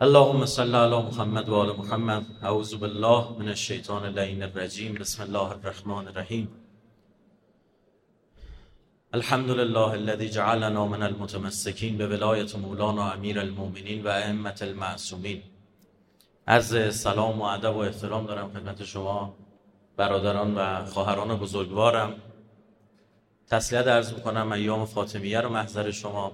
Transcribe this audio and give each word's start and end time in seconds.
اللهم 0.00 0.46
صل 0.46 0.74
على 0.74 1.02
محمد 1.02 1.48
و 1.48 1.54
آل 1.54 1.76
محمد. 1.76 2.24
اعوذ 2.42 2.74
بالله 2.74 3.36
من 3.38 3.48
الشیطان 3.48 4.04
اللعین 4.04 4.42
الرجیم. 4.42 4.94
بسم 4.94 5.22
الله 5.22 5.50
الرحمن 5.50 6.08
الرحیم. 6.08 6.48
الحمد 9.14 9.50
لله 9.50 9.92
الذي 9.92 10.28
جعلنا 10.28 10.86
من 10.86 11.02
المتمسكين 11.02 11.96
به 11.96 12.06
ولایت 12.06 12.56
مولانا 12.56 13.12
امیر 13.12 13.40
المؤمنین 13.40 14.04
و 14.04 14.08
ائمه 14.08 14.54
المعصومین. 14.62 15.42
عرض 16.46 16.94
سلام 16.94 17.40
و 17.40 17.44
ادب 17.44 17.76
و 17.76 17.78
احترام 17.78 18.26
دارم 18.26 18.50
خدمت 18.52 18.84
شما 18.84 19.34
برادران 19.96 20.54
و 20.54 20.84
خواهران 20.84 21.36
بزرگوارم. 21.36 22.14
تسلیت 23.48 23.86
عرض 23.86 24.12
می‌کنم 24.12 24.52
ایام 24.52 24.86
فاطمیه 24.86 25.40
رو 25.40 25.48
محضر 25.48 25.90
شما. 25.90 26.32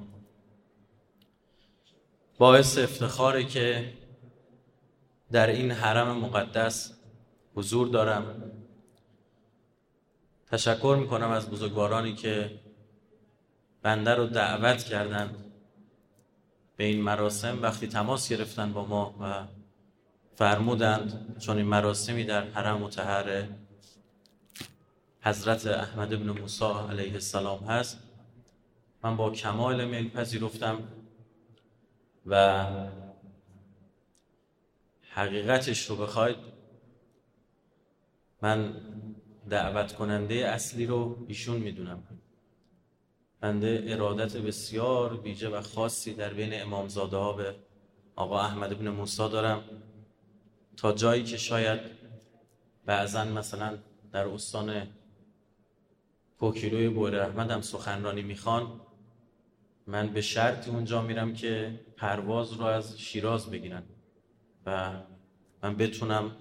باعث 2.39 2.79
افتخاره 2.79 3.45
که 3.45 3.93
در 5.33 5.47
این 5.47 5.71
حرم 5.71 6.19
مقدس 6.19 6.93
حضور 7.55 7.89
دارم. 7.89 8.51
تشکر 10.51 10.97
می‌کنم 11.01 11.31
از 11.31 11.51
بزرگوارانی 11.51 12.15
که 12.15 12.61
بنده 13.83 14.15
رو 14.15 14.27
دعوت 14.27 14.83
کردند 14.83 15.37
به 16.77 16.85
این 16.85 17.03
مراسم. 17.03 17.63
وقتی 17.63 17.87
تماس 17.87 18.29
گرفتن 18.29 18.73
با 18.73 18.85
ما 18.85 19.15
و 19.21 19.47
فرمودند 20.35 21.37
چون 21.39 21.57
این 21.57 21.67
مراسمی 21.67 22.25
در 22.25 22.51
حرم 22.51 22.81
متحر 22.81 23.47
حضرت 25.21 25.67
احمد 25.67 26.11
بن 26.11 26.41
موسی 26.41 26.65
علیه 26.65 27.13
السلام 27.13 27.65
هست 27.65 27.99
من 29.03 29.17
با 29.17 29.31
کمال 29.31 29.85
میل 29.85 30.11
پذیرفتم 30.11 30.79
و 32.27 32.65
حقیقتش 35.11 35.87
رو 35.87 35.97
بخواید 35.97 36.37
من 38.43 38.75
دعوت 39.51 39.93
کننده 39.93 40.35
اصلی 40.35 40.87
رو 40.87 41.25
ایشون 41.29 41.57
می‌دونم. 41.57 42.03
بنده 43.41 43.85
ارادت 43.87 44.37
بسیار 44.37 45.21
ویژه 45.21 45.49
و 45.49 45.61
خاصی 45.61 46.15
در 46.15 46.35
بین 46.35 46.63
امامزاده 46.63 47.17
ها 47.17 47.33
به 47.33 47.55
آقا 48.17 48.41
احمد 48.41 48.73
ابن 48.73 48.89
موسی 48.89 49.29
دارم. 49.29 49.65
تا 50.77 50.93
جایی 50.93 51.25
که 51.25 51.37
شاید 51.37 51.81
بعضا 52.87 53.25
مثلا 53.25 53.79
در 54.13 54.29
استان 54.29 54.89
پوکیلوی 56.39 56.89
بور 56.89 57.17
احمد 57.17 57.51
هم 57.51 57.61
سخنرانی 57.61 58.23
می‌خوان 58.23 58.81
من 59.87 60.13
به 60.13 60.21
شرطی 60.21 60.71
اونجا 60.71 61.03
میرم 61.03 61.35
که 61.35 61.81
پرواز 61.97 62.53
رو 62.53 62.65
از 62.65 62.99
شیراز 62.99 63.51
بگیرن 63.51 63.83
و 64.67 64.93
من 65.63 65.77
بتونم 65.77 66.37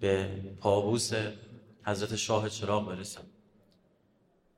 به 0.00 0.40
پابوس 0.60 1.12
حضرت 1.84 2.16
شاه 2.16 2.48
چراغ 2.48 2.88
برسم. 2.88 3.22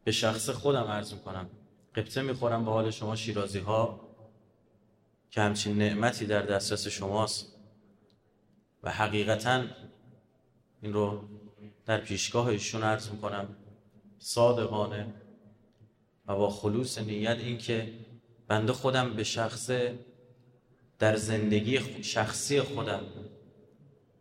به 0.04 0.12
شخص 0.12 0.50
خودم 0.50 0.84
عرض 0.84 1.12
می‌کنم. 1.12 1.50
قبطه 1.94 2.22
می‌خورم 2.22 2.64
به 2.64 2.70
حال 2.70 2.90
شما 2.90 3.16
شیرازی 3.16 3.58
ها 3.58 4.00
که 5.30 5.40
همچین 5.40 5.78
نعمتی 5.78 6.26
در 6.26 6.42
دسترس 6.42 6.86
شماست 6.88 7.56
و 8.82 8.90
حقیقتا 8.90 9.64
این 10.82 10.92
رو 10.92 11.28
در 11.86 12.00
پیشگاه 12.00 12.46
ایشون 12.46 12.82
عرض 12.82 13.10
می‌کنم. 13.10 13.56
صادقانه 14.18 15.14
و 16.26 16.36
با 16.36 16.50
خلوص 16.50 16.98
نیت 16.98 17.38
این 17.38 17.58
که 17.58 17.92
بنده 18.48 18.72
خودم 18.72 19.14
به 19.14 19.24
شخص 19.24 19.70
در 20.98 21.16
زندگی 21.16 22.02
شخصی 22.02 22.60
خودم 22.60 23.04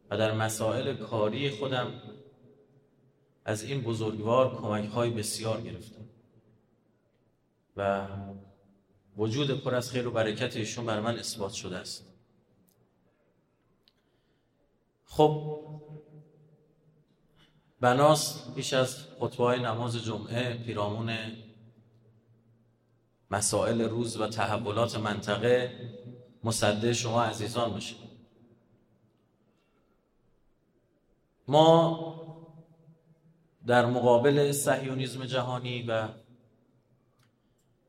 و 0.10 0.18
در 0.18 0.32
مسائل 0.32 0.96
کاری 0.96 1.50
خودم 1.50 2.02
از 3.46 3.64
این 3.64 3.82
بزرگوار 3.82 4.56
کمک 4.56 4.90
های 4.90 5.10
بسیار 5.10 5.62
گرفتم. 5.62 6.10
و 7.78 8.08
وجود 9.18 9.64
پر 9.64 9.76
از 9.76 9.92
خیر 9.92 10.08
و 10.08 10.12
برکت 10.12 10.56
ایشون 10.56 10.86
بر 10.86 11.00
من 11.00 11.20
اثبات 11.20 11.54
شده 11.54 11.78
است. 11.78 12.14
خب 15.06 15.64
بناس 17.80 18.54
پیش 18.56 18.74
از 18.74 19.08
خطبه 19.20 19.60
نماز 19.60 20.06
جمعه 20.06 20.54
پیرامون 20.54 21.10
مسائل 23.34 23.82
روز 23.82 24.18
و 24.18 24.28
تحولات 24.28 24.96
منطقه 24.96 25.72
مصده 26.44 26.94
شما 26.94 27.24
عزیزان 27.24 27.72
باشید 27.72 27.98
ما 31.48 32.24
در 33.68 33.86
مقابل 33.86 34.52
صهیونیسم 34.52 35.26
جهانی 35.26 35.84
و 35.84 36.08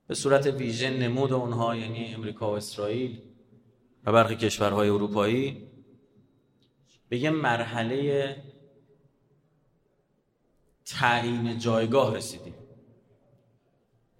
به 0.06 0.14
صورت 0.14 0.46
ویژه 0.46 0.90
نمود 0.90 1.32
اونها 1.32 1.76
یعنی 1.76 2.14
امریکا 2.14 2.50
و 2.50 2.56
اسرائیل 2.56 3.22
و 4.04 4.12
برخی 4.12 4.36
کشورهای 4.36 4.88
اروپایی 4.88 5.68
به 7.08 7.18
یه 7.18 7.30
مرحله 7.30 8.36
تعیین 10.84 11.58
جایگاه 11.58 12.16
رسیدیم. 12.16 12.63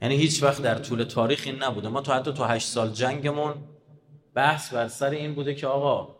یعنی 0.05 0.17
هیچ 0.17 0.43
وقت 0.43 0.63
در 0.63 0.79
طول 0.79 1.05
تاریخ 1.05 1.43
این 1.47 1.63
نبوده. 1.63 1.89
ما 1.89 2.01
تا 2.01 2.15
حتی 2.15 2.33
تو 2.33 2.45
هشت 2.45 2.69
سال 2.69 2.91
جنگمون 2.91 3.55
بحث 4.35 4.75
بر 4.75 4.89
سر 4.89 5.11
این 5.11 5.35
بوده 5.35 5.55
که 5.55 5.67
آقا 5.67 6.17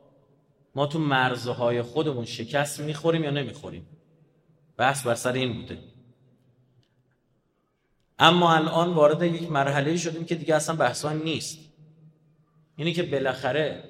ما 0.75 0.87
تو 0.87 0.99
مرزهای 0.99 1.83
خودمون 1.83 2.25
شکست 2.25 2.81
می‌خوریم 2.81 3.25
یا 3.25 3.31
نمی‌خوریم؟ 3.31 3.87
بحث 4.77 5.07
بر 5.07 5.15
سر 5.15 5.33
این 5.33 5.61
بوده. 5.61 5.79
اما 8.19 8.55
الان 8.55 8.95
وارد 8.95 9.23
یک 9.23 9.51
مرحله 9.51 9.97
شدیم 9.97 10.25
که 10.25 10.35
دیگه 10.35 10.55
اصلا 10.55 10.77
بحث 10.77 11.05
نیست. 11.05 11.59
اینی 12.77 12.93
که 12.93 13.03
بالاخره 13.03 13.85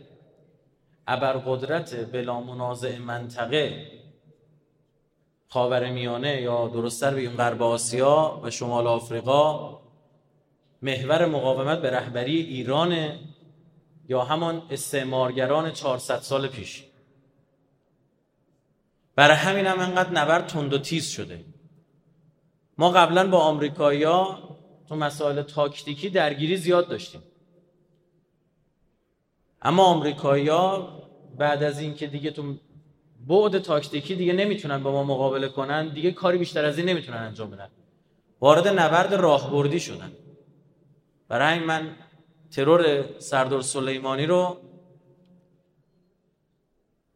ابرقدرت 1.06 2.12
بلا 2.12 2.40
منازع 2.40 2.98
منطقه 2.98 3.90
خاور 5.48 5.90
میانه 5.90 6.40
یا 6.40 6.68
درستتر 6.68 7.14
بگیم 7.14 7.36
غرب 7.36 7.62
آسیا 7.62 8.40
و 8.42 8.50
شمال 8.50 8.86
آفریقا 8.86 9.83
محور 10.84 11.26
مقاومت 11.26 11.78
به 11.82 11.90
رهبری 11.90 12.40
ایران 12.40 13.18
یا 14.08 14.24
همان 14.24 14.62
استعمارگران 14.70 15.72
400 15.72 16.18
سال 16.18 16.48
پیش. 16.48 16.84
برای 19.16 19.36
همین 19.36 19.66
هم 19.66 19.80
انقدر 19.80 20.10
نبرد 20.10 20.46
تند 20.46 20.72
و 20.72 20.78
تیز 20.78 21.08
شده. 21.08 21.44
ما 22.78 22.90
قبلا 22.90 23.30
با 23.30 23.38
آمریکایی‌ها 23.38 24.38
تو 24.88 24.96
مسائل 24.96 25.42
تاکتیکی 25.42 26.10
درگیری 26.10 26.56
زیاد 26.56 26.88
داشتیم. 26.88 27.22
اما 29.62 29.84
آمریکایی‌ها 29.84 30.88
بعد 31.38 31.62
از 31.62 31.80
اینکه 31.80 32.06
دیگه 32.06 32.30
تو 32.30 32.54
بعد 33.26 33.58
تاکتیکی 33.58 34.14
دیگه 34.14 34.32
نمی‌تونن 34.32 34.82
با 34.82 34.92
ما 34.92 35.04
مقابله 35.04 35.48
کنن 35.48 35.88
دیگه 35.88 36.12
کاری 36.12 36.38
بیشتر 36.38 36.64
از 36.64 36.78
این 36.78 36.88
نمی‌تونن 36.88 37.18
انجام 37.18 37.50
بدن. 37.50 37.68
وارد 38.40 38.68
نبرد 38.68 39.14
راهبردی 39.14 39.80
شدن. 39.80 40.12
برای 41.28 41.58
من 41.58 41.96
ترور 42.50 43.04
سردار 43.18 43.62
سلیمانی 43.62 44.26
رو 44.26 44.60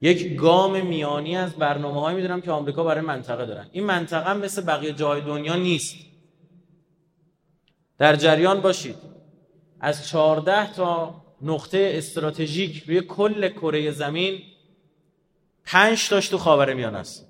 یک 0.00 0.36
گام 0.36 0.86
میانی 0.86 1.36
از 1.36 1.52
برنامه 1.52 2.00
هایی 2.00 2.16
می‌دونم 2.16 2.40
که 2.40 2.50
آمریکا 2.50 2.84
برای 2.84 3.00
منطقه 3.00 3.46
دارن. 3.46 3.68
این 3.72 3.84
منطقه 3.84 4.34
مثل 4.34 4.62
بقیه 4.62 4.92
جای 4.92 5.20
دنیا 5.20 5.56
نیست. 5.56 5.96
در 7.98 8.16
جریان 8.16 8.60
باشید. 8.60 8.96
از 9.80 10.08
14 10.08 10.72
تا 10.72 11.24
نقطه 11.42 11.92
استراتژیک 11.94 12.84
روی 12.86 13.00
کل 13.00 13.48
کره 13.48 13.90
زمین 13.90 14.42
پنج 15.64 16.08
تاش 16.08 16.28
تو 16.28 16.38
خاور 16.38 16.74
میان 16.74 16.94
است. 16.94 17.27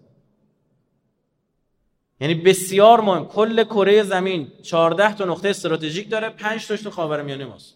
یعنی 2.20 2.34
بسیار 2.34 3.00
مهم. 3.00 3.26
کل 3.26 3.64
کره 3.64 4.02
زمین 4.02 4.52
14 4.62 5.14
تا 5.14 5.24
نقطه 5.24 5.48
استراتژیک 5.48 6.10
داره 6.10 6.28
5 6.28 6.66
تاش 6.66 6.82
تو 6.82 6.90
خاورمیانه 6.90 7.44
ماست. 7.44 7.74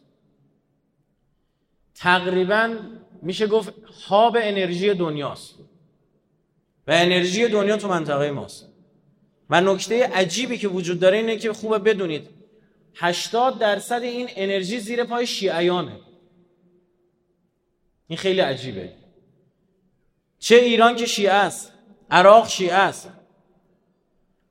تقریبا 1.94 2.77
میشه 3.23 3.47
گفت 3.47 3.73
هاب 4.09 4.37
انرژی 4.41 4.94
دنیاست. 4.94 5.55
و 6.87 6.91
انرژی 6.91 7.49
دنیا 7.49 7.77
تو 7.77 7.89
منطقه 7.89 8.31
ماست. 8.31 8.69
و 9.50 9.61
نکته 9.61 10.06
عجیبی 10.06 10.59
که 10.59 10.69
وجود 10.69 11.00
داره 11.00 11.17
اینه 11.17 11.37
که 11.37 11.53
خوبه 11.53 11.79
بدونید 11.79 12.29
80 12.94 13.59
درصد 13.59 14.03
این 14.03 14.29
انرژی 14.37 14.79
زیر 14.81 15.05
پای 15.05 15.27
شیعیانه. 15.27 16.00
این 18.06 18.19
خیلی 18.19 18.41
عجیبه. 18.41 18.93
چه 20.39 20.56
ایران 20.56 20.97
که 20.97 21.06
شیعه 21.06 21.33
است 21.33 21.73
عراق 22.11 22.49
شیعه 22.49 22.75
است. 22.75 23.11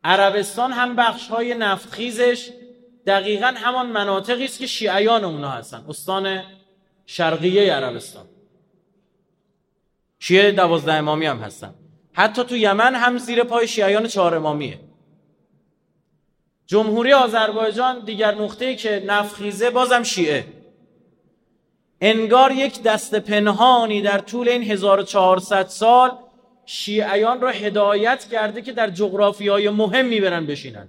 عربستان 0.04 0.72
هم 0.72 0.96
بخش 0.96 1.28
های 1.28 1.54
نفتخیزش 1.54 2.50
دقیقا 3.08 3.54
همان 3.58 3.90
مناطقی 3.90 4.46
است 4.46 4.60
که 4.60 4.68
شیعیان 4.68 5.24
اونا 5.24 5.50
هستن. 5.50 5.86
استان 5.90 6.44
شرقیه 7.06 7.74
عربستان. 7.74 8.26
شیعه 10.20 10.52
دوازده 10.52 10.94
امامی 10.94 11.26
هم 11.26 11.40
هستن. 11.40 11.74
حتی 12.14 12.44
تو 12.44 12.56
یمن 12.56 12.96
هم 12.96 13.18
زیر 13.18 13.44
پای 13.44 13.68
شیعیان 13.68 14.08
چهار 14.08 14.36
امامیه. 14.36 14.80
جمهوری 16.66 17.14
آذربایجان 17.14 18.00
دیگر 18.00 18.36
نقطه‌ای 18.36 18.76
که 18.76 19.04
نفخیزه 19.08 19.70
بازم 19.70 20.04
شیعه. 20.04 20.46
انگار 22.02 22.52
یک 22.52 22.84
دست 22.84 23.16
پنهانی 23.16 24.02
در 24.02 24.20
طول 24.20 24.50
این 24.50 24.64
1400 24.64 25.68
سال 25.68 26.12
شیعیان 26.66 27.42
را 27.42 27.50
هدایت 27.50 28.28
کرده 28.32 28.62
که 28.62 28.72
در 28.72 28.90
جغرافی 28.90 29.48
های 29.48 29.70
مهمی 29.70 30.22
برن 30.22 30.46
بشینن. 30.46 30.88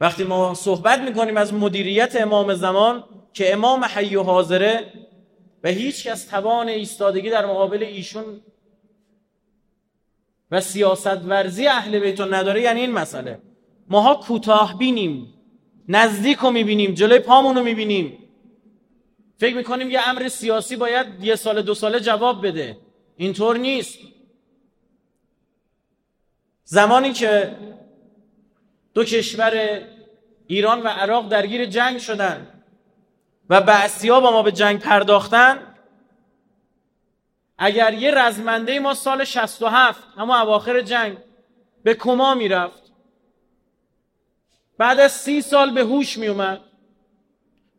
وقتی 0.00 0.24
ما 0.24 0.54
صحبت 0.54 1.00
می‌کنیم 1.00 1.36
از 1.36 1.54
مدیریت 1.54 2.16
امام 2.20 2.54
زمان 2.54 3.04
که 3.32 3.52
امام 3.52 3.84
حی 3.84 4.16
و 4.16 4.22
حاضره 4.22 4.92
و 5.64 5.68
هیچ 5.68 6.06
کس 6.06 6.24
توان 6.24 6.68
ایستادگی 6.68 7.30
در 7.30 7.46
مقابل 7.46 7.82
ایشون 7.82 8.40
و 10.50 10.60
سیاست 10.60 11.24
ورزی 11.24 11.66
اهل 11.66 11.98
بیتون 11.98 12.34
نداره 12.34 12.62
یعنی 12.62 12.80
این 12.80 12.92
مسئله. 12.92 13.38
ماها 13.88 14.14
کوتاه 14.14 14.78
بینیم 14.78 15.34
نزدیک 15.88 16.38
رو 16.38 16.50
می‌بینیم 16.50 16.94
جلوی 16.94 17.18
پامون 17.18 17.56
رو 17.56 17.62
می‌بینیم. 17.62 18.18
فکر 19.38 19.56
می‌کنیم 19.56 19.90
یه 19.90 20.08
امر 20.08 20.28
سیاسی 20.28 20.76
باید 20.76 21.06
یه 21.24 21.36
سال 21.36 21.62
دو 21.62 21.74
ساله 21.74 22.00
جواب 22.00 22.46
بده. 22.46 22.78
اینطور 23.16 23.56
نیست. 23.56 23.98
زمانی 26.64 27.12
که 27.12 27.56
دو 28.94 29.04
کشور 29.04 29.82
ایران 30.46 30.82
و 30.82 30.88
عراق 30.88 31.28
درگیر 31.28 31.64
جنگ 31.64 31.98
شدن 31.98 32.62
و 33.50 33.60
بعثی 33.60 34.08
با 34.08 34.20
ما 34.20 34.42
به 34.42 34.52
جنگ 34.52 34.80
پرداختن 34.80 35.74
اگر 37.58 37.94
یه 37.94 38.10
رزمنده 38.10 38.80
ما 38.80 38.94
سال 38.94 39.24
67 39.24 40.02
اما 40.16 40.40
اواخر 40.40 40.80
جنگ 40.80 41.18
به 41.82 41.94
کما 41.94 42.34
می‌رفت 42.34 42.92
بعد 44.78 45.00
از 45.00 45.12
سی 45.12 45.42
سال 45.42 45.70
به 45.70 45.80
هوش 45.80 46.18
می 46.18 46.26
اومد 46.26 46.60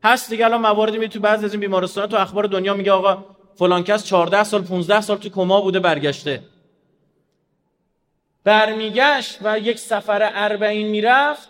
هست 0.03 0.29
دیگه 0.29 0.45
الان 0.45 0.61
مواردی 0.61 0.97
می 0.97 1.09
تو 1.09 1.19
بعضی 1.19 1.45
از 1.45 1.51
این 1.51 1.59
بیمارستان 1.59 2.09
تو 2.09 2.17
اخبار 2.17 2.43
دنیا 2.43 2.73
میگه 2.73 2.91
آقا 2.91 3.36
فلان 3.57 3.83
کس 3.83 4.06
14 4.06 4.44
سال 4.44 4.63
15 4.63 5.01
سال 5.01 5.18
تو 5.18 5.30
کما 5.30 5.62
بوده 5.62 5.80
برگشته. 5.80 6.44
برمیگشت 8.44 9.39
و 9.42 9.59
یک 9.59 9.80
سفر 9.80 10.31
اربعین 10.33 10.88
می‌رفت. 10.88 11.50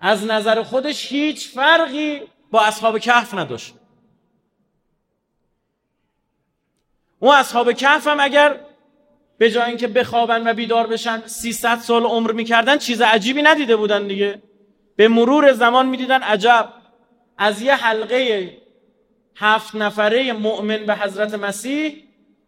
از 0.00 0.24
نظر 0.24 0.62
خودش 0.62 1.12
هیچ 1.12 1.48
فرقی 1.48 2.22
با 2.50 2.62
اصحاب 2.62 2.98
کهف 2.98 3.34
نداشت. 3.34 3.74
اون 7.18 7.34
اصحاب 7.34 7.72
کهف 7.72 8.06
هم 8.06 8.20
اگر 8.20 8.60
به 9.38 9.50
جای 9.50 9.64
اینکه 9.64 9.88
بخوابن 9.88 10.50
و 10.50 10.54
بیدار 10.54 10.86
بشن 10.86 11.22
300 11.26 11.78
سال 11.78 12.04
عمر 12.04 12.32
می‌کردن 12.32 12.78
چیز 12.78 13.00
عجیبی 13.00 13.42
ندیده 13.42 13.76
بودن 13.76 14.06
دیگه. 14.06 14.42
به 14.96 15.08
مرور 15.08 15.52
زمان 15.52 15.86
می‌دیدن 15.86 16.22
عجب. 16.22 16.72
از 17.38 17.62
یه 17.62 17.74
حلقه 17.74 18.56
هفت 19.36 19.74
نفره 19.74 20.32
مؤمن 20.32 20.86
به 20.86 20.94
حضرت 20.94 21.34
مسیح. 21.34 22.02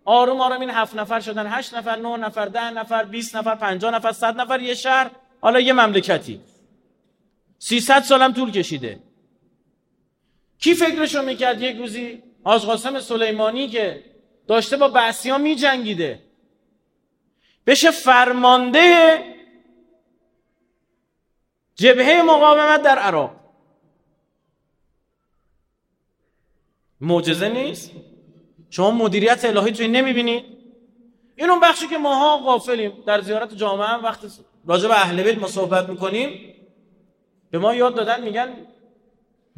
آروم 0.04 0.40
آروم 0.40 0.60
این 0.60 0.70
هفت 0.70 0.96
نفر 0.96 1.20
شدن. 1.20 1.46
هشت 1.46 1.74
نفر 1.74 1.96
نه 1.96 2.16
نفر 2.16 2.46
ده 2.46 2.70
نفر 2.70 3.04
20 3.04 3.36
نفر 3.36 3.54
50 3.54 3.94
نفر 3.94 4.12
صد 4.12 4.40
نفر 4.40 4.60
یه 4.60 4.74
شهر. 4.74 5.10
حالا 5.40 5.60
یه 5.60 5.72
مملکتی. 5.72 6.40
300 7.58 8.02
سالم 8.02 8.32
طول 8.32 8.50
کشیده. 8.50 9.00
کی 10.58 10.74
فکرشو 10.74 11.22
می‌کرد 11.22 11.62
یک 11.62 11.76
روزی؟ 11.76 12.22
حاج 12.44 12.62
قاسم 12.62 13.00
سلیمانی 13.00 13.68
که 13.68 14.04
داشته 14.48 14.76
با 14.76 14.88
بعثی 14.88 15.38
می 15.38 15.56
جنگیده 15.56 16.22
بشه 17.66 17.90
فرمانده 17.90 19.18
جبهه 21.74 22.22
مقاومت 22.22 22.82
در 22.82 22.98
عراق. 22.98 23.45
معجزه 27.00 27.48
نیست؟ 27.48 27.90
شما 28.70 28.90
مدیریت 28.90 29.44
الهی 29.44 29.72
توی 29.72 29.88
نمی‌بینید 29.88 30.44
این 31.36 31.50
اون 31.50 31.60
بخشی 31.60 31.86
که 31.86 31.98
ماها 31.98 32.38
غافلیم. 32.38 32.92
در 33.06 33.20
زیارت 33.20 33.54
جامعه 33.54 33.86
هم 33.86 34.04
وقتی 34.04 34.28
راجع 34.66 34.88
به 34.88 34.94
اهل 34.94 35.22
بیت 35.22 35.38
ما 35.38 35.46
صحبت 35.46 35.88
می‌کنیم 35.88 36.54
به 37.50 37.58
ما 37.58 37.74
یاد 37.74 37.94
دادن 37.94 38.22
میگن 38.24 38.48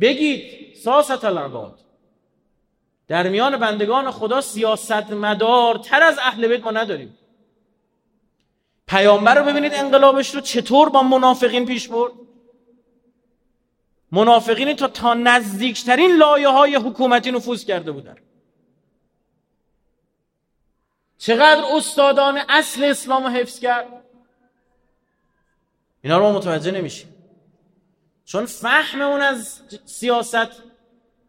بگید 0.00 0.74
ساست 0.74 1.24
العباد 1.24 1.80
در 3.08 3.28
میان 3.28 3.56
بندگان 3.56 4.10
خدا 4.10 4.40
سیاست 4.40 5.12
مدار 5.12 5.78
تر 5.78 6.02
از 6.02 6.18
اهل 6.18 6.48
بیت 6.48 6.64
ما 6.64 6.70
نداریم. 6.70 7.18
پیامبر 8.86 9.34
رو 9.34 9.44
ببینید 9.44 9.74
انقلابش 9.74 10.34
رو 10.34 10.40
چطور 10.40 10.88
با 10.88 11.02
منافقین 11.02 11.66
پیش 11.66 11.88
برد؟ 11.88 12.12
منافقینی 14.12 14.74
تا 14.74 14.88
تا 14.88 15.14
نزدیکترین 15.14 16.16
لایه 16.16 16.48
های 16.48 16.74
حکومتی 16.74 17.30
نفوذ 17.30 17.64
کرده 17.64 17.92
بودن. 17.92 18.16
چقدر 21.18 21.62
استادان 21.76 22.38
اصل 22.48 22.84
اسلام 22.84 23.22
رو 23.22 23.28
حفظ 23.28 23.60
کرد؟ 23.60 24.04
اینا 26.02 26.18
رو 26.18 26.24
ما 26.24 26.32
متوجه 26.32 26.70
نمیشیم. 26.70 27.14
چون 28.24 28.46
فهم 28.46 29.00
اون 29.00 29.20
از 29.20 29.60
سیاست 29.84 30.62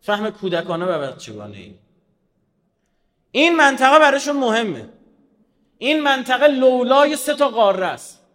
فهم 0.02 0.30
کودکانه 0.30 0.86
و 0.86 1.02
بچگانه 1.02 1.58
ای 1.58 1.76
این 3.32 3.56
منطقه 3.56 4.00
براشون 4.00 4.38
مهمه. 4.38 4.90
این 5.78 6.00
منطقه 6.00 6.48
لولای 6.48 7.16
سه 7.16 7.36
تا 7.36 7.50
قاره 7.50 7.86
است. 7.86 8.26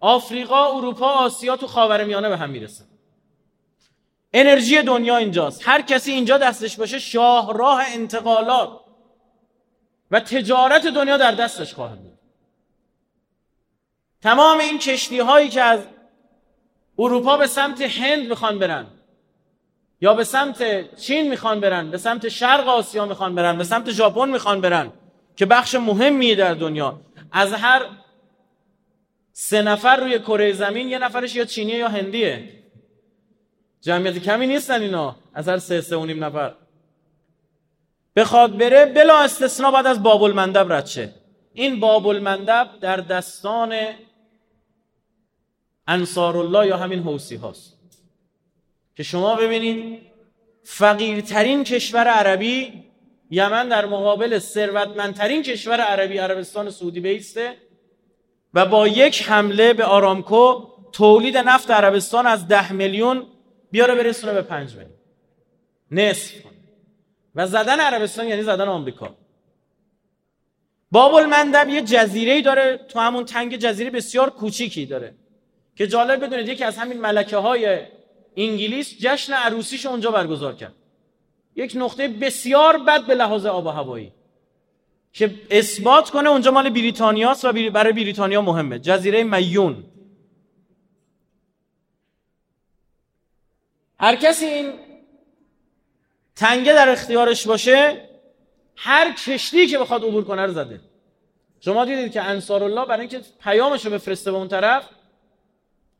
آفریقا 0.00 0.76
اروپا 0.76 1.06
آسیا 1.06 1.56
تو 1.56 1.66
خاورمیانه 1.66 2.28
به 2.28 2.36
هم 2.36 2.50
می‌رسه 2.50 2.84
انرژی 4.32 4.82
دنیا 4.82 5.16
اینجاست. 5.16 5.68
هر 5.68 5.82
کسی 5.82 6.12
اینجا 6.12 6.38
دستش 6.38 6.76
باشه 6.76 6.98
شاهراه 6.98 7.82
انتقالات 7.86 8.80
و 10.10 10.20
تجارت 10.20 10.86
دنیا 10.86 11.16
در 11.16 11.32
دستش 11.32 11.74
خواهد 11.74 12.02
بود. 12.02 12.18
تمام 14.22 14.58
این 14.58 14.78
کشتی 14.78 15.18
هایی 15.18 15.48
که 15.48 15.62
از 15.62 15.80
اروپا 16.98 17.36
به 17.36 17.46
سمت 17.46 17.80
هند 17.80 18.28
می‌خوان 18.28 18.58
برن 18.58 18.86
یا 20.00 20.14
به 20.14 20.24
سمت 20.24 20.94
چین 20.96 21.28
می‌خوان 21.28 21.60
برن 21.60 21.90
به 21.90 21.98
سمت 21.98 22.28
شرق 22.28 22.68
آسیا 22.68 23.06
می‌خوان 23.06 23.34
برن 23.34 23.58
به 23.58 23.64
سمت 23.64 23.90
ژاپن 23.90 24.28
می‌خوان 24.28 24.60
برن 24.60 24.92
که 25.36 25.46
بخش 25.46 25.74
مهمیه 25.74 26.34
در 26.34 26.54
دنیا. 26.54 27.00
از 27.32 27.52
هر 27.52 27.86
سه 29.32 29.62
نفر 29.62 29.96
روی 29.96 30.18
کره 30.18 30.52
زمین 30.52 30.88
یه 30.88 30.98
نفرش 30.98 31.36
یا 31.36 31.44
چینیه 31.44 31.76
یا 31.76 31.88
هندیه. 31.88 32.61
جمعیت 33.82 34.18
کمی 34.18 34.46
نیستن 34.46 34.82
اینا. 34.82 35.16
از 35.34 35.48
هر 35.48 35.58
سه 35.58 35.80
سه 35.80 35.96
و 35.96 36.06
نیم 36.06 36.24
نفر. 36.24 36.54
بخواد 38.16 38.58
بره 38.58 38.86
بلا 38.86 39.18
استثنا 39.18 39.70
بعد 39.70 39.86
از 39.86 40.02
باب 40.02 40.22
المندب 40.22 40.72
رد 40.72 40.86
شه. 40.86 41.14
این 41.52 41.80
باب 41.80 42.06
المندب 42.06 42.68
در 42.80 42.96
دستان 42.96 43.74
انصار 45.86 46.36
الله 46.36 46.66
یا 46.66 46.76
همین 46.76 47.02
حوسی 47.02 47.36
هاست. 47.36 47.78
که 48.96 49.02
شما 49.02 49.36
ببینید 49.36 50.02
فقیرترین 50.64 51.64
کشور 51.64 52.04
عربی 52.08 52.84
یمن 53.30 53.68
در 53.68 53.86
مقابل 53.86 54.38
ثروتمندترین 54.38 55.42
کشور 55.42 55.80
عربی 55.80 56.18
عربستان 56.18 56.70
سعودی 56.70 57.00
بیسته 57.00 57.56
و 58.54 58.66
با 58.66 58.88
یک 58.88 59.22
حمله 59.22 59.72
به 59.72 59.84
آرامکو 59.84 60.66
تولید 60.92 61.36
نفت 61.36 61.70
عربستان 61.70 62.26
از 62.26 62.48
ده 62.48 62.72
میلیون 62.72 63.26
بیاره 63.72 63.94
برسونه 63.94 64.32
به 64.32 64.42
پنج 64.42 64.74
میلیون. 64.76 64.98
نصف 65.90 66.34
و 67.34 67.46
زدن 67.46 67.80
عربستان 67.80 68.28
یعنی 68.28 68.42
زدن 68.42 68.68
آمریکا. 68.68 69.14
باب 70.90 71.14
المندب 71.14 71.68
یه 71.68 71.82
جزیره 71.82 72.42
داره 72.42 72.80
تو 72.88 72.98
همون 72.98 73.24
تنگ 73.24 73.56
جزیره 73.56 73.90
بسیار 73.90 74.30
کوچیکی 74.30 74.86
داره. 74.86 75.14
که 75.76 75.86
جالب 75.86 76.24
بدونید 76.24 76.48
یکی 76.48 76.64
از 76.64 76.76
همین 76.78 77.00
ملکه 77.00 77.36
های 77.36 77.80
انگلیس 78.36 78.98
جشن 79.00 79.32
عروسیش 79.32 79.86
اونجا 79.86 80.10
برگزار 80.10 80.54
کرد. 80.54 80.74
یک 81.56 81.72
نقطه 81.76 82.08
بسیار 82.08 82.78
بد 82.78 83.06
به 83.06 83.14
لحاظ 83.14 83.46
آب 83.46 83.66
و 83.66 83.70
هوایی. 83.70 84.12
که 85.12 85.34
اثبات 85.50 86.10
کنه 86.10 86.28
اونجا 86.28 86.50
مال 86.50 86.70
بریتانیاست 86.70 87.44
و 87.44 87.52
برای 87.52 87.92
بریتانیا 87.92 88.40
مهمه. 88.42 88.78
جزیره 88.78 89.24
میون. 89.24 89.84
هر 94.02 94.16
کسی 94.16 94.46
این 94.46 94.72
تنگه 96.36 96.72
در 96.72 96.88
اختیارش 96.88 97.46
باشه 97.46 98.08
هر 98.76 99.14
کشتی 99.14 99.66
که 99.66 99.78
بخواد 99.78 100.04
عبور 100.04 100.24
کنه 100.24 100.46
رو 100.46 100.52
زده. 100.52 100.80
شما 101.60 101.84
دیدید 101.84 102.12
که 102.12 102.22
انصار 102.22 102.64
الله 102.64 102.86
برای 102.86 103.00
اینکه 103.00 103.20
پیامش 103.42 103.86
رو 103.86 103.92
بفرسته 103.92 104.30
به 104.30 104.36
اون 104.36 104.48
طرف 104.48 104.88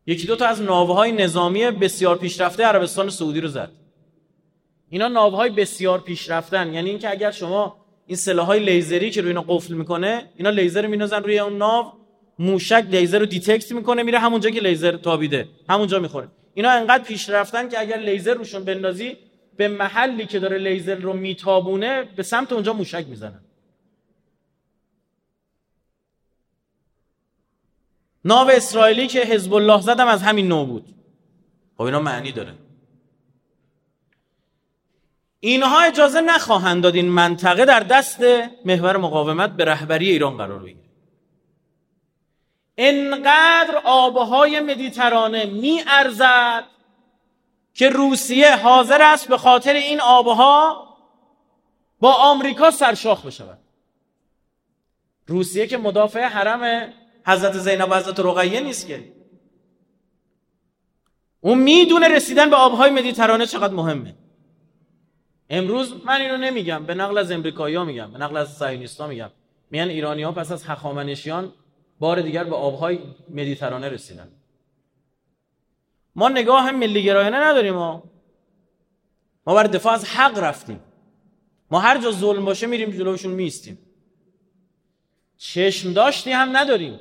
یکی 0.06 0.26
دو 0.26 0.36
تا 0.36 0.46
از 0.46 0.62
ناو 0.62 0.94
های 0.94 1.12
نظامی 1.12 1.70
بسیار 1.70 2.18
پیشرفته 2.18 2.64
عربستان 2.64 3.10
سعودی 3.10 3.40
رو 3.40 3.48
زد. 3.48 3.70
اینا 4.88 5.08
ناوهای 5.08 5.50
بسیار 5.50 6.00
پیشرفتن. 6.00 6.74
یعنی 6.74 6.90
اینکه 6.90 7.10
اگر 7.10 7.30
شما 7.30 7.76
این 8.06 8.16
سلاحهای 8.16 8.60
لیزری 8.60 9.10
که 9.10 9.20
روی 9.20 9.30
اینا 9.30 9.44
قفل 9.48 9.74
می‌کنه 9.74 10.30
اینا 10.36 10.50
لیزر 10.50 10.86
میندازن 10.86 11.22
روی 11.22 11.38
اون 11.38 11.58
ناو 11.58 11.92
موشک 12.38 12.86
لیزر 12.90 13.18
رو 13.18 13.26
detect 13.26 13.72
می‌کنه 13.72 14.02
میره 14.02 14.18
همونجا 14.18 14.50
که 14.50 14.60
لیزر 14.60 14.96
تابیده. 14.96 15.48
همونجا 15.68 15.98
می‌خوره. 15.98 16.28
اینا 16.54 16.70
انقدر 16.70 17.04
پیشرفتن 17.04 17.68
که 17.68 17.80
اگر 17.80 17.96
لیزر 17.96 18.34
روشون 18.34 18.64
بندازی 18.64 19.16
به 19.56 19.68
محلی 19.68 20.26
که 20.26 20.38
داره 20.38 20.58
لیزر 20.58 20.94
رو 20.94 21.12
میتابونه 21.12 22.02
به 22.02 22.22
سمت 22.22 22.52
اونجا 22.52 22.72
موشک 22.72 23.06
می‌زنن. 23.08 23.40
ناو 28.24 28.50
اسرائیلی 28.50 29.06
که 29.06 29.20
حزب 29.20 29.54
الله 29.54 29.80
زدم 29.80 30.08
از 30.08 30.22
همین 30.22 30.48
نوع 30.48 30.66
بود. 30.66 30.94
خب 31.76 31.82
اینا 31.82 32.00
معنی 32.00 32.32
داره. 32.32 32.54
اینها 35.40 35.80
اجازه 35.80 36.20
نخواهند 36.20 36.82
داد 36.82 36.94
این 36.94 37.08
منطقه 37.08 37.64
در 37.64 37.80
دست 37.80 38.20
محور 38.64 38.96
مقاومت 38.96 39.50
به 39.50 39.64
رهبری 39.64 40.10
ایران 40.10 40.36
قرار 40.36 40.58
بگیره. 40.58 40.91
انقدر 42.78 43.80
آبهای 43.84 44.60
مدیترانه 44.60 45.44
می 45.44 45.82
ارزد 45.86 46.64
که 47.74 47.88
روسیه 47.88 48.56
حاضر 48.56 49.02
است 49.02 49.28
به 49.28 49.38
خاطر 49.38 49.72
این 49.72 50.00
آبها 50.00 50.88
با 52.00 52.12
آمریکا 52.12 52.70
سرشاخ 52.70 53.26
بشود. 53.26 53.58
روسیه 55.26 55.66
که 55.66 55.78
مدافع 55.78 56.24
حرم 56.24 56.92
حضرت 57.26 57.52
زینب 57.52 57.90
و 57.90 57.94
حضرت 57.94 58.20
رقیه 58.20 58.60
نیست 58.60 58.86
که. 58.86 59.12
اون 61.40 61.58
می‌دونه 61.58 62.08
رسیدن 62.08 62.50
به 62.50 62.56
آبهای 62.56 62.90
مدیترانه 62.90 63.46
چقدر 63.46 63.74
مهمه. 63.74 64.14
امروز 65.50 65.94
من 66.04 66.20
اینو 66.20 66.36
نمیگم 66.36 66.86
به 66.86 66.94
نقل 66.94 67.18
از 67.18 67.32
امریکایی 67.32 67.74
ها 67.74 67.84
میگم 67.84 68.12
به 68.12 68.18
نقل 68.18 68.36
از 68.36 68.56
سایونیستا 68.56 69.06
میگم. 69.06 69.30
میان 69.70 69.88
ایرانی 69.88 70.22
ها 70.22 70.32
پس 70.32 70.52
از 70.52 70.64
هخامنشیان 70.64 71.52
بار 72.02 72.20
دیگر 72.20 72.44
به 72.44 72.56
آبهای 72.56 72.98
مدیترانه 73.30 73.88
رسیدن. 73.88 74.28
ما 76.14 76.28
نگاه 76.28 76.70
ملی 76.70 77.02
گرایانه 77.02 77.36
نداریم 77.36 77.74
ما 77.74 78.02
ما 79.46 79.54
بر 79.54 79.62
دفاع 79.62 79.92
از 79.92 80.04
حق 80.04 80.38
رفتیم. 80.38 80.80
ما 81.70 81.80
هر 81.80 82.00
جا 82.00 82.10
ظلم 82.10 82.44
باشه 82.44 82.66
میریم 82.66 82.90
جلوشون 82.90 83.32
میستیم 83.32 83.78
چشم 85.36 85.92
داشتی 85.92 86.32
هم 86.32 86.56
نداریم. 86.56 87.00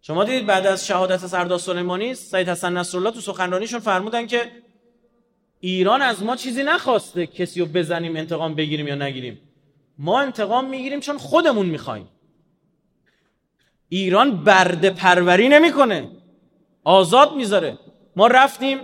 شما 0.00 0.24
دیدید 0.24 0.46
بعد 0.46 0.66
از 0.66 0.86
شهادت 0.86 1.26
سردار 1.26 1.58
سلیمانی 1.58 2.14
سید 2.14 2.48
حسن 2.48 2.76
نصرالله 2.76 3.10
تو 3.10 3.20
سخنرانیشون 3.20 3.80
فرمودن 3.80 4.26
که 4.26 4.52
ایران 5.60 6.02
از 6.02 6.22
ما 6.22 6.36
چیزی 6.36 6.62
نخواسته 6.62 7.26
کسی 7.26 7.60
رو 7.60 7.66
بزنیم 7.66 8.16
انتقام 8.16 8.54
بگیریم 8.54 8.88
یا 8.88 8.94
نگیریم. 8.94 9.40
ما 9.98 10.20
انتقام 10.20 10.70
می‌گیریم 10.70 11.00
چون 11.00 11.18
خودمون 11.18 11.66
می‌خوایم. 11.66 12.08
ایران 13.88 14.44
برده 14.44 14.90
پروری 14.90 15.48
نمی‌کنه. 15.48 16.10
آزاد 16.84 17.34
می‌ذاره. 17.34 17.78
ما 18.16 18.26
رفتیم. 18.26 18.80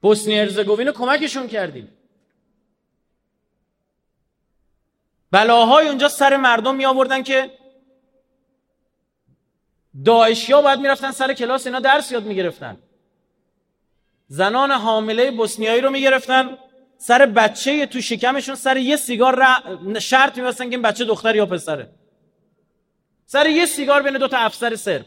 بوسنی 0.00 0.40
ارزگوین 0.40 0.90
کمکشون 0.92 1.48
کردیم. 1.48 1.88
بلاهای 5.30 5.88
اونجا 5.88 6.08
سر 6.08 6.36
مردم 6.36 6.76
می 6.76 6.84
آوردن 6.84 7.22
که 7.22 7.50
داعشی 10.04 10.52
ها 10.52 10.62
باید 10.62 10.80
می‌رفتن 10.80 11.10
سر 11.10 11.34
کلاس 11.34 11.66
اینا 11.66 11.80
درس 11.80 12.12
یاد 12.12 12.24
می‌گرفتن. 12.24 12.78
زنان 14.28 14.70
حامله 14.70 15.30
بوسنیایی 15.30 15.80
رو 15.80 15.90
می‌گرفتن. 15.90 16.58
سر 16.98 17.26
بچه 17.26 17.86
تو 17.86 18.00
شکمشون 18.00 18.54
سر 18.54 18.76
یه 18.76 18.96
سیگار 18.96 19.44
شرط 19.98 20.38
میبستن 20.38 20.64
که 20.64 20.70
این 20.70 20.82
بچه 20.82 21.04
دختر 21.04 21.36
یا 21.36 21.46
پسره. 21.46 21.90
سر 23.30 23.46
یه 23.46 23.66
سیگار 23.66 24.02
بین 24.02 24.18
دو 24.18 24.28
تا 24.28 24.38
افسر 24.38 24.76
سر 24.76 25.04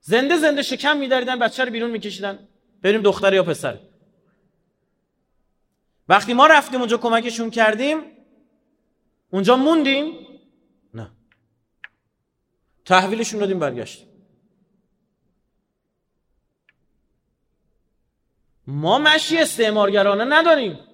زنده 0.00 0.36
زنده 0.36 0.62
شکم 0.62 0.96
میداریدن 0.96 1.38
بچه 1.38 1.64
رو 1.64 1.70
بیرون 1.70 1.90
میکشیدن. 1.90 2.48
بریم 2.82 3.02
دختر 3.02 3.34
یا 3.34 3.42
پسر. 3.42 3.78
وقتی 6.08 6.32
ما 6.32 6.46
رفتیم 6.46 6.80
اونجا 6.80 6.96
کمکشون 6.96 7.50
کردیم 7.50 8.02
اونجا 9.30 9.56
موندیم. 9.56 10.26
نه. 10.94 11.10
تحویلشون 12.84 13.40
دادیم 13.40 13.58
برگشتیم. 13.58 14.08
ما 18.66 18.98
مشی 18.98 19.38
استعمارگرانه 19.38 20.24
نداریم. 20.24 20.91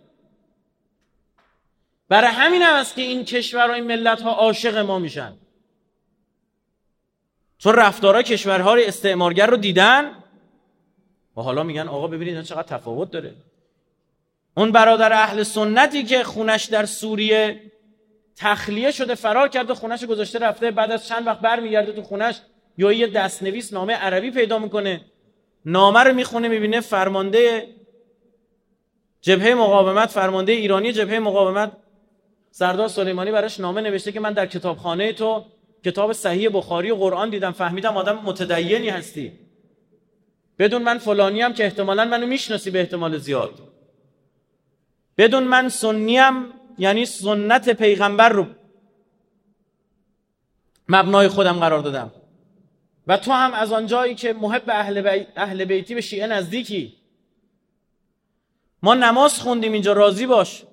برای 2.09 2.31
همین 2.31 2.62
هم 2.62 2.75
است 2.75 2.95
که 2.95 3.03
این 3.03 3.25
کشور 3.25 3.71
و 3.71 3.73
این 3.73 3.85
ملت 3.85 4.23
ها 4.23 4.33
عاشق 4.33 4.77
ما 4.77 4.99
میشن. 4.99 5.33
چون 7.59 7.75
رفتارها 7.75 8.23
کشورها 8.23 8.77
استعمارگر 8.77 9.47
رو 9.47 9.57
دیدن 9.57 10.11
و 11.37 11.41
حالا 11.41 11.62
میگن 11.62 11.88
آقا 11.88 12.07
ببینید 12.07 12.43
چقدر 12.43 12.62
تفاوت 12.62 13.11
داره. 13.11 13.35
اون 14.57 14.73
برادر 14.73 15.12
اهل 15.12 15.43
سنتی 15.43 16.05
که 16.05 16.25
خونش 16.25 16.65
در 16.65 16.85
سوریه 16.85 17.62
تخلیه 18.37 18.91
شده 18.91 19.15
فرار 19.15 19.49
کرده 19.49 19.75
خونش 19.75 20.05
گذاشته 20.05 20.38
رفته 20.38 20.71
بعد 20.71 20.93
از 20.93 21.09
چند 21.09 21.27
وقت 21.27 21.41
برمیگرده 21.41 21.93
تو 21.93 22.03
خونش 22.03 22.41
یا 22.79 22.93
یه 22.93 23.07
دستنویس 23.07 23.73
نامه 23.73 23.95
عربی 23.95 24.31
پیدا 24.31 24.59
می‌کنه. 24.59 25.05
نامه 25.65 26.00
رو 26.00 26.15
می‌خونه 26.15 26.49
می‌بینه 26.49 26.81
فرمانده 26.81 27.69
جبهه 29.21 29.55
مقاومت 29.55 30.09
فرمانده 30.09 30.53
ایرانی 30.53 30.93
جبهه 30.93 31.19
مقاومت 31.19 31.73
سردار 32.50 32.88
سلیمانی 32.88 33.31
براش 33.31 33.61
نامه 33.61 33.81
نوشته 33.81 34.12
که 34.12 34.21
من 34.21 34.33
در 34.33 34.47
کتابخانه 34.47 35.12
تو 35.12 35.45
کتاب 35.85 36.12
صحیح 36.12 36.50
بخاری 36.52 36.90
و 36.90 36.95
قرآن 36.95 37.31
دیدم 37.31 37.52
فهمیدم 37.52 37.97
آدم 37.97 38.19
متدینی 38.19 38.88
هستی. 38.88 39.33
بدون 40.59 40.83
من 40.83 40.99
فلانی 40.99 41.40
هم 41.40 41.52
که 41.52 41.64
احتمالا 41.64 42.05
منو 42.05 42.26
می‌شناسی 42.26 42.71
به 42.71 42.81
احتمال 42.81 43.19
زیاد. 43.19 43.62
بدون 45.19 45.45
من 45.45 45.69
سنیم 45.69 46.45
یعنی 46.78 47.05
سنت 47.05 47.71
پیغمبر 47.71 48.28
رو 48.28 48.47
مبنای 50.88 51.28
خودم 51.28 51.61
قرار 51.61 51.81
دادم. 51.81 52.12
و 53.07 53.17
تو 53.17 53.33
هم 53.33 53.55
از 53.55 53.73
آنجایی 53.73 54.14
که 54.14 54.33
محب 54.33 54.62
اهل, 54.69 55.25
اهل 55.37 55.64
بیتی 55.64 55.95
به 55.95 56.00
شیعه 56.00 56.26
نزدیکی. 56.26 56.97
ما 58.83 58.95
نماز 58.95 59.40
خوندیم 59.40 59.73
اینجا 59.73 59.93
راضی 59.93 60.26
باش. 60.26 60.64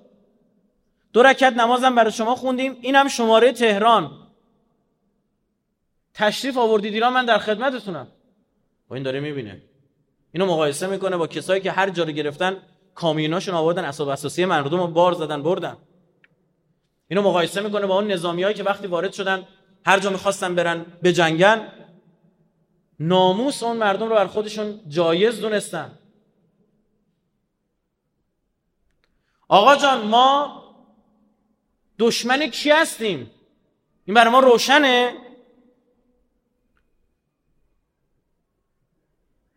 دو 1.16 1.22
رکت 1.22 1.52
نمازم 1.52 1.94
برای 1.94 2.12
شما 2.12 2.34
خوندیم. 2.34 2.78
اینم 2.80 3.08
شماره 3.08 3.52
تهران. 3.52 4.10
تشریف 6.14 6.58
آوردید 6.58 6.94
ایران 6.94 7.12
من 7.12 7.24
در 7.24 7.38
خدمتتونم. 7.38 8.08
و 8.90 8.94
این 8.94 9.02
داره 9.02 9.20
می‌بینه. 9.20 9.62
اینو 10.32 10.46
مقایسه 10.46 10.86
می‌کنه 10.86 11.16
با 11.16 11.26
کسایی 11.26 11.60
که 11.60 11.72
هر 11.72 11.90
جا 11.90 12.04
رو 12.04 12.12
گرفتن 12.12 12.62
کامیوناشون 12.94 13.54
آوردن 13.54 13.84
اسباب 13.84 14.08
اساسی 14.08 14.44
مردم 14.44 14.78
رو 14.78 14.86
بار 14.86 15.12
زدن 15.12 15.42
بردن. 15.42 15.76
اینو 17.08 17.22
مقایسه 17.22 17.60
می‌کنه 17.60 17.86
با 17.86 17.94
اون 17.94 18.12
نظامیایی 18.12 18.54
که 18.54 18.64
وقتی 18.64 18.86
وارد 18.86 19.12
شدن 19.12 19.46
هر 19.86 19.98
جا 19.98 20.10
می‌خواستن 20.10 20.54
برن 20.54 20.86
به 21.02 21.12
جنگن 21.12 21.72
ناموس 23.00 23.62
اون 23.62 23.76
مردم 23.76 24.08
رو 24.08 24.14
بر 24.14 24.26
خودشون 24.26 24.80
جایز 24.88 25.40
دونستن. 25.40 25.98
آقا 29.48 29.76
جان 29.76 30.06
ما 30.06 30.65
دشمن 31.98 32.46
کی 32.46 32.70
هستیم؟ 32.70 33.30
این 34.04 34.14
برای 34.14 34.32
ما 34.32 34.40
روشنه؟ 34.40 35.14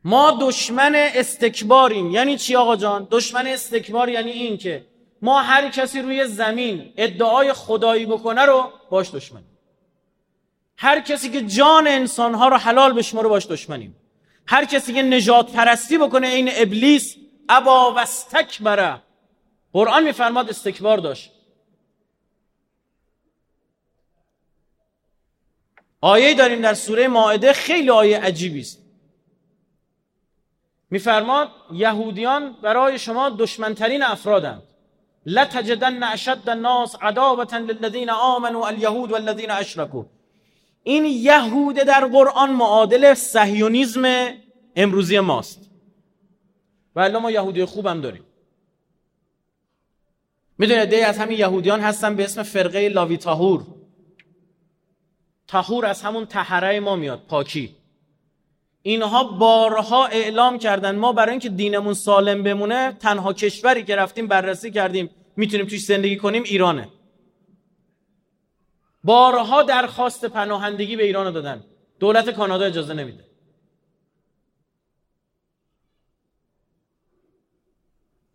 ما 0.04 0.38
دشمن 0.42 0.96
استکباریم. 0.96 2.12
یعنی 2.12 2.38
چی 2.38 2.56
آقا 2.56 2.76
جان؟ 2.76 3.08
دشمن 3.12 3.48
استکبار 3.48 4.10
یعنی 4.10 4.32
این 4.32 4.58
که 4.58 4.86
ما 5.22 5.42
هر 5.42 5.70
کسی 5.70 6.02
روی 6.02 6.28
زمین 6.28 6.94
ادعای 6.98 7.54
خدایی 7.54 8.06
بکنه 8.06 8.42
رو 8.42 8.72
باش 8.90 9.12
دشمنیم. 9.12 9.58
هر 10.78 11.00
کسی 11.00 11.30
که 11.30 11.42
جان 11.42 11.88
انسانها 11.88 12.48
رو 12.48 12.58
حلال 12.58 12.94
بشماره 12.94 13.28
باش 13.28 13.48
دشمنیم. 13.48 13.96
هر 14.48 14.66
کسی 14.66 14.94
که 14.94 15.02
نجات 15.02 15.52
پرستی 15.52 15.98
بکنه 15.98 16.28
این 16.28 16.50
ابلیس 16.54 17.16
ابا 17.50 17.94
و 17.94 18.00
استکبره. 18.00 19.02
قرآن 19.74 20.04
میفرماد 20.04 20.50
استکبار 20.50 20.98
داشت. 20.98 21.32
آیه 26.02 26.34
داریم 26.34 26.62
در 26.62 26.74
سوره 26.74 27.08
ماعده 27.08 27.54
خیلی 27.54 27.90
آیه 27.90 28.20
عجیبی 28.20 28.60
است. 28.60 28.80
میفرماد 30.90 31.52
یهودیان 31.74 32.56
برای 32.62 33.00
شما 33.00 33.30
دشمنترین 33.30 34.04
افرادند. 34.04 34.64
لتجدن 35.26 36.04
اشد 36.04 36.50
الناس 36.50 36.96
عداوه 37.02 37.56
للذین 37.56 38.10
آمنوا 38.10 38.68
اليهود 38.68 39.12
والذین 39.12 39.52
اشركوا 39.52 40.06
این 40.84 41.06
یهود 41.06 41.76
در 41.76 42.06
قرآن 42.06 42.52
معادل 42.52 43.14
صهیونیزم 43.14 44.34
امروزی 44.76 45.20
ماست. 45.20 45.70
ولی 46.96 47.18
ما 47.18 47.32
یهودی 47.32 47.66
خوبم 47.66 48.02
داریم. 48.02 48.24
می‌دونید 50.58 50.90
دی 50.90 51.02
از 51.02 51.18
همین 51.18 51.40
یهودیان 51.40 51.80
هستن 51.80 52.16
به 52.16 52.24
اسم 52.24 52.44
فرقه 52.44 52.90
لاوی 52.90 53.18
تاهور. 53.18 53.79
تاهور 55.50 55.86
از 55.86 56.02
همون 56.02 56.26
تحره 56.26 56.80
ما 56.80 56.96
میاد 56.96 57.20
پاکی. 57.28 57.76
اینها 58.82 59.24
بارها 59.24 60.06
اعلام 60.06 60.60
کردن 60.60 60.96
ما 60.96 61.14
برای 61.14 61.32
اینکه 61.32 61.50
دینمون 61.50 61.94
سالم 61.94 62.44
بمونه 62.44 62.92
تنها 62.92 63.34
کشوری 63.34 63.84
که 63.84 63.96
رفتیم 63.96 64.28
بررسی 64.28 64.72
کردیم 64.72 65.10
می‌تونیم 65.36 65.66
توش 65.66 65.84
زندگی 65.86 66.18
کنیم 66.18 66.44
ایرانه. 66.44 66.90
بارها 69.04 69.64
درخواست 69.64 70.26
پناهندگی 70.26 70.96
به 70.96 71.04
ایران 71.04 71.34
دادن. 71.34 71.64
دولت 72.00 72.30
کانادا 72.30 72.66
اجازه 72.66 72.94
نمیده. 72.94 73.26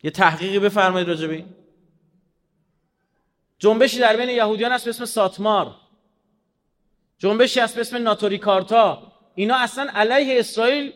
یه 0.03 0.11
تحقیقی 0.11 0.59
بفرمایید 0.59 1.09
راجبی. 1.09 1.45
جنبشی 3.59 3.99
در 3.99 4.17
بین 4.17 4.29
یهودیان 4.29 4.73
هست 4.73 4.85
به 4.85 4.91
اسم 4.91 5.05
ساتمار. 5.05 5.84
جنبشی 7.25 7.61
هست 7.61 7.75
به 7.75 7.81
اسم 7.81 7.97
ناتوری 7.97 8.39
کارتا 8.39 9.03
اینا 9.35 9.57
اصلا 9.57 9.91
علیه 9.95 10.39
اسرائیل 10.39 10.93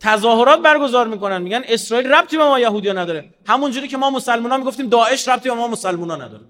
تظاهرات 0.00 0.58
برگزار 0.58 1.08
می‌کنن. 1.08 1.42
میگن 1.42 1.62
اسرائیل 1.68 2.12
ربطی 2.12 2.36
به 2.36 2.44
ما 2.44 2.60
یهودیا 2.60 2.92
نداره. 2.92 3.34
همونجوری 3.46 3.88
که 3.88 3.96
ما 3.96 4.10
مسلمان 4.10 4.50
ها 4.50 4.58
می‌گفتیم 4.58 4.88
داعش 4.88 5.28
ربطی 5.28 5.48
به 5.48 5.54
ما 5.54 5.68
مسلمان 5.68 6.10
ها 6.10 6.16
نداره. 6.16 6.44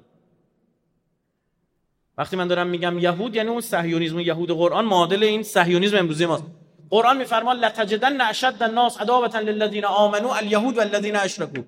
وقتی 2.19 2.37
من 2.37 2.49
دارم 2.49 2.67
میگم 2.67 2.99
یهود 2.99 3.37
یعنی 3.37 3.49
اون 3.49 3.61
صهیونیسم 3.61 4.21
یهود 4.21 4.51
قرآن 4.51 4.85
معادل 4.85 5.23
این 5.23 5.43
صهیونیسم 5.43 5.97
امروزی 5.97 6.27
ماست. 6.27 6.45
قرآن 6.91 7.17
میفرما 7.17 7.53
لتجدن 7.53 8.21
اشد 8.21 8.55
الناس 8.61 9.01
عداوه 9.01 9.39
للذین 9.39 9.85
آمنوا 9.85 10.37
اليهود 10.37 10.77
والذین 10.77 11.17
اشركوا 11.17 11.63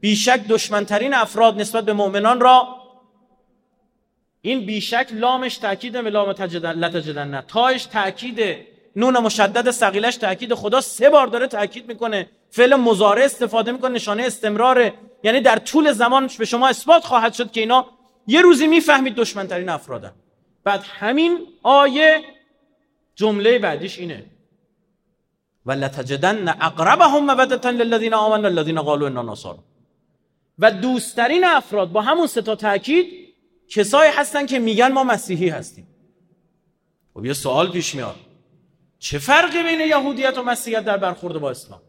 بیشک 0.00 0.40
دشمنترین 0.48 1.14
افراد 1.14 1.60
نسبت 1.60 1.84
به 1.84 1.92
مؤمنان 1.92 2.40
را 2.40 2.83
این 4.46 4.66
بیشک 4.66 5.08
لامش 5.12 5.56
تاکید 5.56 5.92
به 6.04 6.10
لام 6.10 6.32
تجدن 6.32 6.72
لتجدن 6.72 7.28
نه 7.28 7.44
تاش 7.48 7.84
تاکید 7.86 8.56
نون 8.96 9.18
مشدد 9.18 9.70
ثقیلش 9.70 10.16
تاکید 10.16 10.54
خدا 10.54 10.80
سه 10.80 11.10
بار 11.10 11.26
داره 11.26 11.46
تاکید 11.46 11.88
می‌کنه. 11.88 12.28
فعل 12.50 12.74
مضارع 12.76 13.24
استفاده 13.24 13.72
می‌کنه 13.72 13.90
نشانه 13.90 14.22
استمراره. 14.22 14.94
یعنی 15.22 15.40
در 15.40 15.58
طول 15.58 15.92
زمان 15.92 16.30
به 16.38 16.44
شما 16.44 16.68
اثبات 16.68 17.04
خواهد 17.04 17.32
شد 17.32 17.50
که 17.50 17.60
اینا 17.60 17.86
یه 18.26 18.40
روزی 18.42 18.66
می‌فهمید 18.66 19.14
دشمنترین 19.14 19.68
افرادن 19.68 20.12
بعد 20.64 20.84
همین 20.98 21.38
آیه 21.62 22.20
جمله 23.14 23.58
بعدیش 23.58 23.98
اینه. 23.98 24.24
و 25.66 25.72
لتجدن 25.72 26.48
اقربهم 26.48 27.24
مودتا 27.24 27.70
للذین 27.70 28.14
آمنوا 28.14 28.48
الذین 28.48 28.82
قالوا 28.82 29.06
اننا 29.06 29.22
نصارى. 29.22 29.58
و 30.58 30.70
دوستترین 30.70 31.44
افراد 31.44 31.92
با 31.92 32.00
همون 32.00 32.26
سه 32.26 32.42
تا 32.42 32.54
تاکید 32.54 33.23
کسایی 33.68 34.12
هستن 34.12 34.46
که 34.46 34.58
میگن 34.58 34.92
ما 34.92 35.04
مسیحی 35.04 35.48
هستیم. 35.48 35.86
خب 37.14 37.24
یه 37.24 37.32
سوال 37.32 37.70
پیش 37.70 37.94
میاد. 37.94 38.16
چه 38.98 39.18
فرقی 39.18 39.62
بین 39.62 39.80
یهودیت 39.80 40.38
و 40.38 40.42
مسیحیت 40.42 40.84
در 40.84 40.96
برخورد 40.96 41.38
با 41.38 41.50
اسلام؟ 41.50 41.82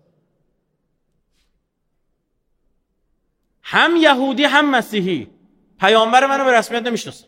هم 3.61 3.95
یهودی 3.95 4.43
هم 4.43 4.69
مسیحی. 4.69 5.27
پیامبر 5.79 6.25
منو 6.25 6.45
به 6.45 6.51
رسمیت 6.51 6.81
نمی‌شناسن. 6.81 7.27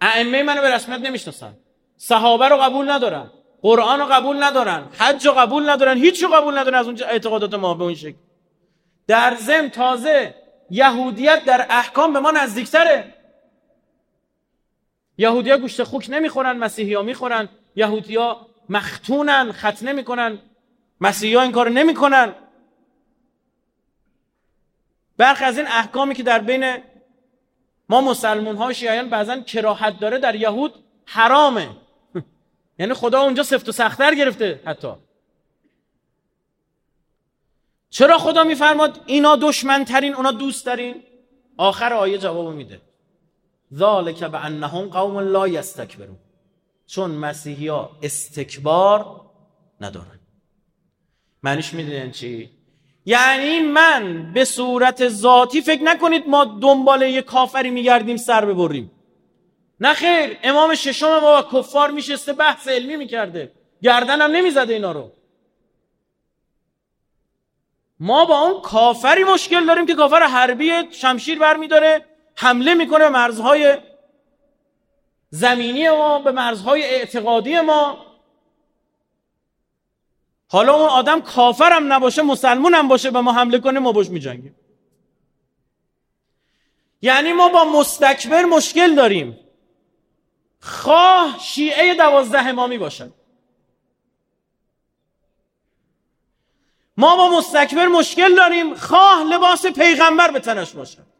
ائمه 0.00 0.42
منو 0.42 0.60
به 0.60 0.74
رسمیت 0.74 1.00
نمی‌شناسن. 1.00 1.56
صحابه 1.96 2.48
رو 2.48 2.56
قبول 2.56 2.90
ندارن. 2.90 3.30
قرآن 3.62 4.00
رو 4.00 4.06
قبول 4.06 4.42
ندارن. 4.42 4.88
حج 4.98 5.26
رو 5.26 5.32
قبول 5.32 5.70
ندارن. 5.70 5.96
هیچ 5.96 6.22
رو 6.22 6.28
قبول 6.28 6.58
ندارن 6.58 6.78
از 6.78 6.86
اون 6.86 7.02
اعتقادات 7.02 7.54
ما 7.54 7.74
به 7.74 7.84
اون 7.84 7.94
شکل. 7.94 8.16
در 9.06 9.34
زم 9.34 9.68
تازه 9.68 10.34
یهودیت 10.70 11.44
در 11.44 11.66
احکام 11.70 12.12
به 12.12 12.20
ما 12.20 12.30
نزدیکتره. 12.30 13.13
یهودیا 15.18 15.58
گوشت 15.58 15.82
خوک 15.82 16.06
نمی‌خورن 16.10 16.56
مسیحی 16.56 16.94
ها 16.94 17.02
می‌خورن. 17.02 17.48
یهودیا 17.76 18.46
مختونن 18.68 19.52
ختنه 19.52 19.92
می‌کنن 19.92 20.38
مسیحی 21.00 21.34
ها 21.34 21.42
این 21.42 21.52
کار 21.52 21.70
نمی‌کنن. 21.70 22.34
برخی 25.16 25.44
از 25.44 25.58
این 25.58 25.66
احکامی 25.66 26.14
که 26.14 26.22
در 26.22 26.38
بین 26.38 26.76
ما 27.88 28.00
مسلمون 28.00 28.56
ها 28.56 28.72
شیعیان 28.72 29.08
بعضا 29.08 29.40
کراحت 29.40 30.00
داره 30.00 30.18
در 30.18 30.34
یهود 30.34 30.74
حرامه. 31.06 31.68
یعنی 32.78 32.94
خدا 32.94 33.20
اونجا 33.20 33.42
سفت 33.42 33.68
و 33.68 33.72
سختتر 33.72 34.14
گرفته 34.14 34.60
حتی. 34.66 34.92
چرا 37.90 38.18
خدا 38.18 38.44
میفرماد 38.44 39.00
اینا 39.06 39.36
دشمنترین 39.36 40.14
اونا 40.14 40.32
دوست 40.32 40.66
دارین 40.66 41.02
آخر 41.56 41.92
آیه 41.92 42.18
جواب 42.18 42.54
میده. 42.54 42.80
ذالک 43.74 44.24
به 44.24 44.44
انهم 44.44 44.88
قوم 44.88 45.18
لا 45.18 45.48
یستکبرون. 45.48 46.18
چون 46.86 47.10
مسیحی 47.10 47.68
ها 47.68 47.90
استکبار 48.02 49.20
ندارن. 49.80 50.20
معنیش 51.42 51.74
می‌دونین 51.74 52.10
چی؟ 52.10 52.50
یعنی 53.06 53.60
من 53.60 54.32
به 54.32 54.44
صورت 54.44 55.08
ذاتی 55.08 55.62
فکر 55.62 55.82
نکنید 55.82 56.28
ما 56.28 56.44
دنبال 56.44 57.02
یه 57.02 57.22
کافری 57.22 57.70
میگردیم 57.70 58.16
سر 58.16 58.44
ببریم. 58.44 58.90
نه 59.80 59.94
خیر 59.94 60.38
امام 60.42 60.74
ششم 60.74 61.06
ما 61.06 61.42
با 61.42 61.48
کفار 61.52 61.90
میشسته 61.90 62.32
بحث 62.32 62.68
علمی 62.68 62.96
می‌کرده. 62.96 63.52
گردنم 63.82 64.30
نمی‌زده 64.30 64.74
اینا 64.74 64.92
رو. 64.92 65.12
ما 68.00 68.24
با 68.24 68.38
اون 68.38 68.60
کافری 68.60 69.24
مشکل 69.24 69.66
داریم 69.66 69.86
که 69.86 69.94
کافر 69.94 70.22
حربی 70.22 70.72
شمشیر 70.90 71.38
برمیداره. 71.38 72.04
حمله 72.36 72.74
می‌کنه 72.74 72.98
به 72.98 73.08
مرزهای 73.08 73.78
زمینی 75.30 75.90
ما 75.90 76.18
به 76.18 76.32
مرزهای 76.32 76.84
اعتقادی 76.84 77.60
ما. 77.60 78.06
حالا 80.48 80.74
اون 80.74 80.88
آدم 80.88 81.20
کافرم 81.20 81.92
نباشه 81.92 82.22
مسلمونم 82.22 82.88
باشه 82.88 83.10
به 83.10 83.20
ما 83.20 83.32
حمله 83.32 83.58
کنه 83.58 83.80
ما 83.80 83.92
باش 83.92 84.08
میجنگیم. 84.08 84.56
یعنی 87.02 87.32
ما 87.32 87.48
با 87.48 87.64
مستکبر 87.64 88.44
مشکل 88.44 88.94
داریم. 88.94 89.38
خواه 90.60 91.38
شیعه 91.40 91.94
دوازده 91.94 92.46
امامی 92.48 92.78
باشد 92.78 93.12
ما 96.96 97.16
با 97.16 97.38
مستکبر 97.38 97.86
مشکل 97.86 98.34
داریم 98.36 98.74
خواه 98.74 99.24
لباس 99.24 99.66
پیغمبر 99.66 100.30
به 100.30 100.40
تنش 100.40 100.72
باشد 100.72 101.13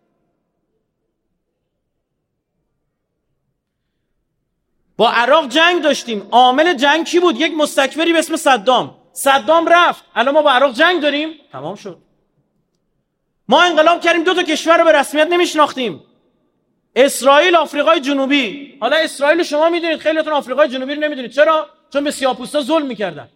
با 4.96 5.10
عراق 5.10 5.48
جنگ 5.48 5.82
داشتیم. 5.82 6.28
عامل 6.30 6.74
جنگ 6.74 7.06
کی 7.06 7.20
بود؟ 7.20 7.40
یک 7.40 7.52
مستکبری 7.56 8.12
به 8.12 8.18
اسم 8.18 8.36
صدام. 8.36 8.96
صدام 9.12 9.66
رفت. 9.66 10.04
الان 10.14 10.34
ما 10.34 10.42
با 10.42 10.52
عراق 10.52 10.72
جنگ 10.72 11.02
داریم. 11.02 11.28
تمام 11.52 11.74
شد. 11.74 11.98
ما 13.48 13.62
انقلاب 13.62 14.00
کردیم. 14.00 14.24
دو 14.24 14.34
تا 14.34 14.42
کشور 14.42 14.78
رو 14.78 14.84
به 14.84 14.92
رسمیت 14.92 15.26
نمیشناختیم. 15.26 16.04
اسرائیل 16.96 17.56
آفریقای 17.56 18.00
جنوبی. 18.00 18.76
حالا 18.80 18.96
اسرائیل 18.96 19.42
شما 19.42 19.68
می‌دونید. 19.68 19.98
خیلیتون 19.98 20.32
آفریقای 20.32 20.68
جنوبی 20.68 20.94
رو 20.94 21.00
نمی‌دونید. 21.00 21.30
چرا؟ 21.30 21.70
چون 21.92 22.04
به 22.04 22.10
سیاپوستا 22.10 22.60
ظلم 22.60 22.86
می‌کردن. 22.86 23.28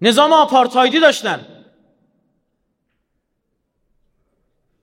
نظام 0.00 0.32
آپارتایدی 0.32 1.00
داشتن. 1.00 1.46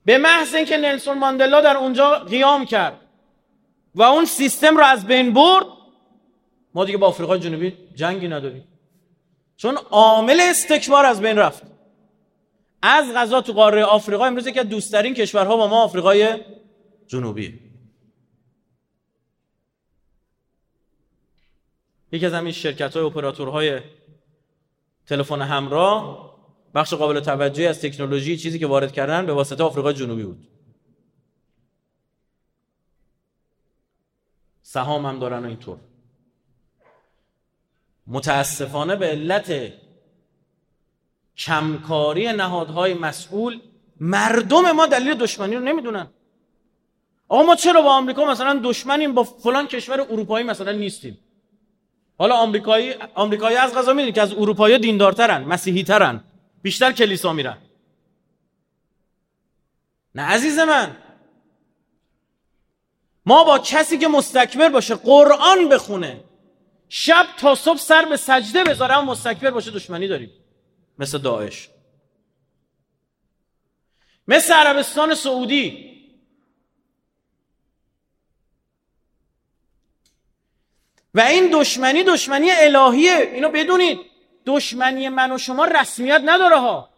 به 0.04 0.18
محض 0.18 0.54
اینکه 0.54 0.76
نلسون 0.76 1.18
ماندلا 1.18 1.60
در 1.60 1.76
اونجا 1.76 2.18
قیام 2.18 2.66
کرد. 2.66 3.00
و 3.96 4.02
اون 4.02 4.24
سیستم 4.24 4.76
رو 4.76 4.84
از 4.84 5.06
بین 5.06 5.32
برد. 5.32 5.66
ما 6.74 6.84
دیگه 6.84 6.98
با 6.98 7.06
آفریقای 7.06 7.38
جنوبی 7.38 7.72
جنگی 7.94 8.28
نداریم. 8.28 8.64
چون 9.56 9.76
عامل 9.76 10.40
استکبار 10.40 11.04
از 11.04 11.20
بین 11.20 11.38
رفت. 11.38 11.62
از 12.82 13.12
غذا 13.14 13.40
تو 13.40 13.52
قاره 13.52 13.84
آفریقا 13.84 14.24
امروز 14.26 14.48
که 14.48 14.64
دوستترین 14.64 15.14
کشورها 15.14 15.56
با 15.56 15.66
ما 15.66 15.82
آفریقای 15.82 16.38
جنوبی. 17.06 17.58
یکی 22.12 22.26
از 22.26 22.32
همین 22.32 22.52
شرکت 22.52 22.96
های 22.96 23.04
اپراتورهای 23.04 23.80
تلفن 25.06 25.42
همراه 25.42 26.36
بخش 26.74 26.94
قابل 26.94 27.20
توجهی 27.20 27.66
از 27.66 27.80
تکنولوژی 27.80 28.36
چیزی 28.36 28.58
که 28.58 28.66
وارد 28.66 28.92
کردن 28.92 29.26
به 29.26 29.32
واسطه 29.32 29.64
آفریقای 29.64 29.94
جنوبی 29.94 30.22
بود. 30.22 30.55
سهام 34.68 35.06
هم 35.06 35.18
دارن 35.18 35.44
و 35.44 35.48
اینطور. 35.48 35.78
متاسفانه 38.06 38.96
به 38.96 39.06
علت 39.06 39.72
کمکاری 41.36 42.32
نهادهای 42.32 42.94
مسئول 42.94 43.60
مردم 44.00 44.72
ما 44.72 44.86
دلیل 44.86 45.14
دشمنی 45.14 45.56
رو 45.56 45.62
نمی‌دونن. 45.62 46.06
آقا 47.28 47.42
ما 47.42 47.54
چرا 47.54 47.82
با 47.82 47.94
آمریکا 47.94 48.24
مثلا 48.24 48.60
دشمنیم 48.64 49.14
با 49.14 49.22
فلان 49.24 49.66
کشور 49.66 50.00
اروپایی 50.00 50.46
مثلا 50.46 50.72
نیستیم؟ 50.72 51.18
حالا 52.18 52.34
آمریکایی 52.34 52.94
آمریکایی 53.14 53.56
از 53.56 53.74
غذا 53.74 53.92
می‌دونید 53.92 54.14
که 54.14 54.22
از 54.22 54.32
اروپایی 54.32 54.78
دیندارترن 54.78 55.44
مسیحی 55.44 55.84
ترن 55.84 56.24
بیشتر 56.62 56.92
کلیسا 56.92 57.32
میرن. 57.32 57.58
نه 60.14 60.22
عزیز 60.22 60.58
من. 60.58 60.96
ما 63.26 63.44
با 63.44 63.58
کسی 63.58 63.98
که 63.98 64.08
مستکبر 64.08 64.68
باشه 64.68 64.94
قرآن 64.94 65.68
بخونه. 65.68 66.24
شب 66.88 67.26
تا 67.38 67.54
صبح 67.54 67.78
سر 67.78 68.04
به 68.04 68.16
سجده 68.16 68.64
بذاره 68.64 68.96
اما 68.96 69.12
مستکبر 69.12 69.50
باشه 69.50 69.70
دشمنی 69.70 70.08
داریم. 70.08 70.30
مثل 70.98 71.18
داعش. 71.18 71.70
مثل 74.28 74.54
عربستان 74.54 75.14
سعودی. 75.14 75.92
و 81.14 81.20
این 81.20 81.50
دشمنی 81.52 82.04
دشمنی 82.04 82.50
الهیه. 82.50 83.30
اینو 83.32 83.48
بدونید. 83.48 83.98
دشمنی 84.46 85.08
من 85.08 85.32
و 85.32 85.38
شما 85.38 85.64
رسمیت 85.64 86.22
نداره 86.24 86.58
ها. 86.58 86.90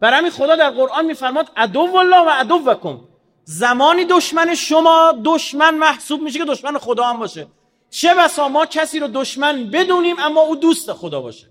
برای 0.00 0.18
همین 0.18 0.30
خدا 0.30 0.56
در 0.56 0.70
قرآن 0.70 1.06
میفرماد 1.06 1.50
عدو 1.56 1.96
الله 1.96 2.20
و 2.20 2.28
عدو 2.28 2.54
وکم 2.54 3.13
زمانی 3.44 4.04
دشمن 4.04 4.54
شما 4.54 5.14
دشمن 5.24 5.74
محسوب 5.74 6.22
میشه 6.22 6.38
که 6.38 6.44
دشمن 6.44 6.78
خدا 6.78 7.04
هم 7.04 7.18
باشه. 7.18 7.46
چه 7.90 8.14
بسا 8.14 8.48
ما 8.48 8.66
کسی 8.66 8.98
رو 8.98 9.08
دشمن 9.08 9.70
بدونیم 9.70 10.16
اما 10.18 10.40
او 10.40 10.56
دوست 10.56 10.92
خدا 10.92 11.20
باشه. 11.20 11.46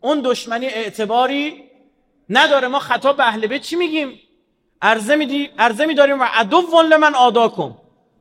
اون 0.00 0.20
دشمنی 0.24 0.66
اعتباری 0.66 1.64
نداره. 2.30 2.68
ما 2.68 2.78
خطاب 2.78 3.16
به 3.16 3.26
اهل 3.26 3.58
چی 3.58 3.76
میگیم؟ 3.76 4.20
عرضه 4.82 5.16
میدی 5.16 5.50
عرضه 5.58 5.86
میداریم 5.86 6.20
و 6.20 6.24
عدو 6.24 6.82
لمن 6.82 7.14
آداکم 7.14 7.74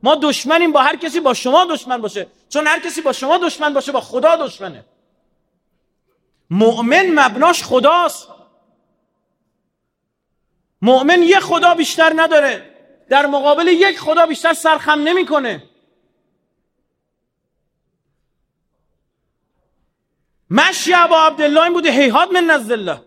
ما 0.03 0.15
دشمنیم 0.15 0.71
با 0.71 0.81
هر 0.81 0.95
کسی 0.95 1.19
با 1.19 1.33
شما 1.33 1.65
دشمن 1.65 2.01
باشه. 2.01 2.27
چون 2.49 2.67
هر 2.67 2.79
کسی 2.79 3.01
با 3.01 3.13
شما 3.13 3.37
دشمن 3.37 3.73
باشه 3.73 3.91
با 3.91 4.01
خدا 4.01 4.35
دشمنه. 4.35 4.85
مؤمن 6.49 7.19
مبناش 7.19 7.63
خداست. 7.63 8.27
مؤمن 10.81 11.23
یه 11.23 11.39
خدا 11.39 11.73
بیشتر 11.73 12.13
نداره. 12.15 12.74
در 13.09 13.25
مقابل 13.25 13.67
یک 13.67 13.99
خدا 13.99 14.25
بیشتر 14.25 14.53
سرخم 14.53 14.99
نمی‌کنه. 14.99 15.63
مشی 20.49 20.93
ابا 20.93 21.25
عبدالله 21.25 21.61
این 21.63 21.73
بوده 21.73 21.91
هیهات 21.91 22.31
من 22.31 22.43
نزد 22.43 22.71
الله 22.71 23.01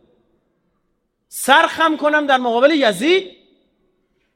سرخم 1.29 1.97
کنم 1.97 2.27
در 2.27 2.37
مقابل 2.37 2.71
یزید. 2.71 3.39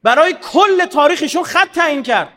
برای 0.02 0.36
کل 0.42 0.84
تاریخشون 0.86 1.42
خط 1.42 1.70
تعیین 1.72 2.02
کرد. 2.02 2.32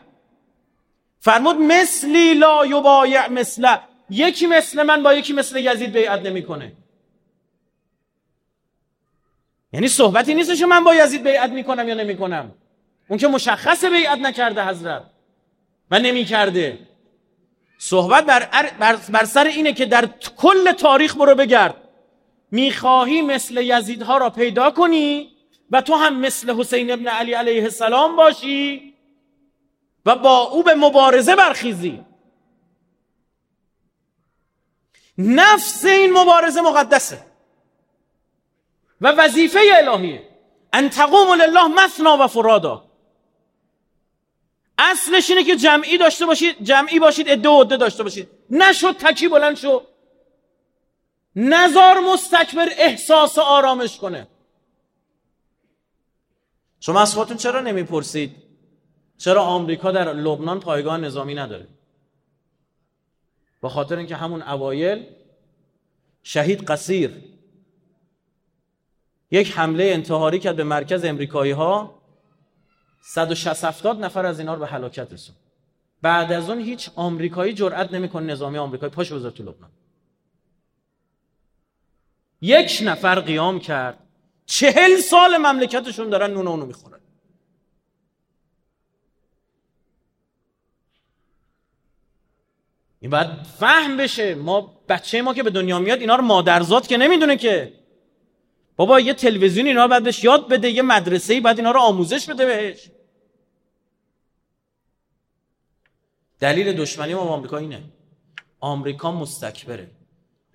فرمود 1.20 1.56
مثلی 1.56 2.34
لا 2.34 2.66
یبایع 2.66 3.28
مثل. 3.28 3.76
یکی 4.10 4.46
مثل 4.46 4.82
من 4.82 5.02
با 5.02 5.14
یکی 5.14 5.32
مثل 5.32 5.58
یزید 5.58 5.92
بیعت 5.92 6.20
نمی‌کنه. 6.20 6.72
یعنی 9.72 9.88
صحبتی 9.88 10.34
نیستش 10.34 10.58
که 10.58 10.66
من 10.66 10.84
با 10.84 10.94
یزید 10.94 11.22
بیعت 11.22 11.50
می‌کنم 11.50 11.88
یا 11.88 11.94
نمی‌کنم. 11.94 12.54
اون 13.08 13.18
که 13.18 13.28
مشخص 13.28 13.84
بیعت 13.84 14.18
نکرده 14.18 14.68
حضرت 14.68 15.02
و 15.90 15.98
نمی‌کرده. 15.98 16.78
صحبت 17.78 18.26
بر, 18.26 18.70
بر, 18.78 18.96
بر 18.96 19.24
سر 19.24 19.44
اینه 19.44 19.72
که 19.72 19.86
در 19.86 20.06
کل 20.36 20.72
تاریخ 20.72 21.16
برو 21.16 21.34
بگرد. 21.34 21.74
می‌خواهی 22.50 23.22
مثل 23.22 23.56
یزیدها 23.62 24.18
را 24.18 24.30
پیدا 24.30 24.70
کنی 24.70 25.36
و 25.70 25.82
تو 25.82 25.94
هم 25.94 26.20
مثل 26.20 26.54
حسین 26.60 26.92
ابن 26.92 27.08
علی 27.08 27.32
علیه 27.32 27.62
السلام 27.62 28.16
باشی 28.16 28.94
و 30.06 30.16
با 30.16 30.38
او 30.38 30.62
به 30.62 30.74
مبارزه 30.74 31.36
برخیزی. 31.36 32.04
نفس 35.18 35.84
این 35.84 36.12
مبارزه 36.12 36.60
مقدسه 36.60 37.18
و 39.00 39.12
وظیفه 39.12 39.60
الهیه. 39.76 40.28
ان 40.72 40.88
تقوم 40.88 41.34
لله 41.34 41.68
مثنا 41.68 42.16
و 42.24 42.26
فرادا 42.26 42.85
اصلش 44.78 45.30
اینه 45.30 45.44
که 45.44 45.56
جمعی 45.56 45.98
داشته 45.98 46.26
باشید 46.26 46.62
جمعی 46.62 46.98
باشید 46.98 47.28
عده 47.28 47.48
عده 47.48 47.76
داشته 47.76 48.02
باشید. 48.02 48.28
نشد 48.50 48.96
تکی 48.98 49.28
بلند 49.28 49.56
شو. 49.56 49.82
نزار 51.36 52.00
مستکبر 52.12 52.68
احساس 52.78 53.38
آرامش 53.38 53.98
کنه. 53.98 54.26
شما 56.80 57.00
از 57.00 57.14
خودتون 57.14 57.36
چرا 57.36 57.60
نمی‌پرسید؟ 57.60 58.36
چرا 59.18 59.42
آمریکا 59.42 59.92
در 59.92 60.12
لبنان 60.12 60.60
پایگاه 60.60 60.96
نظامی 60.96 61.34
نداره؟ 61.34 61.68
با 63.60 63.68
خاطر 63.68 63.96
اینکه 63.96 64.16
همون 64.16 64.42
اوایل 64.42 65.06
شهید 66.22 66.64
قصیر 66.64 67.10
یک 69.30 69.52
حمله 69.52 69.84
انتحاری 69.84 70.38
کرد 70.38 70.56
به 70.56 70.64
مرکز 70.64 71.04
امریکایی 71.04 71.52
ها 71.52 72.02
160 73.08 73.86
نفر 73.86 74.26
از 74.26 74.38
اینا 74.38 74.54
رو 74.54 74.60
به 74.60 74.66
هلاکت 74.66 75.12
رسون. 75.12 75.36
بعد 76.02 76.32
از 76.32 76.50
اون 76.50 76.60
هیچ 76.60 76.90
آمریکایی 76.96 77.52
جرئت 77.52 77.92
نمی‌کنه 77.92 78.32
نظامی 78.32 78.58
آمریکایی 78.58 78.92
پاش 78.92 79.12
بذاره 79.12 79.34
تو 79.34 79.42
لبنان. 79.42 79.70
یک 82.40 82.80
نفر 82.84 83.20
قیام 83.20 83.60
کرد. 83.60 83.98
چهل 84.46 84.96
سال 84.96 85.36
مملکتشون 85.36 86.10
دارن 86.10 86.30
نون 86.30 86.48
اونو 86.48 86.66
می‌خورن. 86.66 87.00
این 93.00 93.10
باید 93.10 93.42
فهم 93.42 93.96
بشه. 93.96 94.34
ما 94.34 94.80
بچه 94.88 95.22
ما 95.22 95.34
که 95.34 95.42
به 95.42 95.50
دنیا 95.50 95.78
میاد 95.78 96.00
اینا 96.00 96.16
رو 96.16 96.22
مادرزاد 96.22 96.86
که 96.86 96.96
نمی‌دونه 96.96 97.36
که. 97.36 97.72
بابا 98.76 99.00
یه 99.00 99.14
تلویزیون 99.14 99.66
اینا 99.66 99.82
رو 99.82 99.88
باید 99.88 100.04
بهش 100.04 100.24
یاد 100.24 100.48
بده 100.48 100.70
یه 100.70 100.82
مدرسه 100.82 101.34
ای 101.34 101.40
باید 101.40 101.58
اینا 101.58 101.70
رو 101.70 101.80
آموزش 101.80 102.30
بده 102.30 102.46
بهش. 102.46 102.90
دلیل 106.40 106.72
دشمنی 106.72 107.14
ما 107.14 107.24
با 107.24 107.30
آمریکا 107.30 107.56
اینه. 107.56 107.82
آمریکا 108.60 109.12
مستکبره. 109.12 109.90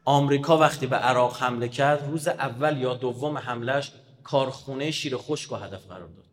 آمریکا 0.05 0.57
وقتی 0.57 0.87
به 0.87 0.95
عراق 0.95 1.37
حمله 1.37 1.67
کرد 1.67 2.09
روز 2.09 2.27
اول 2.27 2.77
یا 2.77 2.93
دوم 2.93 3.37
حملش 3.37 3.91
کارخونه 4.23 4.91
شیر 4.91 5.17
خشک 5.17 5.51
و 5.51 5.55
هدف 5.55 5.87
قرار 5.87 6.07
داد. 6.07 6.25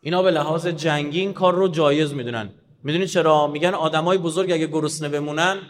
اینا 0.00 0.22
به 0.22 0.30
لحاظ 0.30 0.66
جنگی 0.66 1.20
این 1.20 1.32
کار 1.32 1.54
رو 1.54 1.68
جایز 1.68 2.12
می‌دونن. 2.14 2.50
می‌دونید 2.82 3.08
چرا؟ 3.08 3.46
میگن 3.46 3.74
آدمای 3.74 4.18
بزرگ 4.18 4.52
اگه 4.52 4.66
گرسنه 4.66 5.08
بمونن 5.08 5.62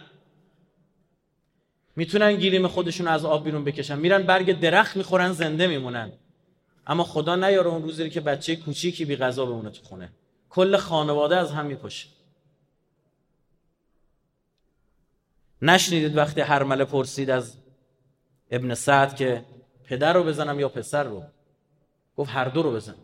می‌تونن 1.96 2.36
گیریم 2.36 2.68
خودشون 2.68 3.08
از 3.08 3.24
آب 3.24 3.44
بیرون 3.44 3.64
بکشن. 3.64 3.98
میرن 3.98 4.22
برگ 4.22 4.60
درخت 4.60 4.96
می‌خورن 4.96 5.32
زنده 5.32 5.66
میمونن. 5.66 6.12
اما 6.88 7.04
خدا 7.04 7.36
نیاره 7.36 7.68
اون 7.68 7.82
روزی 7.82 8.10
که 8.10 8.20
بچه 8.20 8.56
کوچیکی 8.56 9.04
بی 9.04 9.16
غذا 9.16 9.46
بمونه 9.46 9.70
تو 9.70 9.84
خونه. 9.84 10.12
کل 10.50 10.76
خانواده 10.76 11.36
از 11.36 11.52
هم 11.52 11.66
میپاشه 11.66 12.08
نشنیدید 15.62 16.16
وقتی 16.16 16.40
هرمله 16.40 16.84
پرسید 16.84 17.30
از 17.30 17.56
ابن 18.50 18.74
سعد 18.74 19.16
که 19.16 19.44
پدر 19.84 20.12
رو 20.12 20.24
بزنم 20.24 20.60
یا 20.60 20.68
پسر 20.68 21.04
رو؟ 21.04 21.22
گفت 22.16 22.30
هر 22.30 22.44
دو 22.44 22.62
رو 22.62 22.72
بزن. 22.72 22.94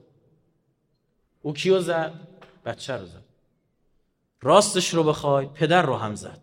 او 1.43 1.53
کیو 1.53 1.81
زد؟ 1.81 2.13
بچه 2.65 2.97
رو 2.97 3.07
زد. 3.07 3.25
راستش 4.43 4.95
رو 4.95 5.03
بخوای 5.03 5.47
پدر 5.47 5.83
رو 5.83 5.97
هم 5.97 6.15
زد. 6.15 6.41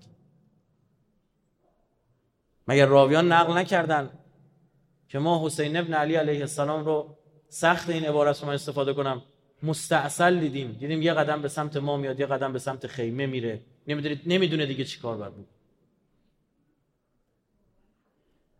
مگر 2.67 2.85
راویان 2.85 3.31
نقل 3.31 3.57
نکردن 3.57 4.09
که 5.09 5.19
ما 5.19 5.45
حسین 5.45 5.77
ابن 5.77 5.93
علی 5.93 6.15
علیه 6.15 6.39
السلام 6.39 6.85
رو 6.85 7.17
سخت 7.53 7.89
این 7.89 8.05
عبارت 8.05 8.41
رو 8.41 8.47
من 8.47 8.53
استفاده 8.53 8.93
کنم. 8.93 9.21
مستعصل 9.63 10.39
دیدیم. 10.39 10.71
دیدیم 10.71 11.01
یه 11.01 11.13
قدم 11.13 11.41
به 11.41 11.47
سمت 11.47 11.77
ما 11.77 11.97
میاد 11.97 12.19
یه 12.19 12.25
قدم 12.25 12.53
به 12.53 12.59
سمت 12.59 12.87
خیمه 12.87 13.25
میره. 13.25 13.61
نمی‌دونه 14.25 14.65
دیگه 14.65 14.85
چی 14.85 14.99
کار 14.99 15.17
بر 15.17 15.29
بود. 15.29 15.47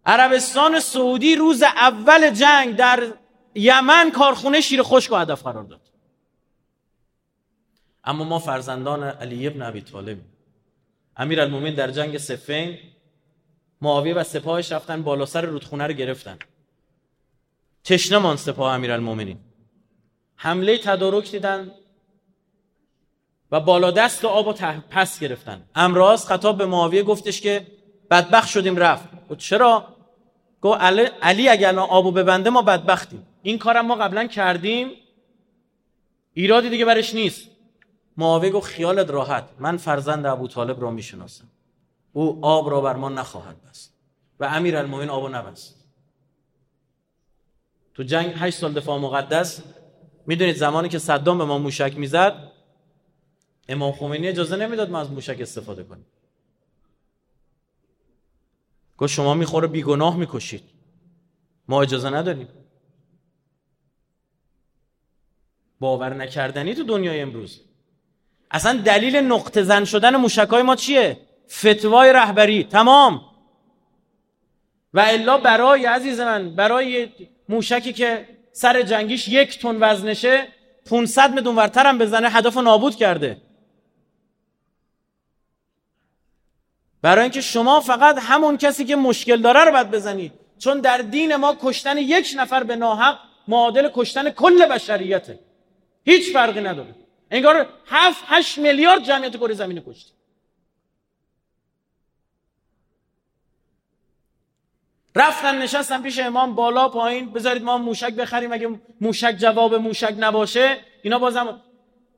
عربستان 0.05 0.79
سعودی 0.79 1.35
روز 1.35 1.63
اول 1.63 2.29
جنگ 2.29 2.75
در 2.75 3.13
یمن 3.55 4.11
کارخونه 4.11 4.61
شیر 4.61 4.83
خشک 4.83 5.11
و 5.11 5.15
هدف 5.15 5.43
قرار 5.43 5.63
داد. 5.63 5.81
اما 8.03 8.23
ما 8.23 8.39
فرزندان 8.39 9.03
علی 9.03 9.47
ابن 9.47 9.61
ابی 9.61 9.81
طالب 9.81 10.17
امیر 11.17 11.45
در 11.75 11.91
جنگ 11.91 12.17
سفین 12.17 12.77
معاویه 13.81 14.13
و 14.13 14.23
سپاهش 14.23 14.71
رفتن 14.71 15.03
بالا 15.03 15.25
سر 15.25 15.41
رودخونه 15.41 15.87
رو 15.87 15.93
گرفتن. 15.93 16.37
تشنه 17.83 18.17
مان 18.17 18.37
سپاه 18.37 18.73
امیر 18.73 18.91
المومنین 18.91 19.39
حمله 20.35 20.77
تدارک 20.77 21.31
دیدن 21.31 21.71
و 23.51 23.59
بالا 23.59 23.91
دست 23.91 24.25
آب 24.25 24.47
و 24.47 24.53
پس 24.89 25.19
گرفتن. 25.19 25.69
امراض 25.75 26.25
خطاب 26.25 26.57
به 26.57 26.65
معاویه 26.65 27.03
گفتش 27.03 27.41
که 27.41 27.67
بدبخت 28.11 28.49
شدیم 28.49 28.75
رفت. 28.75 29.09
و 29.29 29.35
چرا؟ 29.35 29.87
گفت 30.61 30.81
علی, 31.21 31.49
اگر 31.49 31.67
الان 31.67 31.89
آبو 31.89 32.11
ببنده 32.11 32.49
ما 32.49 32.61
بدبختیم. 32.61 33.27
این 33.41 33.57
کارم 33.57 33.85
ما 33.85 33.95
قبلا 33.95 34.27
کردیم. 34.27 34.91
ایرادی 36.33 36.69
دیگه 36.69 36.85
برش 36.85 37.15
نیست. 37.15 37.47
معاویه 38.17 38.51
گفت 38.51 38.67
خیالت 38.67 39.09
راحت. 39.09 39.49
من 39.59 39.77
فرزند 39.77 40.25
ابو 40.25 40.47
طالب 40.47 40.81
را 40.81 40.91
می‌شناسم. 40.91 41.47
او 42.13 42.45
آب 42.45 42.69
را 42.69 42.81
بر 42.81 42.95
ما 42.95 43.09
نخواهد 43.09 43.55
بست 43.61 43.93
و 44.39 44.45
امیر 44.45 44.77
المومن 44.77 45.09
آب 45.09 45.35
نبست. 45.35 45.80
تو 47.93 48.03
جنگ 48.03 48.33
هشت 48.35 48.57
سال 48.57 48.73
دفاع 48.73 48.99
مقدس 48.99 49.63
می‌دونید 50.25 50.55
زمانی 50.55 50.89
که 50.89 50.99
صدام 50.99 51.37
به 51.37 51.45
ما 51.45 51.57
موشک 51.57 51.93
می‌زد 51.97 52.51
امام 53.69 53.91
خمینی 53.91 54.27
اجازه 54.27 54.55
نمی‌داد 54.55 54.89
ما 54.89 54.99
از 54.99 55.11
موشک 55.11 55.41
استفاده 55.41 55.83
کنیم. 55.83 56.05
گفت 58.97 59.13
شما 59.13 59.33
می‌خوره 59.33 59.67
بیگناه 59.67 60.17
می‌کشید. 60.17 60.63
ما 61.67 61.81
اجازه 61.81 62.09
نداریم. 62.09 62.47
باور 65.79 66.13
نکردنی 66.13 66.75
تو 66.75 66.83
دنیای 66.83 67.21
امروز. 67.21 67.61
اصلا 68.51 68.81
دلیل 68.81 69.15
نقطه 69.15 69.63
زن 69.63 69.85
شدن 69.85 70.15
موشکای 70.15 70.63
ما 70.63 70.75
چیه؟ 70.75 71.17
فتوای 71.49 72.13
رهبری. 72.13 72.63
تمام. 72.63 73.21
و 74.93 74.99
الا 74.99 75.37
برای 75.37 75.85
عزیز 75.85 76.19
من 76.19 76.55
برای 76.55 77.09
موشکی 77.51 77.93
که 77.93 78.27
سر 78.51 78.81
جنگیش 78.81 79.27
یک 79.27 79.59
تن 79.59 79.77
وزنشه 79.79 80.47
500 80.85 81.33
میلیون 81.33 81.55
ورتر 81.55 81.85
هم 81.85 81.97
بزنه 81.97 82.29
هدف 82.29 82.57
نابود 82.57 82.95
کرده. 82.95 83.37
برای 87.01 87.21
اینکه 87.21 87.41
شما 87.41 87.79
فقط 87.79 88.17
همون 88.21 88.57
کسی 88.57 88.85
که 88.85 88.95
مشکل 88.95 89.41
داره 89.41 89.65
رو 89.65 89.71
باید 89.71 89.91
بزنید 89.91 90.33
چون 90.59 90.79
در 90.79 90.97
دین 90.97 91.35
ما 91.35 91.57
کشتن 91.61 91.97
یک 91.97 92.35
نفر 92.37 92.63
به 92.63 92.75
ناحق 92.75 93.17
معادل 93.47 93.89
کشتن 93.93 94.29
کل 94.29 94.65
بشریته. 94.65 95.39
هیچ 96.05 96.33
فرقی 96.33 96.61
نداره. 96.61 96.95
انگار 97.31 97.67
7 97.85 98.23
8 98.27 98.57
میلیارد 98.57 99.03
جمعیت 99.03 99.37
کره 99.37 99.53
زمین 99.53 99.83
کشت 99.87 100.13
رفتن 105.15 105.61
نشستن 105.61 106.01
پیش 106.01 106.19
امام 106.19 106.55
بالا 106.55 106.89
پایین 106.89 107.31
بذارید 107.31 107.63
ما 107.63 107.77
موشک 107.77 108.13
بخریم 108.13 108.53
اگه 108.53 108.69
موشک 109.01 109.35
جواب 109.37 109.75
موشک 109.75 110.15
نباشه 110.19 110.77
اینا 111.03 111.19
بازم 111.19 111.61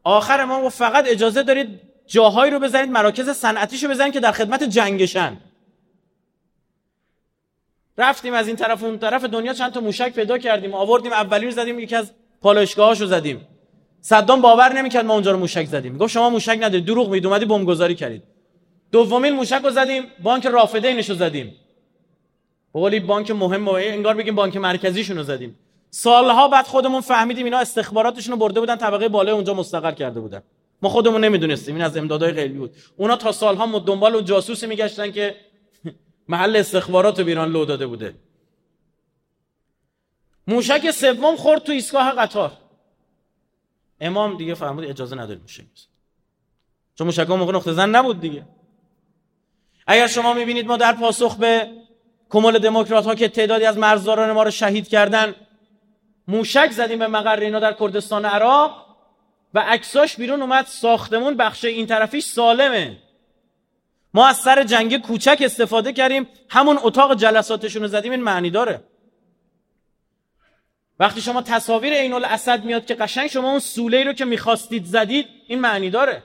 آخر 0.04 0.46
ما 0.46 0.70
فقط 0.70 1.06
اجازه 1.08 1.44
دارید 1.44 1.80
جاهایی 2.08 2.52
رو 2.52 2.60
بزنید 2.60 2.90
مراکز 2.92 3.30
صنعتیشو 3.30 3.90
بزنید 3.90 4.14
که 4.14 4.20
در 4.20 4.32
خدمت 4.32 4.64
جنگشن. 4.64 5.38
رفتیم 7.98 8.34
از 8.34 8.48
این 8.48 8.56
طرف 8.56 8.84
اون 8.84 9.00
طرف 9.00 9.24
دنیا 9.24 9.54
چند 9.54 9.72
تا 9.72 9.80
موشک 9.80 10.14
پیدا 10.14 10.38
کردیم 10.38 10.74
آوردیم 10.74 11.14
اولی 11.14 11.46
رو 11.46 11.52
زدیم 11.52 11.80
یکی 11.80 11.96
از 11.96 12.12
پالایشگاهاشو 12.42 13.06
زدیم. 13.06 13.48
صدام 14.02 14.42
باور 14.42 14.74
نمی‌کرد 14.74 15.06
ما 15.06 15.14
اونجا 15.14 15.32
رو 15.32 15.38
موشک 15.38 15.66
زدیم. 15.66 15.98
گفت 15.98 16.14
شما 16.14 16.30
موشک 16.30 16.58
ندارید 16.62 16.86
دروغ 16.86 17.10
میگید 17.10 17.26
اومدی 17.26 17.46
بمبگذاری 17.46 17.96
کردید. 17.96 18.24
دومین 18.92 19.34
موشک 19.34 19.62
رو 19.64 19.70
زدیم 19.70 20.04
بانک 20.24 20.46
رافده 20.46 20.88
اینشو 20.88 21.14
زدیم. 21.14 21.56
بقولی 22.74 23.00
بانک 23.00 23.32
مهم 23.32 23.68
و 23.68 23.72
انگار 23.72 24.16
بگیم 24.16 24.36
بانک 24.36 24.58
مرکزیشون 24.58 25.18
رو 25.18 25.24
زدیم. 25.24 25.60
سالها 25.90 26.48
بعد 26.48 26.66
خودمون 26.66 27.02
فهمیدیم 27.02 27.46
اینا 27.46 27.58
استخباراتشون 27.58 28.32
رو 28.32 28.40
برده 28.40 28.60
بودن 28.60 28.76
طبقه 28.76 29.10
بالا 29.10 29.34
اونجا 29.34 29.54
مستقر 29.54 29.92
کرده 29.92 30.20
بودن. 30.20 30.42
ما 30.82 30.90
خودمون 30.90 31.24
نمی‌دونستیم. 31.24 31.76
این 31.76 31.84
از 31.84 31.98
امدادهای 31.98 32.32
غیبی 32.32 32.58
بود. 32.58 32.76
اونا 32.98 33.16
تا 33.16 33.32
سالها 33.32 33.80
دنبال 33.80 34.16
و 34.16 34.22
جاسوسی 34.22 34.68
میگشتن 34.68 35.12
که 35.12 35.36
محل 36.28 36.56
استخبارات 36.56 37.20
رو 37.20 37.26
بیران 37.26 37.52
لو 37.52 37.66
داده 37.66 37.88
بوده. 37.88 38.16
موشک 40.48 40.92
سوم 40.92 41.36
خورد 41.36 41.64
تو 41.64 41.72
ایستگاه 41.72 42.12
قطار. 42.12 42.52
امام 44.02 44.38
دیگه 44.38 44.54
فرمود 44.54 44.86
اجازه 44.86 45.16
نداری 45.16 45.40
موشک 45.40 45.64
چون 46.96 47.08
موشک 47.08 47.30
موقع 47.30 47.54
نقطه 47.54 47.74
زن 47.74 47.90
نبود 47.90 48.20
دیگه. 48.20 48.46
اگر 49.88 50.08
شما 50.08 50.34
می‌بینید 50.34 50.66
ما 50.66 50.78
در 50.78 50.94
پاسخ 50.94 51.38
به 51.38 51.70
کمال 52.34 52.60
دموکرات 52.60 53.06
ها 53.06 53.16
که 53.16 53.28
تعدادی 53.28 53.66
از 53.66 53.78
مرزداران 53.78 54.32
ما 54.32 54.44
رو 54.44 54.52
شهید 54.52 54.88
کردن 54.88 55.36
موشک 56.28 56.72
زدیم 56.72 57.00
به 57.00 57.08
مقر 57.08 57.40
اینا 57.40 57.60
در 57.60 57.74
کردستان 57.74 58.26
عراق 58.26 58.86
و 59.54 59.60
عکساش 59.60 60.16
بیرون 60.16 60.42
اومد 60.42 60.66
ساختمون 60.66 61.38
بخش 61.38 61.66
این 61.66 61.86
طرفیش 61.86 62.26
سالمه. 62.26 62.98
ما 64.14 64.28
از 64.28 64.38
سر 64.38 64.64
جنگ 64.64 65.02
کوچک 65.02 65.38
استفاده 65.42 65.94
کردیم 65.94 66.28
همون 66.50 66.80
اتاق 66.82 67.16
جلساتشون 67.16 67.82
رو 67.82 67.88
زدیم 67.88 68.12
این 68.12 68.22
معنی 68.22 68.50
داره. 68.50 68.84
وقتی 71.00 71.22
شما 71.22 71.42
تصاویر 71.42 71.94
عین 71.94 72.14
الاسد 72.14 72.64
میاد 72.64 72.86
که 72.86 72.96
قشنگ 72.96 73.28
شما 73.28 73.50
اون 73.50 73.60
سوله 73.60 74.04
رو 74.04 74.14
که 74.14 74.26
می‌خواستید 74.26 74.86
زدید 74.86 75.28
این 75.48 75.60
معنی 75.60 75.90
داره. 75.90 76.24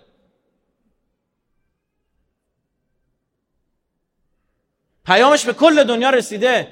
پیامش 5.09 5.45
به 5.45 5.53
کل 5.53 5.85
دنیا 5.85 6.11
رسیده. 6.11 6.69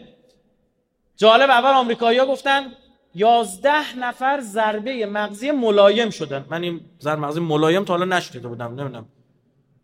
جالب 1.17 1.51
اول 1.51 1.71
آمریکایی‌ها 1.71 2.27
گفتن 2.27 2.73
یازده 3.15 3.99
نفر 3.99 4.41
ضربه 4.41 5.07
مغزی 5.07 5.51
ملایم 5.51 6.11
شدن. 6.11 6.45
من 6.51 6.63
این 6.63 6.81
ضربه 7.01 7.21
مغزی 7.21 7.41
ملایم 7.41 7.85
تا 7.85 7.93
حالا 7.93 8.17
نشنیده 8.17 8.49
بودم 8.49 8.67
نمی‌دونم. 8.67 9.07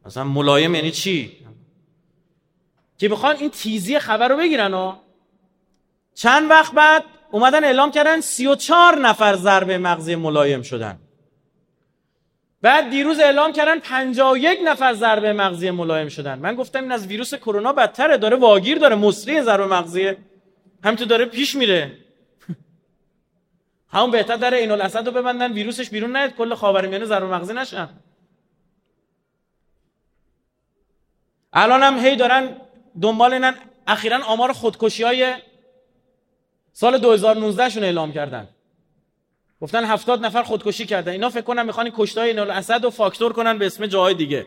مثلا 0.07 0.25
ملایم 0.25 0.75
یعنی 0.75 0.91
چی؟ 0.91 1.37
که 2.99 3.09
بخوان 3.09 3.37
این 3.37 3.51
تیزی 3.51 3.99
خبر 3.99 4.29
رو 4.29 4.37
بگیرن 4.37 4.75
ها 4.75 5.01
چند 6.15 6.51
وقت 6.51 6.73
بعد 6.73 7.05
اومدن 7.31 7.65
اعلام 7.65 7.91
کردن 7.91 8.21
34 8.21 8.99
نفر 8.99 9.37
ضربه 9.37 9.79
مغزی 9.79 10.15
ملایم 10.15 10.63
شدن. 10.63 10.99
بعد 12.63 12.91
دیروز 12.91 13.21
اعلام 13.21 13.53
کردن 13.53 13.81
51 13.81 14.59
نفر 14.65 14.95
ضربه 14.95 15.33
مغزی 15.33 15.71
ملایم 15.71 16.09
شدن. 16.09 16.39
من 16.39 16.55
گفتم 16.55 16.83
این 16.83 16.93
از 16.93 17.07
ویروس 17.07 17.35
کرونا 17.35 17.73
بدتره 17.73 18.17
داره 18.17 18.37
واگیر 18.37 18.79
داره 18.79 18.97
مصری 18.97 19.43
ضربه 19.43 19.67
مغزی 19.67 20.13
همینطور 20.85 21.07
داره 21.07 21.25
پیش 21.25 21.55
میره. 21.55 21.99
همون 23.93 24.11
بهتر 24.11 24.37
در 24.37 24.55
این 24.55 24.71
الاسد 24.71 25.07
رو 25.07 25.13
ببندن 25.13 25.53
ویروسش 25.53 25.91
بیرون 25.91 26.17
نیاد 26.17 26.31
کل 26.31 26.55
خاورمیانه 26.55 27.05
ضربه 27.05 27.27
مغزی 27.27 27.55
نشن. 27.55 27.89
الان 31.53 31.83
هم 31.83 31.99
هی 31.99 32.17
دارن 32.17 32.57
دنبال 33.03 33.33
اینن 33.33 33.55
اخیرا 33.87 34.25
آمار 34.25 34.53
خودکشی 34.53 35.03
های 35.03 35.35
سال 36.73 36.99
2019 36.99 37.69
شون 37.69 37.85
اعلام 37.85 38.13
کردن. 38.13 38.49
گفتن 39.63 39.85
هفتاد 39.85 40.25
نفر 40.25 40.43
خودکشی 40.43 40.87
کردن. 40.87 41.13
اینا 41.13 41.31
فکر 41.31 41.43
کنم 41.43 41.67
می‌خوان 41.67 41.91
کشتای 41.97 42.29
این 42.29 42.39
الاسد 42.39 42.85
رو 42.85 42.91
فاکتور 42.91 43.33
کنن 43.33 43.59
به 43.59 43.67
اسم 43.67 43.87
جاهای 43.87 44.15
دیگه. 44.15 44.47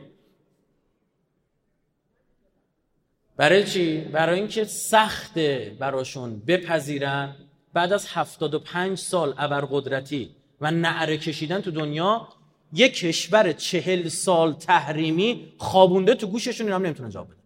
برای 3.37 3.63
چی؟ 3.63 3.97
برای 3.97 4.39
اینکه 4.39 4.63
سخته 4.63 5.77
براشون 5.79 6.39
بپذیرن 6.39 7.35
بعد 7.73 7.93
از 7.93 8.07
75 8.07 8.97
سال 8.97 9.33
ابرقدرتی 9.37 10.35
و 10.61 10.71
نعره 10.71 11.17
کشیدن 11.17 11.61
تو 11.61 11.71
دنیا 11.71 12.27
یک 12.73 12.93
کشور 12.93 13.51
چهل 13.51 14.07
سال 14.07 14.53
تحریمی 14.53 15.53
خوابونده 15.57 16.15
تو 16.15 16.27
گوششون 16.27 16.65
اینا 16.67 16.75
هم 16.75 16.85
نمی‌تونن 16.85 17.09
جواب 17.09 17.27
بدن. 17.27 17.37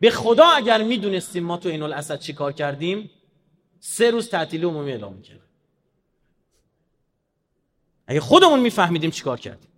به 0.00 0.10
خدا 0.10 0.44
اگر 0.44 0.82
می‌دونستیم 0.82 1.44
ما 1.44 1.56
تو 1.56 1.68
این 1.68 1.82
الاسد 1.82 2.18
چی 2.18 2.32
کار 2.32 2.52
کردیم 2.52 3.10
سه 3.88 4.10
روز 4.10 4.28
تعطیلی 4.28 4.64
عمومی 4.66 4.92
اعلام 4.92 5.12
می‌کرد. 5.12 5.40
اگه 8.06 8.20
خودمون 8.20 8.60
میفهمیدیم 8.60 9.10
چی 9.10 9.22
کار 9.22 9.40
کردیم. 9.40 9.70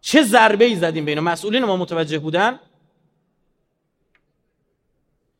چه 0.00 0.22
ضربه 0.22 0.64
ای 0.64 0.76
زدیم 0.76 1.04
به 1.04 1.10
اینا 1.10 1.20
مسئولین 1.22 1.64
ما 1.64 1.76
متوجه 1.76 2.18
بودن؟ 2.18 2.60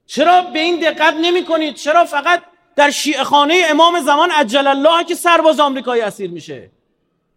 چرا 0.06 0.42
به 0.42 0.58
این 0.58 0.80
دقت 0.80 1.14
نمی 1.14 1.44
کنید 1.44 1.74
چرا 1.74 2.04
فقط 2.04 2.42
در 2.76 2.90
شیعه 2.90 3.24
خانه 3.24 3.62
امام 3.66 4.00
زمان 4.00 4.30
عجل 4.30 4.66
الله 4.66 5.04
که 5.04 5.14
سرباز 5.14 5.60
آمریکایی 5.60 6.02
اسیر 6.02 6.30
میشه؟ 6.30 6.70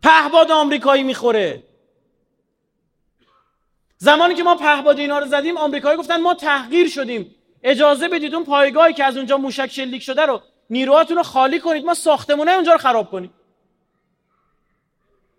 پهباد 0.01 0.51
آمریکایی 0.51 1.03
می‌خوره. 1.03 1.63
زمانی 3.97 4.35
که 4.35 4.43
ما 4.43 4.55
پهباد 4.55 4.99
اینا 4.99 5.19
رو 5.19 5.27
زدیم 5.27 5.57
آمریکایی 5.57 5.97
گفتن 5.97 6.21
ما 6.21 6.33
تحقیر 6.33 6.89
شدیم. 6.89 7.35
اجازه 7.63 8.07
بدید 8.07 8.35
اون 8.35 8.43
پایگاهی 8.45 8.93
که 8.93 9.03
از 9.03 9.17
اونجا 9.17 9.37
موشک 9.37 9.71
شلیک 9.71 10.03
شده 10.03 10.25
رو 10.25 10.41
نیروهاتون 10.69 11.17
رو 11.17 11.23
خالی 11.23 11.59
کنید 11.59 11.85
ما 11.85 11.93
ساختمونه 11.93 12.51
اونجا 12.51 12.71
رو 12.71 12.77
خراب 12.77 13.11
کنیم. 13.11 13.33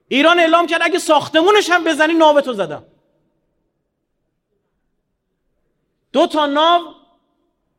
ایران 0.09 0.39
اعلام 0.39 0.67
کرد 0.67 0.83
اگه 0.85 0.99
ساختمونش 0.99 1.71
هم 1.71 1.85
بزنی 1.85 2.15
ناوتو 2.15 2.53
زدم. 2.53 2.85
دو 6.13 6.27
تا 6.27 6.47
ناو 6.47 6.83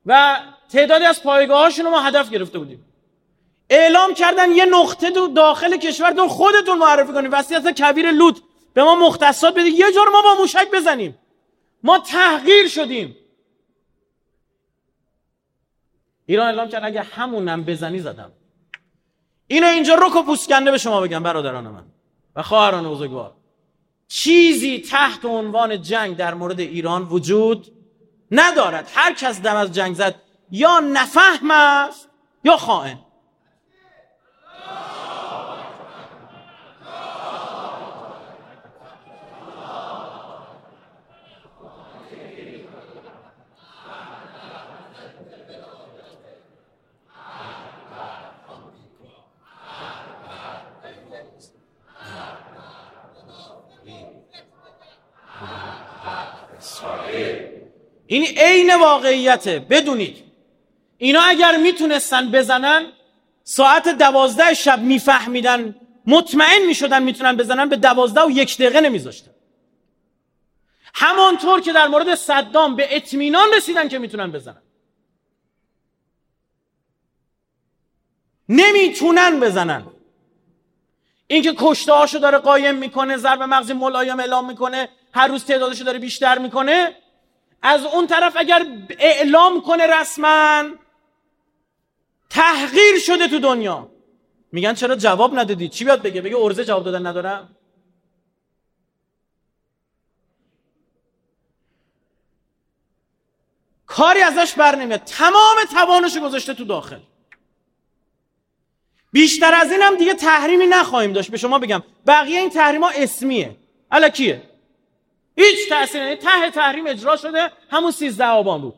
و 0.05 0.39
تعدادی 0.69 1.05
از 1.05 1.23
پایگاهاشون 1.23 1.89
ما 1.89 2.01
هدف 2.01 2.29
گرفته 2.29 2.59
بودیم. 2.59 2.85
اعلام 3.69 4.13
کردن 4.13 4.51
یه 4.51 4.65
نقطه 4.65 5.09
دو 5.09 5.27
داخل 5.27 5.77
کشورتون 5.77 6.27
خودتون 6.27 6.77
معرفی 6.77 7.13
کنید. 7.13 7.33
وصیت 7.33 7.67
کبیر 7.67 8.11
لوط 8.11 8.39
به 8.73 8.83
ما 8.83 8.95
مختصات 8.95 9.53
بدید. 9.53 9.79
یه 9.79 9.91
جور 9.91 10.09
ما 10.09 10.21
با 10.21 10.35
موشک 10.35 10.71
بزنیم. 10.71 11.17
ما 11.83 11.99
تحقیر 11.99 12.67
شدیم. 12.67 13.17
ایران 16.25 16.47
اعلام 16.47 16.69
کرد 16.69 16.83
اگه 16.83 17.01
همونم 17.01 17.63
بزنی 17.63 17.99
زدم. 17.99 18.31
اینو 19.47 19.67
اینجا 19.67 19.95
رک 19.95 20.15
و 20.15 20.23
پوسکنده 20.23 20.71
به 20.71 20.77
شما 20.77 21.01
بگم 21.01 21.23
برادران 21.23 21.67
من 21.67 21.83
و 22.35 22.43
خواهران 22.43 22.89
بزرگوار. 22.89 23.33
چیزی 24.07 24.79
تحت 24.79 25.25
عنوان 25.25 25.81
جنگ 25.81 26.17
در 26.17 26.33
مورد 26.33 26.59
ایران 26.59 27.03
وجود 27.03 27.71
ندارد. 28.31 28.91
هر 28.93 29.13
کس 29.13 29.41
دم 29.41 29.55
از 29.55 29.71
جنگ 29.71 29.95
زد 29.95 30.15
یا 30.51 30.79
نفهم 30.79 31.51
است 31.51 32.09
یا 32.43 32.57
خائن. 32.57 32.99
این 58.07 58.25
عین 58.37 58.75
واقعیته 58.75 59.59
بدونید. 59.59 60.23
اینا 60.97 61.21
اگر 61.21 61.57
می‌تونستن 61.57 62.31
بزنن 62.31 62.91
ساعت 63.43 63.89
دوازده 63.89 64.53
شب 64.53 64.79
میفهمیدن 64.79 65.75
مطمئن 66.07 66.65
می‌شدن 66.67 67.03
می‌تونن 67.03 67.37
بزنن 67.37 67.69
به 67.69 67.75
دوازده 67.75 68.21
و 68.21 68.31
یک 68.31 68.57
دقیقه 68.57 68.81
نمیذاشتن. 68.81 69.31
همانطور 70.93 71.61
که 71.61 71.73
در 71.73 71.87
مورد 71.87 72.15
صدام 72.15 72.75
به 72.75 72.95
اطمینان 72.95 73.47
رسیدن 73.57 73.87
که 73.87 73.99
می‌تونن 73.99 74.31
بزنن. 74.31 74.61
نمی‌تونن 78.49 79.39
بزنن. 79.39 79.87
اینکه 81.27 81.53
کشته 81.57 81.93
هاشو 81.93 82.17
داره 82.17 82.37
قایم 82.37 82.75
می‌کنه 82.75 83.17
ضرب 83.17 83.43
مغزی 83.43 83.73
ملایم 83.73 84.19
اعلام 84.19 84.47
می‌کنه 84.47 84.89
هر 85.13 85.27
روز 85.27 85.45
تعدادشو 85.45 85.83
داره 85.83 85.99
بیشتر 85.99 86.37
می‌کنه 86.37 86.95
از 87.67 87.85
اون 87.85 88.07
طرف 88.07 88.33
اگر 88.37 88.65
اعلام 88.99 89.61
کنه 89.61 89.87
رسما 89.87 90.63
تحقیر 92.29 92.99
شده 92.99 93.27
تو 93.27 93.39
دنیا. 93.39 93.91
میگن 94.51 94.73
چرا 94.73 94.95
جواب 94.95 95.39
ندادی؟ 95.39 95.69
چی 95.69 95.85
بیاد 95.85 96.01
بگه؟ 96.01 96.21
بگه 96.21 96.37
ارزه 96.37 96.65
جواب 96.65 96.83
دادن 96.83 97.05
ندارم. 97.05 97.55
کاری 103.85 104.21
ازش 104.21 104.53
بر 104.53 104.75
نمیاد. 104.75 105.03
تمام 105.03 105.57
توانش 105.71 106.17
گذاشته 106.17 106.53
تو 106.53 106.65
داخل. 106.65 106.99
بیشتر 109.11 109.53
از 109.53 109.71
این 109.71 109.81
هم 109.81 109.95
دیگه 109.95 110.13
تحریمی 110.13 110.67
نخواهیم 110.67 111.13
داشت. 111.13 111.31
به 111.31 111.37
شما 111.37 111.59
بگم 111.59 111.83
بقیه 112.07 112.39
این 112.39 112.49
تحریم 112.49 112.83
ها 112.83 112.89
اسمیه 112.89 113.57
کیه؟ 114.13 114.54
هیچ 115.35 115.69
تأثیر 115.69 116.01
یعنی 116.01 116.15
ته 116.15 116.49
تحریم 116.51 116.87
اجرا 116.87 117.15
شده. 117.15 117.51
همون 117.71 117.91
13 117.91 118.25
آبان 118.25 118.61
بود. 118.61 118.75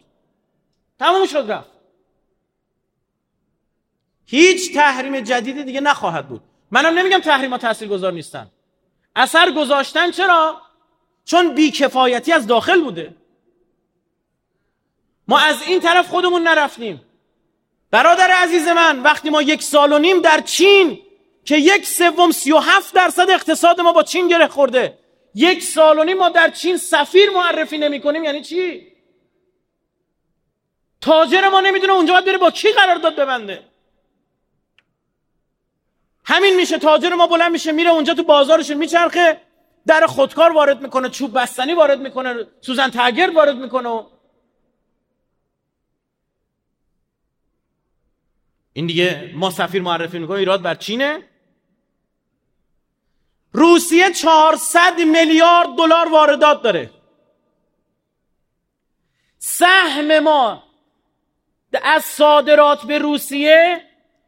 تموم 1.00 1.26
شد 1.26 1.46
رفت. 1.52 1.70
هیچ 4.26 4.74
تحریم 4.74 5.20
جدیدی 5.20 5.64
دیگه 5.64 5.82
نخواهد 5.82 6.28
بود. 6.28 6.42
منم 6.72 7.00
نمیگم 7.00 7.20
تحریم 7.20 7.52
ها 7.52 7.58
تأثیر 7.58 7.88
گذار 7.88 8.14
نیستن. 8.14 8.52
اثر 9.16 9.52
گذاشتن 9.52 10.12
چرا؟ 10.12 10.62
چون 11.26 11.56
بیکفایتی 11.56 12.32
از 12.32 12.48
داخل 12.48 12.82
بوده. 12.82 13.16
ما 15.28 15.40
از 15.40 15.62
این 15.62 15.80
طرف 15.80 16.08
خودمون 16.08 16.44
نرفتیم. 16.44 17.02
برادر 17.92 18.32
عزیز 18.32 18.68
من 18.68 19.04
وقتی 19.04 19.30
ما 19.30 19.42
یک 19.42 19.64
سال 19.64 19.94
و 19.94 20.00
نیم 20.00 20.22
در 20.22 20.42
چین 20.42 21.00
که 21.46 21.58
یک 21.58 21.88
سوم 21.88 22.32
سی 22.32 22.52
و 22.52 22.58
هفت 22.58 22.94
درصد 22.94 23.30
اقتصاد 23.30 23.82
ما 23.82 23.94
با 23.94 24.04
چین 24.04 24.28
گره 24.28 24.48
خورده. 24.48 24.98
یک 25.38 25.64
سال 25.64 26.00
و 26.00 26.04
نیم 26.04 26.18
ما 26.18 26.30
در 26.30 26.50
چین 26.50 26.78
سفیر 26.78 27.30
معرفی 27.30 27.78
نمی 27.78 28.02
کنیم 28.02 28.24
یعنی 28.24 28.42
چی؟ 28.42 28.88
تاجر 31.02 31.50
ما 31.50 31.62
نمی‌دونه 31.62 31.94
اونجا 31.94 32.14
باید 32.14 32.26
بره 32.26 32.38
با 32.38 32.52
کی 32.52 32.72
قرارداد 32.72 33.16
ببنده 33.16 33.64
همین 36.26 36.56
میشه 36.56 36.78
تاجر 36.78 37.14
ما 37.14 37.28
بلند 37.28 37.52
میشه 37.52 37.72
میره 37.72 37.90
اونجا 37.90 38.14
تو 38.14 38.24
بازارشون 38.24 38.78
میچرخه 38.78 39.42
در 39.88 40.06
خودکار 40.08 40.52
وارد 40.52 40.82
می‌کنه 40.82 41.10
چوب 41.10 41.40
بستنی 41.40 41.74
وارد 41.74 42.00
می‌کنه 42.00 42.48
سوزن 42.62 42.90
تاگر 42.90 43.32
وارد 43.36 43.56
می‌کنه 43.58 44.06
این 48.74 48.88
دیگه 48.88 49.32
ما 49.36 49.50
سفیر 49.50 49.82
معرفی 49.82 50.20
می‌کنه 50.20 50.38
ایراد 50.38 50.62
بر 50.62 50.76
چینه 50.76 51.24
روسیه 53.58 54.12
400 54.12 55.02
میلیارد 55.02 55.68
دلار 55.78 56.12
واردات 56.12 56.62
داره. 56.62 56.90
سهم 59.40 60.20
ما 60.20 60.64
از 61.84 62.04
صادرات 62.04 62.86
به 62.86 62.98
روسیه 62.98 63.82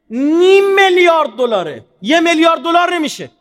نیم 0.10 0.76
میلیارد 0.76 1.30
دلاره. 1.30 1.86
یه 2.02 2.20
میلیارد 2.20 2.62
دلار 2.62 2.94
نمیشه. 2.94 3.32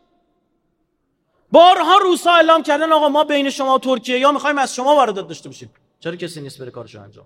بارها 1.51 1.97
روسا 1.97 2.31
اعلام 2.31 2.63
کردن 2.63 2.91
آقا 2.91 3.09
ما 3.09 3.23
بین 3.23 3.49
شما 3.49 3.75
و 3.75 3.79
ترکیه 3.79 4.19
یا 4.19 4.31
می‌خوایم 4.31 4.57
از 4.57 4.75
شما 4.75 4.95
واردات 4.95 5.27
داشته 5.27 5.49
باشیم. 5.49 5.73
چرا 5.99 6.15
کسی 6.15 6.41
نیست 6.41 6.61
بره 6.61 6.71
کارشو 6.71 7.01
انجام 7.01 7.25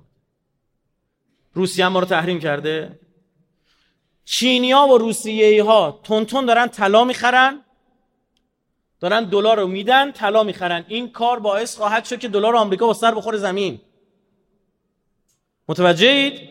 روسیه 1.54 1.88
ما 1.88 2.00
رو 2.00 2.06
تحریم 2.06 2.40
کرده. 2.40 3.00
چینیا 4.26 4.88
و 4.88 4.98
روسیه 4.98 5.64
ها 5.64 6.00
تون 6.04 6.26
تون 6.26 6.46
دارن 6.46 6.68
طلا 6.68 7.04
می‌خرن. 7.04 7.63
دارن 9.04 9.24
دلار 9.24 9.60
رو 9.60 9.68
میدن 9.68 10.12
طلا 10.12 10.44
می‌خرن. 10.44 10.86
این 10.88 11.12
کار 11.12 11.40
باعث 11.40 11.76
خواهد 11.76 12.06
شد 12.06 12.20
که 12.20 12.28
دلار 12.28 12.56
آمریکا 12.56 12.88
با 12.88 12.94
سر 12.94 13.16
بخوره 13.16 13.38
زمین. 13.38 13.82
متوجهید 15.68 16.50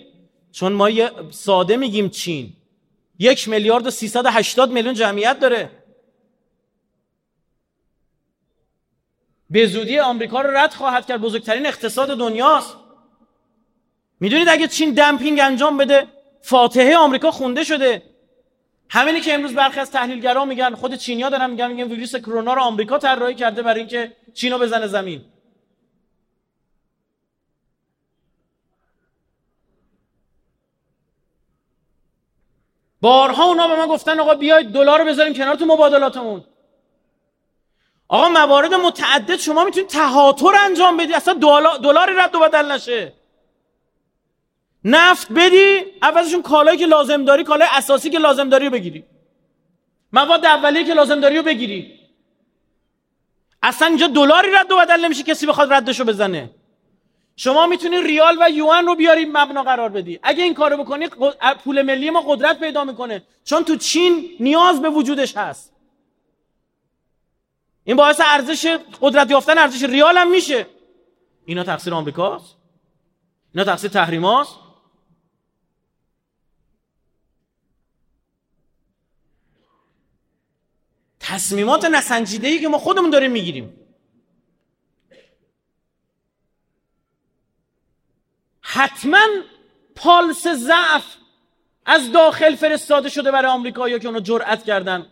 چون 0.52 0.72
ما 0.72 0.90
ساده 1.30 1.76
میگیم 1.76 2.08
چین. 2.08 2.52
یک 3.18 3.48
میلیارد 3.48 3.86
و 3.86 3.90
380 3.90 4.70
میلیون 4.70 4.94
جمعیت 4.94 5.40
داره. 5.40 5.70
به 9.50 9.66
زودی 9.66 9.98
آمریکا 9.98 10.40
رو 10.40 10.56
رد 10.56 10.72
خواهد 10.72 11.06
کرد. 11.06 11.20
بزرگترین 11.20 11.66
اقتصاد 11.66 12.08
دنیاست. 12.08 12.76
می‌دونید 14.20 14.48
اگه 14.48 14.68
چین 14.68 14.94
دمپینگ 14.94 15.40
انجام 15.40 15.76
بده 15.76 16.06
فاتحه 16.42 16.96
آمریکا 16.96 17.30
خونده 17.30 17.64
شده. 17.64 18.02
همینی 18.94 19.20
که 19.20 19.35
امروز 19.35 19.55
برخی 19.55 19.81
از 19.81 19.90
تحلیلگرا 19.90 20.44
میگن 20.44 20.74
خود 20.74 20.94
چینیا 20.94 21.28
دارن 21.28 21.50
میگن 21.50 21.72
میگن 21.72 21.85
ویروس 21.85 22.16
کرونا 22.16 22.55
رو 22.55 22.62
آمریکا 22.62 22.98
طراحی 22.98 23.35
کرده 23.35 23.62
برای 23.62 23.81
اینکه 23.81 24.16
چینو 24.35 24.59
بزنه 24.59 24.87
زمین. 24.87 25.24
بارها 33.00 33.44
اونا 33.44 33.68
به 33.68 33.76
من 33.76 33.87
گفتن 33.87 34.20
آقا 34.20 34.35
بیاید 34.35 34.72
دلار 34.72 34.98
رو 34.98 35.05
بذاریم 35.05 35.35
کنار 35.35 35.55
تو 35.55 35.66
مبادلاتمون. 35.66 36.44
آقا 38.09 38.28
موارد 38.28 38.74
متعدد 38.74 39.37
شما 39.37 39.64
می‌تونید 39.64 39.88
تهاتر 39.88 40.52
انجام 40.64 40.96
بدی 40.96 41.14
اصلا 41.14 41.35
دلاری 41.83 42.14
رد 42.16 42.35
و 42.35 42.40
بدل 42.40 42.72
نشه. 42.72 43.21
نفت 44.85 45.33
بدی 45.33 45.85
اولشون 46.03 46.42
کالایی 46.42 46.79
که 46.79 46.87
لازم 46.87 47.25
داری 47.25 47.45
کالای 47.45 47.68
اساسی 47.73 48.11
که 48.11 48.18
لازم 48.18 48.49
داری 48.49 48.64
رو 48.64 48.71
بگیری. 48.71 49.05
مواد 50.12 50.47
اولیه 50.47 50.85
که 50.85 50.95
لازم 50.95 51.21
داری 51.21 51.37
رو 51.37 51.42
بگیری. 51.42 51.99
اصلا 53.62 53.88
اینجا 53.88 54.07
دلاری 54.07 54.51
رد 54.51 54.73
و 54.73 54.77
بدل 54.77 55.05
نمیشه 55.05 55.23
کسی 55.23 55.47
بخواد 55.47 55.73
ردشو 55.73 56.05
بزنه. 56.05 56.51
شما 57.37 57.66
می‌تونی 57.66 58.03
ریال 58.03 58.38
و 58.40 58.51
یوان 58.51 58.87
رو 58.87 58.95
بیاری 58.95 59.25
مبنا 59.25 59.62
قرار 59.62 59.88
بدی. 59.88 60.18
اگه 60.23 60.45
این 60.45 60.55
کارو 60.55 60.77
بکنی 60.77 61.09
پول 61.64 61.83
ملی 61.83 62.11
ما 62.11 62.21
قدرت 62.21 62.61
پیدا 62.61 62.85
می‌کنه. 62.85 63.23
چون 63.45 63.64
تو 63.64 63.77
چین 63.77 64.37
نیاز 64.40 64.83
به 64.83 64.90
وجودش 64.90 65.37
هست. 65.37 65.72
این 67.85 67.97
باعث 67.97 68.20
ارزش 68.24 68.76
قدرت 69.01 69.30
یافتن 69.30 69.59
ارزش 69.59 69.83
ریال 69.83 70.18
هم 70.18 70.30
میشه. 70.30 70.66
اینا 71.45 71.64
تقصیر 71.64 71.95
آمریکاست. 71.95 72.57
اینا 73.55 73.64
تقصیر 73.64 73.91
تحریماست 73.91 74.61
تصمیمات 81.33 81.85
نسنجیده 81.85 82.49
ای 82.49 82.59
که 82.59 82.68
ما 82.68 82.78
خودمون 82.78 83.11
داریم 83.11 83.30
می‌گیریم. 83.30 83.76
حتما 88.61 89.26
پالس 89.95 90.47
ضعف 90.49 91.05
از 91.87 92.12
داخل 92.12 92.55
فرستاده 92.55 93.09
شده 93.09 93.30
برای 93.30 93.53
آمریکا 93.53 93.99
که 93.99 94.07
اونو 94.09 94.20
جرأت 94.20 94.64
کردن. 94.64 95.07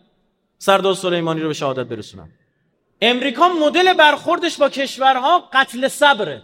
سردار 0.57 0.93
سلیمانی 0.93 1.41
رو 1.41 1.47
به 1.47 1.53
شهادت 1.53 1.87
برسونن 1.87 2.29
امریکا 3.01 3.49
مدل 3.49 3.93
برخوردش 3.93 4.57
با 4.57 4.69
کشورها 4.69 5.49
قتل 5.53 5.87
صبره. 5.87 6.43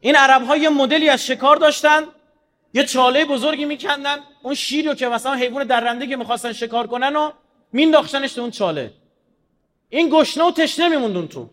این 0.00 0.16
عرب 0.16 0.42
ها 0.42 0.56
یه 0.56 0.68
مدلی 0.68 1.08
از 1.08 1.26
شکار 1.26 1.56
داشتن. 1.56 2.02
یه 2.74 2.84
چاله 2.84 3.24
بزرگی 3.24 3.64
میکندن 3.64 4.16
اون 4.42 4.54
شیر 4.54 4.88
رو 4.88 4.94
که 4.94 5.08
مثلا 5.08 5.34
حیوان 5.34 5.64
درنده 5.64 6.06
که 6.06 6.16
می‌خواستن 6.16 6.52
شکار 6.52 6.86
کنن 6.86 7.16
و 7.16 7.30
مینداختنش 7.72 8.32
تو 8.32 8.40
اون 8.40 8.50
چاله. 8.50 8.92
این 9.88 10.08
گشنه 10.12 10.44
و 10.44 10.50
تشنه 10.50 10.88
میموندون 10.88 11.28
تو. 11.28 11.50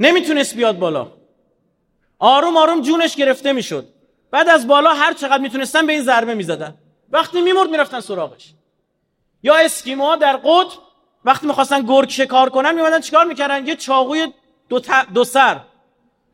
نمی‌تونست 0.00 0.56
بیاد 0.56 0.78
بالا. 0.78 1.12
آروم 2.18 2.56
آروم 2.56 2.80
جونش 2.80 3.16
گرفته 3.16 3.52
می‌شد. 3.52 3.88
بعد 4.30 4.48
از 4.48 4.66
بالا 4.66 4.94
هر 4.94 5.12
چقدر 5.12 5.38
می‌تونستن 5.38 5.86
به 5.86 5.92
این 5.92 6.02
ضربه 6.02 6.34
می‌زدن. 6.34 6.74
وقتی 7.10 7.40
میمرد 7.40 7.70
می‌رفتن 7.70 8.00
سراغش. 8.00 8.54
یا 9.42 9.54
اسکیموها 9.54 10.16
در 10.16 10.36
قطب 10.36 10.78
وقتی 11.24 11.46
می‌خواستن 11.46 11.82
گرگ 11.82 12.08
شکار 12.08 12.50
کنن 12.50 12.74
میمدن 12.74 13.00
چیکار 13.00 13.24
می‌کردن؟ 13.24 13.66
یه 13.66 13.76
چاقوی 13.76 14.32
دو, 14.68 14.80
دو 15.14 15.24
سر 15.24 15.60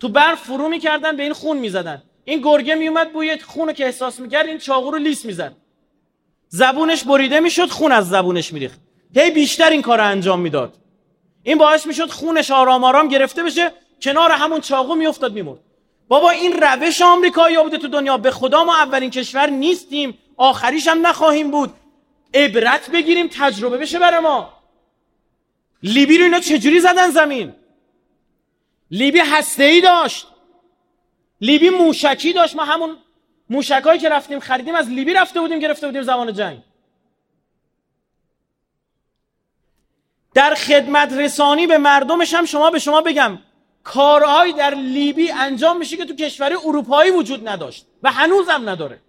تو 0.01 0.09
برف 0.09 0.43
فرو 0.43 0.69
می‌کردن 0.69 1.17
به 1.17 1.23
این 1.23 1.33
خون 1.33 1.57
می‌زدن. 1.57 2.03
این 2.29 2.41
گرگه 2.41 2.75
میومد 2.75 3.13
بوی 3.13 3.39
خون 3.39 3.73
که 3.73 3.85
احساس 3.85 4.21
می‌کرد 4.21 4.47
این 4.47 4.59
چاقو 4.59 4.91
رو 4.91 4.99
لیس 4.99 5.25
می‌زد. 5.25 5.57
زبونش 6.49 7.05
بریده 7.05 7.41
می‌شد 7.41 7.69
خون 7.69 7.93
از 7.93 8.09
زبونش 8.09 8.53
میریخت. 8.53 8.81
هی 9.17 9.31
بیشتر 9.31 9.71
این 9.71 9.83
کار 9.83 10.01
انجام 10.01 10.41
می‌داد. 10.41 10.75
این 11.43 11.59
باعث 11.59 11.87
می‌شد 11.87 12.11
خونش 12.11 12.51
آرام 12.51 12.85
آرام 12.85 13.09
گرفته 13.09 13.43
بشه 13.43 13.73
کنار 14.03 14.31
همون 14.31 14.61
چاقو 14.61 14.95
میافتاد 14.95 15.33
میمرد. 15.33 15.59
بابا 16.09 16.31
این 16.31 16.53
روش 16.53 17.03
آمریکایی 17.03 17.63
بوده 17.63 17.79
تو 17.79 17.89
دنیا. 17.89 18.17
به 18.17 18.31
خدا 18.31 18.65
ما 18.65 18.77
اولین 18.77 19.11
کشور 19.11 19.51
نیستیم. 19.51 20.19
آخریش 20.37 20.89
هم 20.89 21.07
نخواهیم 21.07 21.51
بود. 21.51 21.75
عبرت 22.35 22.91
بگیریم 22.91 23.29
تجربه 23.33 23.79
بشه 23.79 23.99
برای 23.99 24.21
ما. 24.21 24.53
لیبی 25.83 26.19
رو 26.19 26.25
اینا 26.25 26.41
چجوری 26.41 26.81
زدن 26.81 27.11
زمین؟ 27.11 27.53
لیبی 28.91 29.19
هسته 29.19 29.65
ای 29.65 29.81
داشت. 29.81 30.27
لیبی 31.41 31.71
موشکی 31.71 32.33
داشت 32.33 32.57
ما 32.57 32.65
همون 32.65 32.97
موشکایی 33.51 34.01
که 34.01 34.09
رفتیم 34.09 34.41
خریدیم 34.41 34.75
از 34.75 34.89
لیبی 34.89 35.13
رفته 35.13 35.41
بودیم 35.41 35.59
گرفته 35.59 35.87
بودیم 35.87 36.03
زمان 36.03 36.33
جنگ. 36.33 36.63
در 40.35 40.55
خدمت 40.55 41.13
رسانی 41.13 41.67
به 41.67 41.79
مردمش 41.79 42.35
هم 42.35 42.45
شما 42.45 42.71
به 42.71 42.79
شما 42.79 43.01
بگم 43.01 43.39
کارهایی 43.85 44.53
در 44.53 44.75
لیبی 44.75 45.31
انجام 45.31 45.79
میشه 45.79 45.97
که 45.97 46.05
تو 46.05 46.15
کشور 46.15 46.53
اروپایی 46.53 47.11
وجود 47.11 47.49
نداشت 47.49 47.87
و 48.03 48.13
هنوزم 48.13 48.69
نداره. 48.69 49.01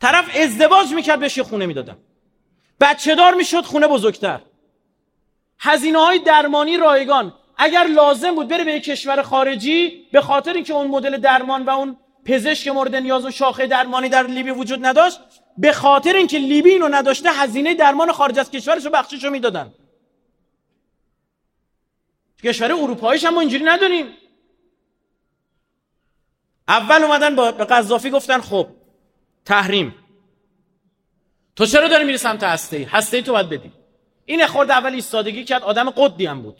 طرف 0.00 0.36
ازدواج 0.36 0.92
می‌کرد 0.92 1.20
بهش 1.20 1.38
خونه 1.38 1.66
می‌دادم 1.66 1.98
بچه 2.80 3.14
دار 3.14 3.34
می‌شد 3.34 3.64
خونه 3.64 3.86
بزرگتر. 3.88 4.40
هزینه 5.58 5.98
های 5.98 6.18
درمانی 6.18 6.76
رایگان. 6.76 7.34
اگر 7.56 7.84
لازم 7.84 8.34
بود 8.34 8.48
بره 8.48 8.64
به 8.64 8.72
یک 8.72 8.84
کشور 8.84 9.22
خارجی 9.22 10.06
به 10.12 10.20
خاطر 10.20 10.52
اینکه 10.52 10.74
اون 10.74 10.86
مدل 10.86 11.16
درمان 11.16 11.64
و 11.64 11.70
اون 11.70 11.96
پزشک 12.24 12.68
مورد 12.68 12.94
نیاز 12.94 13.24
و 13.24 13.30
شاخه 13.30 13.66
درمانی 13.66 14.08
در 14.08 14.26
لیبی 14.26 14.50
وجود 14.50 14.86
نداشت 14.86 15.20
به 15.58 15.72
خاطر 15.72 16.12
اینکه 16.12 16.38
لیبی 16.38 16.70
اینو 16.70 16.88
نداشته 16.88 17.32
هزینه 17.32 17.74
درمان 17.74 18.12
خارج 18.12 18.38
از 18.38 18.50
کشورش 18.50 18.84
رو 18.84 18.90
بخشش 18.90 19.24
رو 19.24 19.30
می‌دادن. 19.30 19.74
کشور 22.44 22.72
اروپاییش 22.72 23.24
هم 23.24 23.38
اینجوری 23.38 23.64
نداریم 23.64 24.06
اول 26.68 27.02
اومدن 27.02 27.36
با 27.36 27.52
به 27.52 27.64
قذافی 27.64 28.10
گفتن 28.10 28.40
خب 28.40 28.68
تحریم. 29.44 29.94
تو 31.56 31.66
چرا 31.66 31.88
داری 31.88 32.04
میری 32.04 32.18
سمت 32.18 32.42
هسته 32.42 32.76
ای 32.76 32.84
هسته 32.84 33.16
ای 33.16 33.22
تو 33.22 33.32
باید 33.32 33.48
بدی. 33.48 33.72
این 34.24 34.46
خورد 34.46 34.70
اول 34.70 34.94
ایستادگی 34.94 35.44
کرد 35.44 35.62
آدم 35.62 35.90
قدی 35.90 36.26
هم 36.26 36.42
بود. 36.42 36.56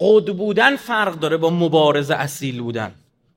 قد 0.00 0.32
بودن 0.32 0.76
فرق 0.76 1.14
داره 1.14 1.36
با 1.36 1.50
مبارز 1.50 2.10
اصیل 2.10 2.60
بودن. 2.62 2.94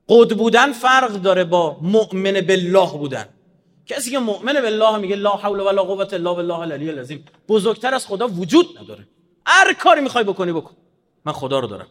قد 0.08 0.36
بودن 0.36 0.72
فرق 0.72 1.12
داره 1.12 1.44
با 1.44 1.78
مؤمن 1.82 2.40
بالله 2.40 2.92
بودن. 2.92 3.28
کسی 3.86 4.10
که 4.10 4.18
مؤمن 4.18 4.52
بالله 4.52 4.98
میگه 4.98 5.16
لا 5.16 5.30
حول 5.30 5.60
ولا 5.60 5.82
قوه 5.82 6.08
الا 6.12 6.34
بالله 6.34 6.58
العلی 6.58 6.90
العظیم. 6.90 7.24
بزرگتر 7.48 7.94
از 7.94 8.06
خدا 8.06 8.28
وجود 8.28 8.78
نداره. 8.80 9.08
هر 9.46 9.72
کاری 9.72 10.00
می‌خوای 10.00 10.24
بکنی 10.24 10.52
بکن. 10.52 10.74
من 11.24 11.32
خدا 11.32 11.58
رو 11.58 11.66
دارم. 11.66 11.86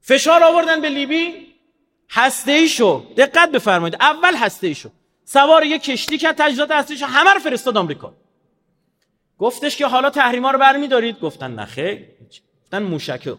فشار 0.00 0.42
آوردن 0.42 0.80
به 0.80 0.88
لیبی 0.88 1.46
هسته 2.10 2.52
ای 2.52 2.68
شو. 2.68 3.06
دقت 3.16 3.50
بفرمایید. 3.50 3.96
اول 4.00 4.34
هسته 4.36 4.66
ای 4.66 4.74
شو. 4.74 4.88
سوار 5.24 5.64
یه 5.64 5.78
کشتی 5.78 6.18
که 6.18 6.32
تجهیزات 6.32 6.70
هستش 6.70 7.02
همه 7.02 7.30
رو 7.30 7.40
فرستاد 7.40 7.76
آمریکا. 7.76 8.14
گفتش 9.42 9.76
که 9.76 9.86
حالا 9.86 10.10
تحریما 10.10 10.50
رو 10.50 10.58
برمیدارید. 10.58 11.20
گفتن 11.20 11.54
نخه 11.54 12.08
گفتن 12.64 12.82
موشکه 12.82 13.36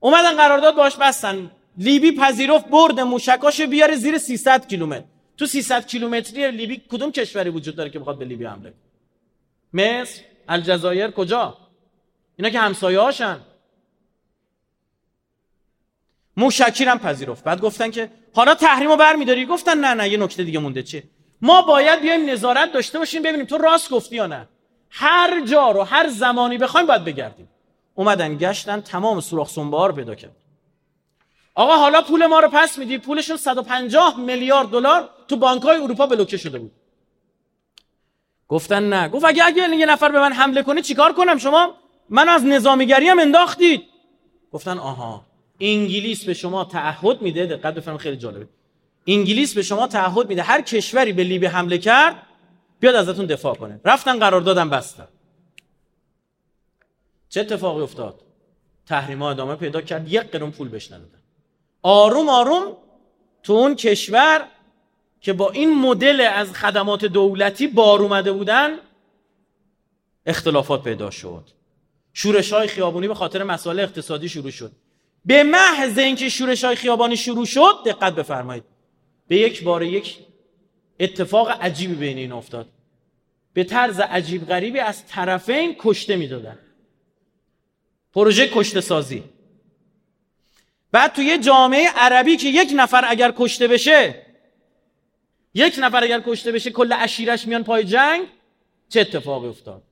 اومدن 0.00 0.36
قرارداد 0.36 0.76
باش 0.76 0.96
بستن. 0.96 1.50
لیبی 1.78 2.12
پذیرفت 2.12 2.68
برد 2.68 3.00
موشکاش 3.00 3.60
بیاره 3.60 3.96
زیر 3.96 4.18
300 4.18 4.66
کیلومتر. 4.66 5.04
تو 5.36 5.46
300 5.46 5.86
کیلومتری 5.86 6.50
لیبی 6.50 6.82
کدوم 6.90 7.12
کشوری 7.12 7.50
وجود 7.50 7.76
داره 7.76 7.90
که 7.90 7.98
بخواد 7.98 8.18
به 8.18 8.24
لیبی 8.24 8.44
حمله 8.44 8.74
مصر 9.72 10.22
الجزایر 10.48 11.10
کجا؟ 11.10 11.58
اینا 12.36 12.50
که 12.50 12.58
همسایه 12.58 13.00
هاشن. 13.00 13.40
موشکی 16.36 16.84
هم 16.84 16.98
پذیرفت. 16.98 17.44
بعد 17.44 17.60
گفتن 17.60 17.90
که 17.90 18.10
حالا 18.34 18.54
تحریمو 18.54 18.96
برمیداری؟ 18.96 19.46
گفتن 19.46 19.78
نه 19.78 19.94
نه 19.94 20.08
یه 20.08 20.18
نکته 20.18 20.44
دیگه 20.44 20.58
مونده. 20.58 20.82
چه 20.82 21.02
ما 21.42 21.62
باید 21.62 22.00
بیایم 22.00 22.30
نظارت 22.30 22.72
داشته 22.72 22.98
باشیم 22.98 23.22
ببینیم 23.22 23.46
تو 23.46 23.58
راست 23.58 23.90
گفتی 23.90 24.16
یا 24.16 24.26
نه. 24.26 24.48
هر 24.94 25.44
جا 25.46 25.70
رو 25.70 25.82
هر 25.82 26.08
زمانی 26.08 26.58
بخوایم 26.58 26.86
باید 26.86 27.04
بگردیم. 27.04 27.48
اومدن 27.94 28.36
گشتن 28.36 28.80
تمام 28.80 29.20
سوراخ 29.20 29.48
سنبار 29.48 29.92
پیدا 29.92 30.14
کرد. 30.14 30.36
آقا 31.54 31.76
حالا 31.76 32.02
پول 32.02 32.26
ما 32.26 32.40
رو 32.40 32.48
پس 32.48 32.78
میدی؟ 32.78 32.98
پولشون 32.98 33.36
150 33.36 34.20
میلیارد 34.20 34.68
دلار 34.68 35.08
تو 35.28 35.36
بانکهای 35.36 35.76
اروپا 35.76 36.06
بلوکه 36.06 36.36
شده 36.36 36.58
بود. 36.58 36.72
گفتن 38.48 38.88
نه. 38.88 39.08
گفت 39.08 39.24
اگه 39.24 39.44
اگه 39.44 39.76
یه 39.76 39.86
نفر 39.86 40.08
به 40.08 40.20
من 40.20 40.32
حمله 40.32 40.62
کنه 40.62 40.82
چیکار 40.82 41.12
کنم 41.12 41.38
شما؟ 41.38 41.74
من 42.08 42.28
از 42.28 42.44
نظامیگری 42.44 43.08
هم 43.08 43.18
انداختید. 43.18 43.82
گفتن 44.52 44.78
آها. 44.78 45.24
انگلیس 45.60 46.24
به 46.24 46.34
شما 46.34 46.64
تعهد 46.64 47.22
میده. 47.22 47.46
دقت 47.46 47.74
بفرمایید 47.74 48.00
خیلی 48.00 48.16
جالبه. 48.16 48.48
انگلیس 49.06 49.54
به 49.54 49.62
شما 49.62 49.86
تعهد 49.86 50.28
میده. 50.28 50.42
هر 50.42 50.60
کشوری 50.60 51.12
به 51.12 51.24
لیبی 51.24 51.46
حمله 51.46 51.78
کرد 51.78 52.26
بیاد 52.82 52.94
ازتون 52.94 53.26
دفاع 53.26 53.54
کنه. 53.54 53.80
رفتن 53.84 54.18
قراردادم 54.18 54.70
بستن. 54.70 55.08
چه 57.28 57.40
اتفاقی 57.40 57.82
افتاد؟ 57.82 58.20
تحریما 58.86 59.30
ادامه 59.30 59.56
پیدا 59.56 59.80
کرد 59.80 60.12
یک 60.12 60.22
قرون 60.22 60.50
پول 60.50 60.68
بهش 60.68 60.92
ندادن. 60.92 61.18
آروم 61.82 62.28
آروم 62.28 62.76
تو 63.42 63.52
اون 63.52 63.74
کشور 63.74 64.48
که 65.20 65.32
با 65.32 65.50
این 65.50 65.78
مدل 65.78 66.20
از 66.20 66.52
خدمات 66.52 67.04
دولتی 67.04 67.66
بار 67.66 68.02
اومده 68.02 68.32
بودن 68.32 68.70
اختلافات 70.26 70.82
پیدا 70.82 71.10
شد. 71.10 71.50
شورش 72.12 72.52
های 72.52 72.68
خیابونی 72.68 73.08
به 73.08 73.14
خاطر 73.14 73.42
مسائل 73.42 73.80
اقتصادی 73.80 74.28
شروع 74.28 74.50
شد. 74.50 74.72
به 75.24 75.42
محض 75.42 75.98
اینکه 75.98 76.28
شورش 76.28 76.64
های 76.64 76.76
خیابانی 76.76 77.16
شروع 77.16 77.44
شد 77.46 77.74
دقت 77.86 78.14
بفرمایید. 78.14 78.64
به 79.28 79.36
یک 79.36 79.64
بار 79.64 79.82
یک 79.82 80.18
اتفاق 81.02 81.50
عجیبی 81.50 81.94
بین 81.94 82.18
این 82.18 82.32
افتاد. 82.32 82.68
به 83.52 83.64
طرز 83.64 84.00
عجیب 84.00 84.46
غریبی 84.48 84.78
از 84.78 85.06
طرفین 85.06 85.76
کشته 85.78 86.16
می‌دادن. 86.16 86.58
پروژه 88.14 88.48
کشته 88.54 88.80
سازی. 88.80 89.24
بعد 90.92 91.12
توی 91.12 91.38
جامعه 91.38 91.88
عربی 91.96 92.36
که 92.36 92.48
یک 92.48 92.72
نفر 92.76 93.04
اگر 93.08 93.34
کشته 93.36 93.68
بشه 93.68 94.26
یک 95.54 95.74
نفر 95.78 96.04
اگر 96.04 96.22
کشته 96.26 96.52
بشه 96.52 96.70
کل 96.70 96.94
اشیرش 96.98 97.46
میان 97.46 97.64
پای 97.64 97.84
جنگ 97.84 98.26
چه 98.88 99.00
اتفاقی 99.00 99.48
افتاد؟ 99.48 99.82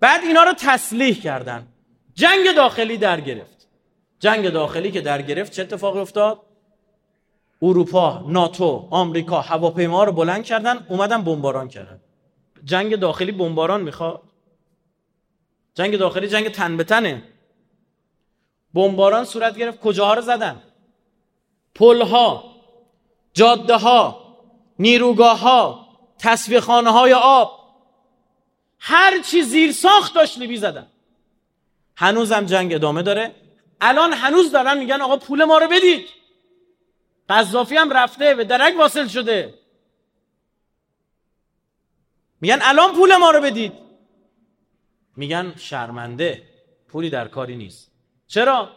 بعد 0.00 0.24
اینا 0.24 0.42
رو 0.42 0.52
تسلیح 0.52 1.22
کردن. 1.22 1.66
جنگ 2.14 2.54
داخلی 2.56 2.96
در 2.96 3.20
گرفت. 3.20 3.68
جنگ 4.18 4.48
داخلی 4.48 4.90
که 4.90 5.00
در 5.00 5.22
گرفت 5.22 5.52
چه 5.52 5.62
اتفاقی 5.62 5.98
افتاد؟ 6.00 6.40
اروپا 7.62 8.24
ناتو 8.26 8.88
آمریکا 8.90 9.40
هواپیما 9.40 10.04
رو 10.04 10.12
بلند 10.12 10.44
کردن 10.44 10.86
اومدن 10.88 11.22
بمباران 11.22 11.68
کردن. 11.68 12.00
جنگ 12.64 12.96
داخلی 12.96 13.32
بمباران 13.32 13.80
می‌خواد. 13.80 14.22
جنگ 15.74 15.96
داخلی 15.96 16.28
جنگ 16.28 16.48
تن 16.48 16.76
به 16.76 16.84
تنه. 16.84 17.22
بمباران 18.74 19.24
صورت 19.24 19.56
گرفت 19.56 19.80
کجاها 19.80 20.14
رو 20.14 20.22
زدن؟ 20.22 20.62
پلها 21.74 22.44
جاده 23.32 23.76
ها 23.76 24.20
نیروگاه 24.78 25.38
ها 25.38 25.86
های 26.68 27.12
آب. 27.12 27.60
هر 28.78 29.22
چی 29.22 29.42
زیر 29.42 29.72
ساخت 29.72 30.14
داشت 30.14 30.38
لیبی 30.38 30.56
زدن. 30.56 30.86
هنوزم 31.96 32.46
جنگ 32.46 32.74
ادامه 32.74 33.02
داره. 33.02 33.34
الان 33.80 34.12
هنوز 34.12 34.52
دارن 34.52 34.78
میگن 34.78 35.00
آقا 35.00 35.16
پول 35.16 35.44
ما 35.44 35.58
رو 35.58 35.68
بدید. 35.68 36.19
قذافی 37.30 37.76
هم 37.76 37.92
رفته 37.92 38.34
به 38.34 38.44
درک 38.44 38.74
واصل 38.78 39.06
شده. 39.06 39.54
میگن 42.40 42.58
الان 42.62 42.94
پول 42.94 43.16
ما 43.16 43.30
رو 43.30 43.40
بدید. 43.40 43.72
میگن 45.16 45.54
شرمنده 45.56 46.42
پولی 46.88 47.10
در 47.10 47.28
کاری 47.28 47.56
نیست. 47.56 47.92
چرا؟ 48.26 48.70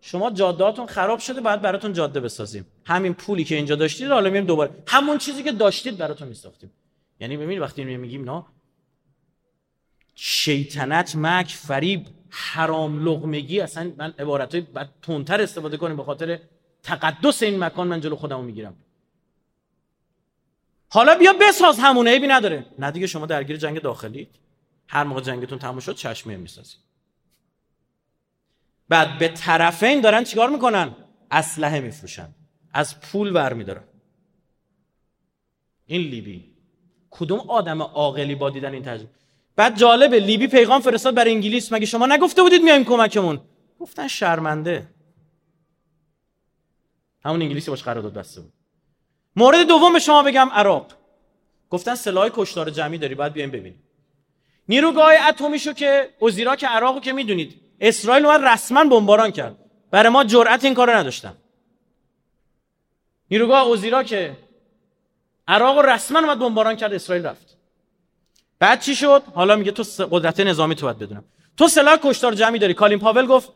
شما 0.00 0.30
جادهاتون 0.30 0.86
خراب 0.86 1.18
شده 1.18 1.40
باید 1.40 1.60
براتون 1.60 1.92
جاده 1.92 2.20
بسازیم. 2.20 2.66
همین 2.84 3.14
پولی 3.14 3.44
که 3.44 3.54
اینجا 3.54 3.76
داشتید 3.76 4.08
حالا 4.08 4.30
میریم 4.30 4.46
دوباره. 4.46 4.70
همون 4.86 5.18
چیزی 5.18 5.42
که 5.42 5.52
داشتید 5.52 5.98
براتون 5.98 6.28
میساختیم. 6.28 6.72
یعنی 7.20 7.36
ببینید 7.36 7.60
وقتی 7.60 7.84
میگیم 7.84 8.30
نه 8.30 8.44
شیطنت 10.14 11.16
مک 11.16 11.48
فریب 11.48 12.06
حرام 12.30 13.04
لغمگی 13.04 13.60
اصلا 13.60 13.92
من 13.96 14.14
عبارت 14.18 14.54
های 14.54 14.66
تونتر 15.02 15.40
استفاده 15.40 15.76
کنیم 15.76 15.96
به 15.96 16.04
خاطر 16.04 16.40
تقدس 16.86 17.42
این 17.42 17.64
مکان 17.64 17.88
من 17.88 18.00
جلو 18.00 18.16
خودمو 18.16 18.42
می‌گیرم. 18.42 18.76
حالا 20.88 21.14
بیا 21.14 21.32
بساز 21.32 21.78
همونه 21.78 22.10
عیبی 22.10 22.26
نداره. 22.26 22.66
نه 22.78 22.90
دیگه 22.90 23.06
شما 23.06 23.26
درگیر 23.26 23.56
جنگ 23.56 23.80
داخلی 23.80 24.28
هر 24.88 25.04
موقع 25.04 25.20
جنگتون 25.20 25.58
تموم 25.58 25.80
شد 25.80 25.94
چشمه 25.94 26.36
می‌سازید. 26.36 26.78
بعد 28.88 29.18
به 29.18 29.28
طرفین 29.28 30.00
دارن 30.00 30.24
چیکار 30.24 30.50
می‌کنن؟ 30.50 30.94
اسلحه 31.30 31.80
میفروشن. 31.80 32.28
از 32.72 33.00
پول 33.00 33.32
برمیدارن. 33.32 33.84
این 35.86 36.00
لیبی. 36.00 36.56
کدوم 37.10 37.40
آدم 37.40 37.82
عاقلی 37.82 38.34
با 38.34 38.50
دیدن 38.50 38.72
این 38.72 38.82
تجربه 38.82 39.10
بعد 39.56 39.76
جالبه 39.76 40.20
لیبی 40.20 40.46
پیغام 40.46 40.80
فرستاد 40.80 41.14
برای 41.14 41.32
انگلیس. 41.32 41.72
مگه 41.72 41.86
شما 41.86 42.06
نگفته 42.06 42.42
بودید 42.42 42.62
میایم 42.62 42.84
کمکمون؟ 42.84 43.40
گفتن 43.80 44.08
شرمنده. 44.08 44.95
همون 47.26 47.42
انگلیسی 47.42 47.70
باش 47.70 47.82
قرارداد 47.82 48.12
بسته 48.12 48.40
بود. 48.40 48.52
مورد 49.36 49.66
دوم 49.66 49.92
به 49.92 49.98
شما 49.98 50.22
بگم 50.22 50.48
عراق. 50.52 50.86
گفتن 51.70 51.94
سلاح 51.94 52.28
کشتار 52.32 52.70
جمعی 52.70 52.98
داری 52.98 53.14
باید 53.14 53.32
بیایم 53.32 53.50
ببینیم. 53.50 53.82
نیروگاه 54.68 55.12
اتمیشو 55.28 55.72
که 55.72 56.10
وزیرا 56.22 56.56
که 56.56 56.66
عراقو 56.66 57.00
که 57.00 57.12
می‌دونید 57.12 57.60
اسرائیل 57.80 58.26
اومد 58.26 58.44
رسما 58.44 58.84
بمباران 58.84 59.30
کرد. 59.30 59.56
برای 59.90 60.08
ما 60.08 60.24
جرأت 60.24 60.64
این 60.64 60.74
کارو 60.74 60.92
نداشتن. 60.92 61.36
نیروگاه 63.30 63.70
اوزیراک 63.70 64.36
عراق 65.48 65.78
رسما 65.78 66.18
اومد 66.18 66.38
بمباران 66.38 66.76
کرد 66.76 66.94
اسرائیل 66.94 67.26
رفت. 67.26 67.56
بعد 68.58 68.80
چی 68.80 68.94
شد؟ 68.94 69.22
حالا 69.34 69.56
میگه 69.56 69.72
تو 69.72 69.82
قدرت 70.10 70.40
نظامی 70.40 70.74
تو 70.74 70.86
باید 70.86 70.98
بدونم. 70.98 71.24
تو 71.56 71.68
سلاح 71.68 71.96
کشتار 72.02 72.34
جمعی 72.34 72.58
داری. 72.58 72.74
کالین 72.74 72.98
پاول 72.98 73.26
گفت 73.26 73.52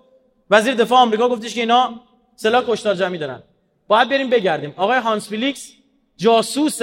وزیر 0.51 0.75
دفاع 0.75 0.99
آمریکا 0.99 1.29
گفتش 1.29 1.55
که 1.55 1.61
اینا 1.61 2.01
سلاح 2.37 2.65
کشتار 2.67 2.95
جمعی 2.95 3.19
دارن. 3.19 3.43
باید 3.91 4.09
بریم 4.09 4.31
بگردیم. 4.31 4.75
آقای 4.77 4.99
هانس 4.99 5.29
بلیکس 5.29 5.73
جاسوس 6.17 6.79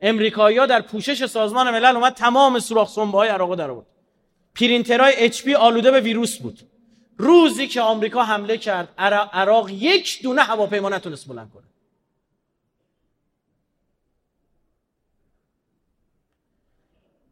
امریکایی‌ها 0.00 0.66
در 0.66 0.80
پوشش 0.82 1.26
سازمان 1.26 1.70
ملل 1.70 1.96
اومد 1.96 2.14
تمام 2.14 2.58
سوراخ 2.58 2.90
سنبه‌های 2.90 3.28
عراق 3.28 3.54
در 3.54 3.70
آورد. 3.70 3.86
پرینترهای 4.54 5.12
HP 5.16 5.54
آلوده 5.54 5.90
به 5.90 6.00
ویروس 6.00 6.38
بود. 6.38 6.60
روزی 7.16 7.68
که 7.68 7.80
آمریکا 7.80 8.22
حمله 8.22 8.58
کرد 8.58 8.88
عراق 9.32 9.70
یک 9.70 10.22
دونه 10.22 10.42
هواپیما 10.42 10.88
نتونست 10.88 11.28
بلند 11.28 11.50
کنه. 11.54 11.64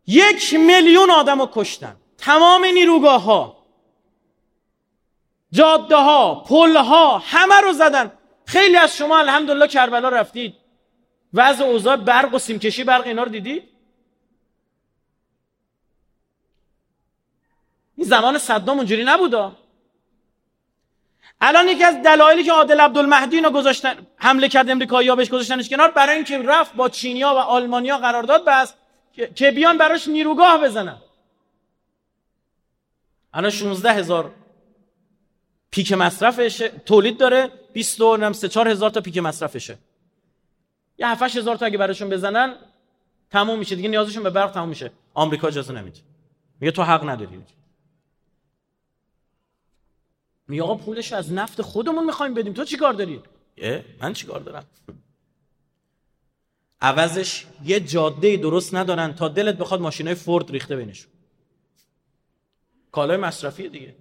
یک 0.07 0.55
میلیون 0.55 1.11
آدم 1.11 1.41
رو 1.41 1.49
کشتن. 1.53 1.97
تمام 2.19 2.65
نیروگاه 2.65 3.23
ها 3.23 3.67
جاده 5.53 5.97
ها 5.97 6.35
پل 6.35 6.77
ها 6.77 7.19
همه 7.19 7.61
رو 7.61 7.73
زدن. 7.73 8.13
خیلی 8.47 8.77
از 8.77 8.97
شما 8.97 9.19
الحمدلله 9.19 9.69
کربلا 9.69 10.09
رفتید. 10.09 10.55
وضع 11.35 11.65
اوضاع 11.65 11.97
برق 11.97 12.35
و 12.35 12.39
سیمکشی 12.39 12.85
برق 12.85 13.07
اینا 13.07 13.23
رو 13.23 13.29
دیدید 13.29 13.69
این 17.97 18.07
زمان 18.07 18.39
صدام 18.39 18.77
اونجوری 18.77 19.05
نبودا. 19.05 19.57
الان 21.41 21.69
یکی 21.69 21.85
از 21.85 22.03
دلایلی 22.03 22.45
که 22.45 22.53
عادل 22.53 22.81
عبدالمهدی 22.81 23.37
اینا 23.37 23.51
گذاشتن 23.51 24.07
حمله 24.17 24.49
کرد 24.49 24.71
امریکایی‌ها 24.71 25.17
بهش 25.17 25.29
گذاشتنش 25.29 25.69
کنار 25.69 25.91
برای 25.91 26.17
اینکه 26.17 26.39
رفت 26.39 26.75
با 26.75 26.89
چینیا 26.89 27.29
و 27.35 27.39
آلمانیا 27.39 27.99
قرارداد 27.99 28.45
بست 28.45 28.75
که 29.35 29.51
بیان 29.51 29.79
براش 29.79 30.09
نیروگاه 30.09 30.61
بزنن. 30.61 30.99
الان 33.35 33.51
16 33.51 33.93
هزار 33.93 34.35
پیک 35.71 35.93
مصرفش 35.93 36.71
تولید 36.87 37.19
داره. 37.19 37.53
20 37.77 38.33
3 38.33 38.49
4 38.49 38.69
هزار 38.69 38.91
تا 38.91 39.01
پیک 39.01 39.19
مصرفشه. 39.19 39.79
یه 40.99 41.09
7 41.09 41.37
هزار 41.37 41.57
تا 41.57 41.67
اگه 41.67 41.79
براشون 41.79 42.09
بزنن 42.09 42.57
تموم 43.31 43.59
میشه. 43.59 43.77
دیگه 43.77 43.89
نیازشون 43.89 44.23
به 44.23 44.31
برق 44.31 44.51
تموم 44.51 44.69
میشه. 44.69 44.91
آمریکا 45.15 45.49
اجازه 45.49 45.73
نمیده. 45.73 46.01
میگه 46.61 46.71
تو 46.71 46.83
حق 46.83 47.09
نداری. 47.09 47.45
میگه 50.49 50.63
آقا 50.63 50.75
پولش 50.75 51.13
از 51.13 51.33
نفت 51.33 51.63
خودمون 51.63 52.05
می‌خوایم 52.05 52.35
بدیم. 52.35 52.53
تو 52.53 52.65
چیکار 52.65 52.93
داری؟ 52.93 53.23
من 54.03 54.13
چیکار 54.13 54.41
دارم؟ 54.41 54.67
عوضش 56.81 57.47
یه 57.65 57.81
جاده 57.81 58.37
درست 58.37 58.75
ندارن 58.75 59.15
تا 59.15 59.29
دلت 59.29 59.55
بخواد 59.59 59.81
ماشینای 59.81 60.15
فورد 60.15 60.51
ریخته 60.51 60.77
بینشون 60.77 61.13
کالای 62.93 63.17
مصرفی 63.17 63.69
دیگه. 63.69 63.97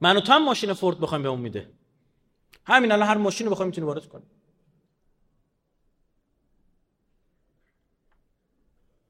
من 0.00 0.16
و 0.16 0.20
تو 0.20 0.32
هم 0.32 0.44
ماشین 0.44 0.72
فورد 0.72 1.00
بخوایم 1.00 1.22
به 1.22 1.28
اون 1.28 1.40
میده. 1.40 1.77
همین 2.68 2.92
الان 2.92 3.08
هر 3.08 3.16
ماشین 3.16 3.46
رو 3.46 3.52
بخوایم 3.52 3.68
می‌تونی 3.68 3.86
وارد 3.86 4.06
کنیم 4.06 4.26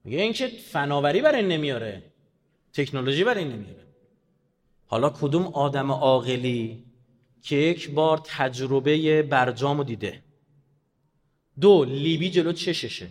میگه 0.05 0.21
اینکه 0.21 0.47
فناوری 0.47 1.23
برای 1.23 1.43
نمیاره. 1.43 2.03
تکنولوژی 2.73 3.25
برای 3.25 3.45
نمیاره. 3.45 3.87
حالا 4.87 5.11
کدوم 5.11 5.47
آدم 5.47 5.93
عاقلی 5.93 6.85
که 7.43 7.57
یک 7.57 7.91
بار 7.91 8.21
تجربه 8.25 9.23
برجامو 9.23 9.85
دیده. 9.85 10.23
دو 11.61 11.85
لیبی 11.85 12.31
جلو 12.31 12.53
چششه. 12.53 13.09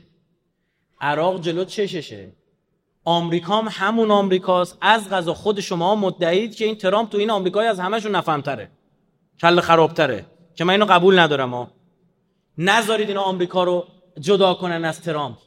عراق 1.02 1.41
جلو 1.41 1.66
چششه. 1.66 2.32
آمریکا 3.04 3.62
هم 3.62 3.68
همون 3.72 4.12
آمریکاست. 4.12 4.78
از 4.82 5.10
غذا 5.10 5.34
خود 5.34 5.60
شما 5.60 5.95
مدعید 5.95 6.56
که 6.56 6.66
این 6.66 6.76
ترامپ 6.76 7.10
تو 7.10 7.18
این 7.18 7.30
آمریکای 7.30 7.68
از 7.68 7.80
همشون 7.80 8.16
نفهمتره. 8.16 8.72
کل 9.39 9.62
خرابتره. 9.62 10.36
که 10.58 10.64
من 10.64 10.74
اینو 10.74 10.86
قبول 10.86 11.20
ندارم 11.20 11.53
ها 11.53 11.72
نذارید 12.58 13.08
اینا 13.08 13.22
آمریکا 13.22 13.64
رو 13.64 13.88
جدا 14.20 14.53
کنن 14.53 14.86
از 14.86 15.01
ترامپ. 15.01 15.38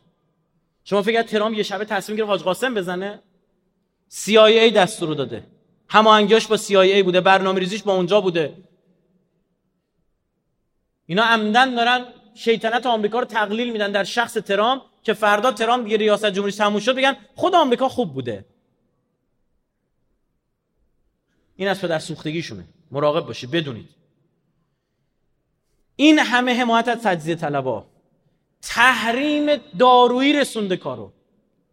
شما 0.84 1.02
فکر 1.02 1.22
ترامپ 1.22 1.56
یه 1.56 1.62
شبه 1.62 1.84
تصمیم 1.84 2.18
گرفت 2.18 2.28
حاج 2.28 2.42
قاسم 2.42 2.74
بزنه؟ 2.74 3.22
CIA 4.10 4.72
دستور 4.74 5.14
داده. 5.14 5.46
هماهنگیاش 5.88 6.46
با 6.46 6.56
CIA 6.56 7.04
بوده 7.04 7.20
برنامه 7.20 7.60
ریزیش 7.60 7.82
با 7.82 7.94
اونجا 7.94 8.20
بوده. 8.20 8.56
اینا 11.06 11.22
عمدن 11.22 11.74
دارن 11.74 12.04
شیطنت 12.34 12.86
آمریکا 12.86 13.18
رو 13.18 13.24
تقلیل 13.24 13.72
میدن 13.72 13.92
در 13.92 14.04
شخص 14.04 14.34
ترامپ 14.34 14.82
که 15.02 15.12
فردا 15.12 15.52
ترامپ 15.52 15.84
دیگه 15.84 15.96
ریاست 15.96 16.26
جمهوری 16.26 16.52
تموم 16.52 16.80
شد 16.80 16.96
بگن 16.96 17.16
خود 17.34 17.54
آمریکا 17.54 17.88
خوب 17.88 18.14
بوده. 18.14 18.44
این 21.56 21.68
از 21.68 21.80
پدر 21.80 21.98
سوختگیشونه. 21.98 22.64
مراقب 22.90 23.26
باشید 23.26 23.50
بدونید. 23.50 23.99
این 26.00 26.18
همه 26.18 26.54
حمایت 26.54 26.88
از 26.88 27.02
تجزیه 27.02 27.34
طلبا. 27.34 27.86
تحریم 28.62 29.46
دارویی 29.78 30.32
رسونده 30.32 30.76
کارو. 30.76 31.12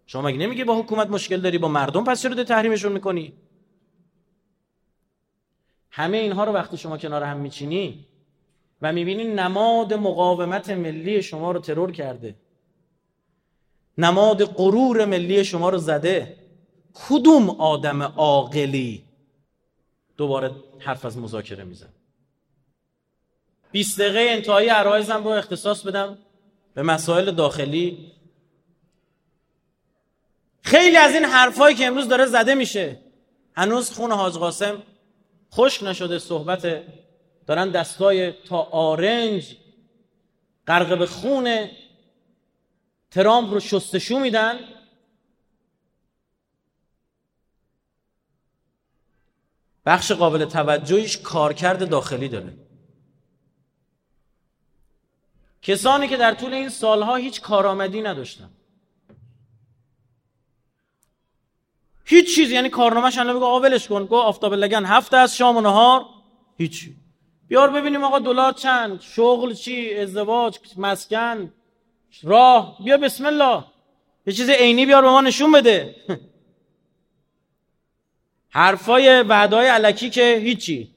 شما 0.05 0.21
مگه 0.21 0.37
نمیگه 0.37 0.65
با 0.65 0.79
حکومت 0.79 1.07
مشکل 1.07 1.41
داری؟ 1.41 1.57
با 1.57 1.67
مردم 1.67 2.03
پس 2.03 2.21
چرا 2.21 2.43
تحریمشون 2.43 2.91
می‌کنی؟ 2.91 3.33
همه 5.91 6.17
اینها 6.17 6.43
رو 6.43 6.51
وقتی 6.51 6.77
شما 6.77 6.97
کنار 6.97 7.23
هم 7.23 7.37
میچینی 7.37 8.05
و 8.81 8.93
می‌بینی 8.93 9.23
نماد 9.23 9.93
مقاومت 9.93 10.69
ملی 10.69 11.21
شما 11.21 11.51
رو 11.51 11.59
ترور 11.59 11.91
کرده. 11.91 12.35
نماد 13.97 14.45
غرور 14.45 15.05
ملی 15.05 15.43
شما 15.45 15.69
رو 15.69 15.77
زده. 15.77 16.37
کدوم 16.93 17.49
آدم 17.49 18.01
عاقلی 18.01 19.03
دوباره 20.17 20.51
حرف 20.79 21.05
از 21.05 21.17
مذاکره 21.17 21.63
میزن 21.63 21.89
20 23.71 23.99
دقیقه 23.99 24.19
انتهایی 24.19 24.69
عرایزم 24.69 25.23
رو 25.23 25.29
اختصاص 25.29 25.81
بدم 25.81 26.17
به 26.73 26.83
مسائل 26.83 27.31
داخلی. 27.31 28.11
خیلی 30.61 30.97
از 30.97 31.13
این 31.13 31.25
حرفایی 31.25 31.75
که 31.75 31.85
امروز 31.85 32.07
داره 32.07 32.25
زده 32.25 32.55
میشه. 32.55 32.99
هنوز 33.55 33.91
خون 33.91 34.11
حاج 34.11 34.33
قاسم 34.33 34.83
خشک 35.53 35.83
نشده 35.83 36.19
صحبت. 36.19 36.83
دارن 37.47 37.71
دستای 37.71 38.31
تا 38.31 38.61
آرنج 38.61 39.55
غرق 40.67 40.99
به 40.99 41.05
خون 41.05 41.69
ترامپ 43.11 43.53
رو 43.53 43.59
شستشو 43.59 44.19
میدن. 44.19 44.59
بخش 49.85 50.11
قابل 50.11 50.45
توجهیش 50.45 51.17
کارکرد 51.17 51.89
داخلی 51.89 52.29
داره. 52.29 52.66
کسانی 55.67 56.07
که 56.07 56.17
در 56.17 56.33
طول 56.33 56.53
این 56.53 56.69
سالها 56.69 57.15
هیچ 57.15 57.41
کارآمدی 57.41 58.01
نداشتن. 58.01 58.49
هیچ 62.05 62.35
چیز 62.35 62.51
یعنی 62.51 62.69
کارنامه‌ش 62.69 63.17
الان 63.17 63.33
میگه 63.33 63.45
آقا 63.45 63.59
ولش 63.59 63.87
کن 63.87 64.05
گو 64.05 64.15
آفتاب 64.15 64.53
لگن 64.53 64.85
هفته 64.85 65.17
از 65.17 65.37
شام 65.37 65.57
و 65.57 65.61
نهار 65.61 66.05
هیچی 66.57 66.95
بیار 67.47 67.69
ببینیم 67.69 68.03
آقا 68.03 68.19
دلار 68.19 68.53
چند 68.53 69.01
شغل 69.01 69.53
چی 69.53 69.97
ازدواج 69.97 70.59
مسکن 70.77 71.53
راه 72.23 72.77
بیا 72.83 72.97
بسم 72.97 73.25
الله. 73.25 73.63
یه 74.25 74.33
چیز 74.33 74.49
عینی 74.49 74.85
بیار 74.85 75.01
به 75.01 75.09
ما 75.09 75.21
نشون 75.21 75.51
بده. 75.51 75.95
حرفای 78.49 79.21
وعدای 79.21 79.67
علکی 79.67 80.09
که 80.09 80.41
هیچی. 80.43 80.96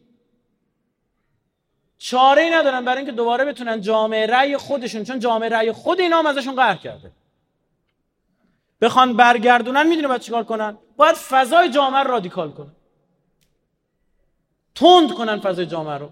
چاره 2.03 2.43
ای 2.43 2.51
ندارن 2.51 2.85
برای 2.85 2.99
اینکه 2.99 3.13
دوباره 3.13 3.45
بتونن 3.45 3.81
جامعه 3.81 4.27
رأی 4.27 4.57
خودشون 4.57 5.05
چون 5.05 5.19
جامعه 5.19 5.49
رأی 5.49 5.73
خود 5.73 6.01
اینا 6.01 6.19
هم 6.19 6.27
ازشون 6.27 6.55
قهر 6.55 6.77
کرده. 6.77 7.13
بخوان 8.81 9.17
برگردونن 9.17 9.87
می‌دونه 9.87 10.09
باید 10.09 10.21
چیکار 10.21 10.45
کنن؟ 10.45 10.79
باید 10.97 11.15
فضای 11.15 11.71
جامعه 11.71 12.03
رو 12.03 12.11
رادیکال 12.11 12.51
کنن. 12.53 12.73
تند 14.75 15.13
کنن 15.13 15.41
فضای 15.41 15.67
جامعه 15.67 15.99
رو. 15.99 16.11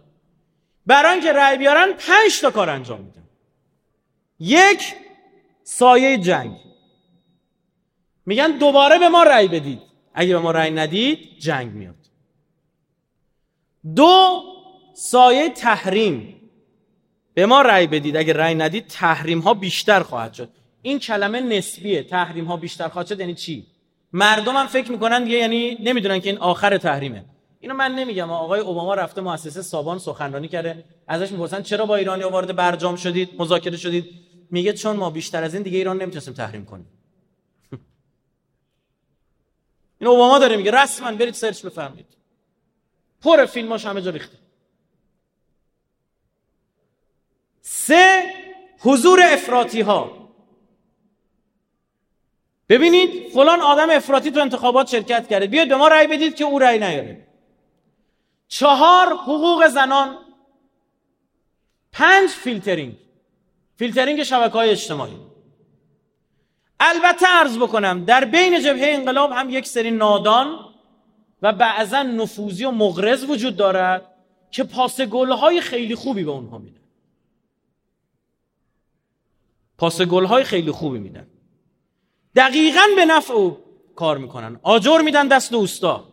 برای 0.86 1.12
اینکه 1.12 1.32
رأی 1.32 1.56
بیارن 1.56 1.92
پنج 1.92 2.40
تا 2.40 2.50
کار 2.50 2.70
انجام 2.70 3.00
میدن. 3.00 3.28
یک 4.38 4.94
سایه 5.62 6.18
جنگ. 6.18 6.56
میگن 8.26 8.50
دوباره 8.50 8.98
به 8.98 9.08
ما 9.08 9.22
رأی 9.22 9.48
بدید. 9.48 9.82
اگه 10.14 10.32
به 10.32 10.38
ما 10.38 10.50
رأی 10.50 10.70
ندید 10.70 11.38
جنگ 11.38 11.72
میاد. 11.72 11.94
دو 13.96 14.42
سایه 14.98 15.50
تحریم. 15.50 16.40
به 17.34 17.46
ما 17.46 17.62
رأی 17.62 17.86
بدید. 17.86 18.16
اگه 18.16 18.32
رأی 18.32 18.54
ندید 18.54 18.86
تحریم 18.86 19.38
ها 19.38 19.54
بیشتر 19.54 20.00
خواهد 20.02 20.34
شد. 20.34 20.48
این 20.82 20.98
کلمه 20.98 21.40
نسبیه. 21.40 22.02
تحریم 22.02 22.44
ها 22.44 22.56
بیشتر 22.56 22.88
خواهد 22.88 23.06
شد 23.06 23.20
یعنی 23.20 23.34
چی؟ 23.34 23.66
مردم 24.12 24.56
هم 24.56 24.66
فکر 24.66 24.92
می‌کنن 24.92 25.24
دیگه 25.24 25.36
یعنی 25.36 25.74
نمی‌دونن 25.74 26.20
که 26.20 26.30
این 26.30 26.38
آخر 26.38 26.76
تحریمه. 26.76 27.24
اینو 27.60 27.74
من 27.74 27.94
نمیگم. 27.94 28.30
آقای 28.30 28.60
اوباما 28.60 28.94
رفته 28.94 29.20
مؤسسه 29.20 29.62
سابان 29.62 29.98
سخنرانی 29.98 30.48
کرده. 30.48 30.84
ازش 31.06 31.32
می‌پرسن 31.32 31.62
چرا 31.62 31.86
با 31.86 31.96
ایرانی 31.96 32.22
وارد 32.22 32.56
برجام 32.56 32.96
شدید؟ 32.96 33.30
مذاکره 33.38 33.76
شدید؟ 33.76 34.04
میگه 34.50 34.72
چون 34.72 34.96
ما 34.96 35.10
بیشتر 35.10 35.44
از 35.44 35.54
این 35.54 35.62
دیگه 35.62 35.78
ایران 35.78 36.02
نمی‌تونستیم 36.02 36.34
تحریم 36.34 36.64
کنیم. 36.64 36.86
این 40.00 40.10
اوباما 40.10 40.38
داره 40.38 40.56
میگه 40.56 40.70
رسما 40.70 41.12
برید 41.12 41.34
سرچ 41.34 41.66
بفرمایید. 41.66 42.06
پر 43.22 43.46
فیلماش 43.46 43.86
همه 43.86 44.02
جا 44.02 44.10
ریخته. 44.10 44.47
سه 47.70 48.34
حضور 48.78 49.20
افراطی 49.22 49.80
ها 49.80 50.28
ببینید 52.68 53.28
فلان 53.32 53.60
آدم 53.60 53.90
افراطی 53.90 54.30
تو 54.30 54.40
انتخابات 54.40 54.88
شرکت 54.88 55.28
کرده. 55.28 55.46
بیاید 55.46 55.68
به 55.68 55.76
ما 55.76 55.88
رأی 55.88 56.06
بدید 56.06 56.34
که 56.34 56.44
او 56.44 56.58
رأی 56.58 56.78
نیاره. 56.78 57.26
چهار 58.48 59.06
حقوق 59.12 59.68
زنان. 59.68 60.18
پنج 61.92 62.30
فیلترینگ. 62.30 62.96
فیلترینگ 63.76 64.22
شبکه 64.22 64.52
های 64.52 64.70
اجتماعی. 64.70 65.16
البته 66.80 67.26
عرض 67.26 67.58
بکنم 67.58 68.04
در 68.04 68.24
بین 68.24 68.60
جبهه 68.60 68.88
انقلاب 68.94 69.32
هم 69.32 69.50
یک 69.50 69.66
سری 69.66 69.90
نادان 69.90 70.58
و 71.42 71.52
بعضا 71.52 72.02
نفوذی 72.02 72.64
و 72.64 72.70
مغرض 72.70 73.24
وجود 73.24 73.56
دارد 73.56 74.14
که 74.50 74.64
پاس 74.64 75.00
های 75.00 75.60
خیلی 75.60 75.94
خوبی 75.94 76.24
به 76.24 76.30
اونها 76.30 76.58
میدن. 76.58 76.77
پاس 79.78 80.00
های 80.00 80.44
خیلی 80.44 80.70
خوبی 80.70 80.98
میدن. 80.98 81.26
دقیقا 82.36 82.80
به 82.96 83.04
نفع 83.04 83.34
او 83.34 83.58
کار 83.96 84.18
می‌کنن. 84.18 84.60
آجر 84.62 85.00
میدن 85.04 85.28
دست 85.28 85.50
دوستا 85.50 86.04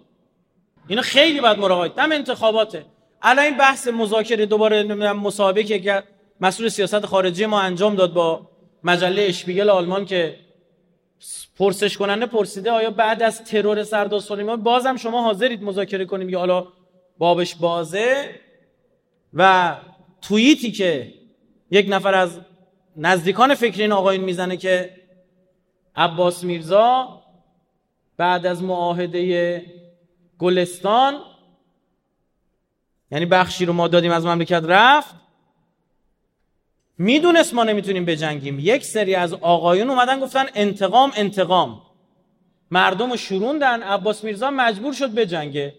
اینا 0.87 1.01
خیلی 1.01 1.41
باید 1.41 1.57
مراقبت 1.57 1.95
دم 1.95 2.11
انتخاباته. 2.11 2.85
الان 3.21 3.45
این 3.45 3.57
بحث 3.57 3.87
مذاکره 3.87 4.45
دوباره 4.45 4.83
نمی‌دونم 4.83 5.19
مصاحبه 5.19 5.63
که 5.63 6.03
مسئول 6.41 6.69
سیاست 6.69 7.05
خارجی 7.05 7.45
ما 7.45 7.61
انجام 7.61 7.95
داد 7.95 8.13
با 8.13 8.49
مجله 8.83 9.21
اشپیگل 9.21 9.69
آلمان 9.69 10.05
که 10.05 10.39
پرسش 11.57 11.97
کننده 11.97 12.25
پرسیده 12.25 12.71
آیا 12.71 12.89
بعد 12.89 13.23
از 13.23 13.43
ترور 13.43 13.83
سردار 13.83 14.19
سلیمان 14.19 14.63
بازم 14.63 14.95
شما 14.97 15.23
حاضرید 15.23 15.63
مذاکره 15.63 16.05
کنیم؟ 16.05 16.29
یا 16.29 16.39
حالا 16.39 16.67
بابش 17.17 17.55
بازه؟ 17.55 18.29
و 19.33 19.75
توییتی 20.21 20.71
که 20.71 21.13
یک 21.71 21.85
نفر 21.89 22.13
از 22.15 22.39
نزدیکان 22.97 23.55
فکر 23.55 23.81
این 23.81 23.91
آقایون 23.91 24.23
می‌زنه 24.23 24.57
که 24.57 24.89
عباس 25.95 26.43
میرزا 26.43 27.21
بعد 28.17 28.45
از 28.45 28.63
معاهده 28.63 29.65
گلستان 30.39 31.19
یعنی 33.11 33.25
بخشی 33.25 33.65
رو 33.65 33.73
ما 33.73 33.87
دادیم 33.87 34.11
از 34.11 34.25
مملکت 34.25 34.63
رفت. 34.65 35.15
می‌دونست 36.97 37.53
ما 37.53 37.63
نمی‌تونیم 37.63 38.05
بجنگیم. 38.05 38.59
یک 38.59 38.85
سری 38.85 39.15
از 39.15 39.33
آقایون 39.33 39.89
اومدن 39.89 40.19
گفتن 40.19 40.45
انتقام 40.55 41.11
انتقام. 41.15 41.81
مردم 42.71 43.11
رو 43.11 43.17
شروندن 43.17 43.83
عباس 43.83 44.23
میرزا 44.23 44.51
مجبور 44.51 44.93
شد 44.93 45.13
بجنگه. 45.13 45.73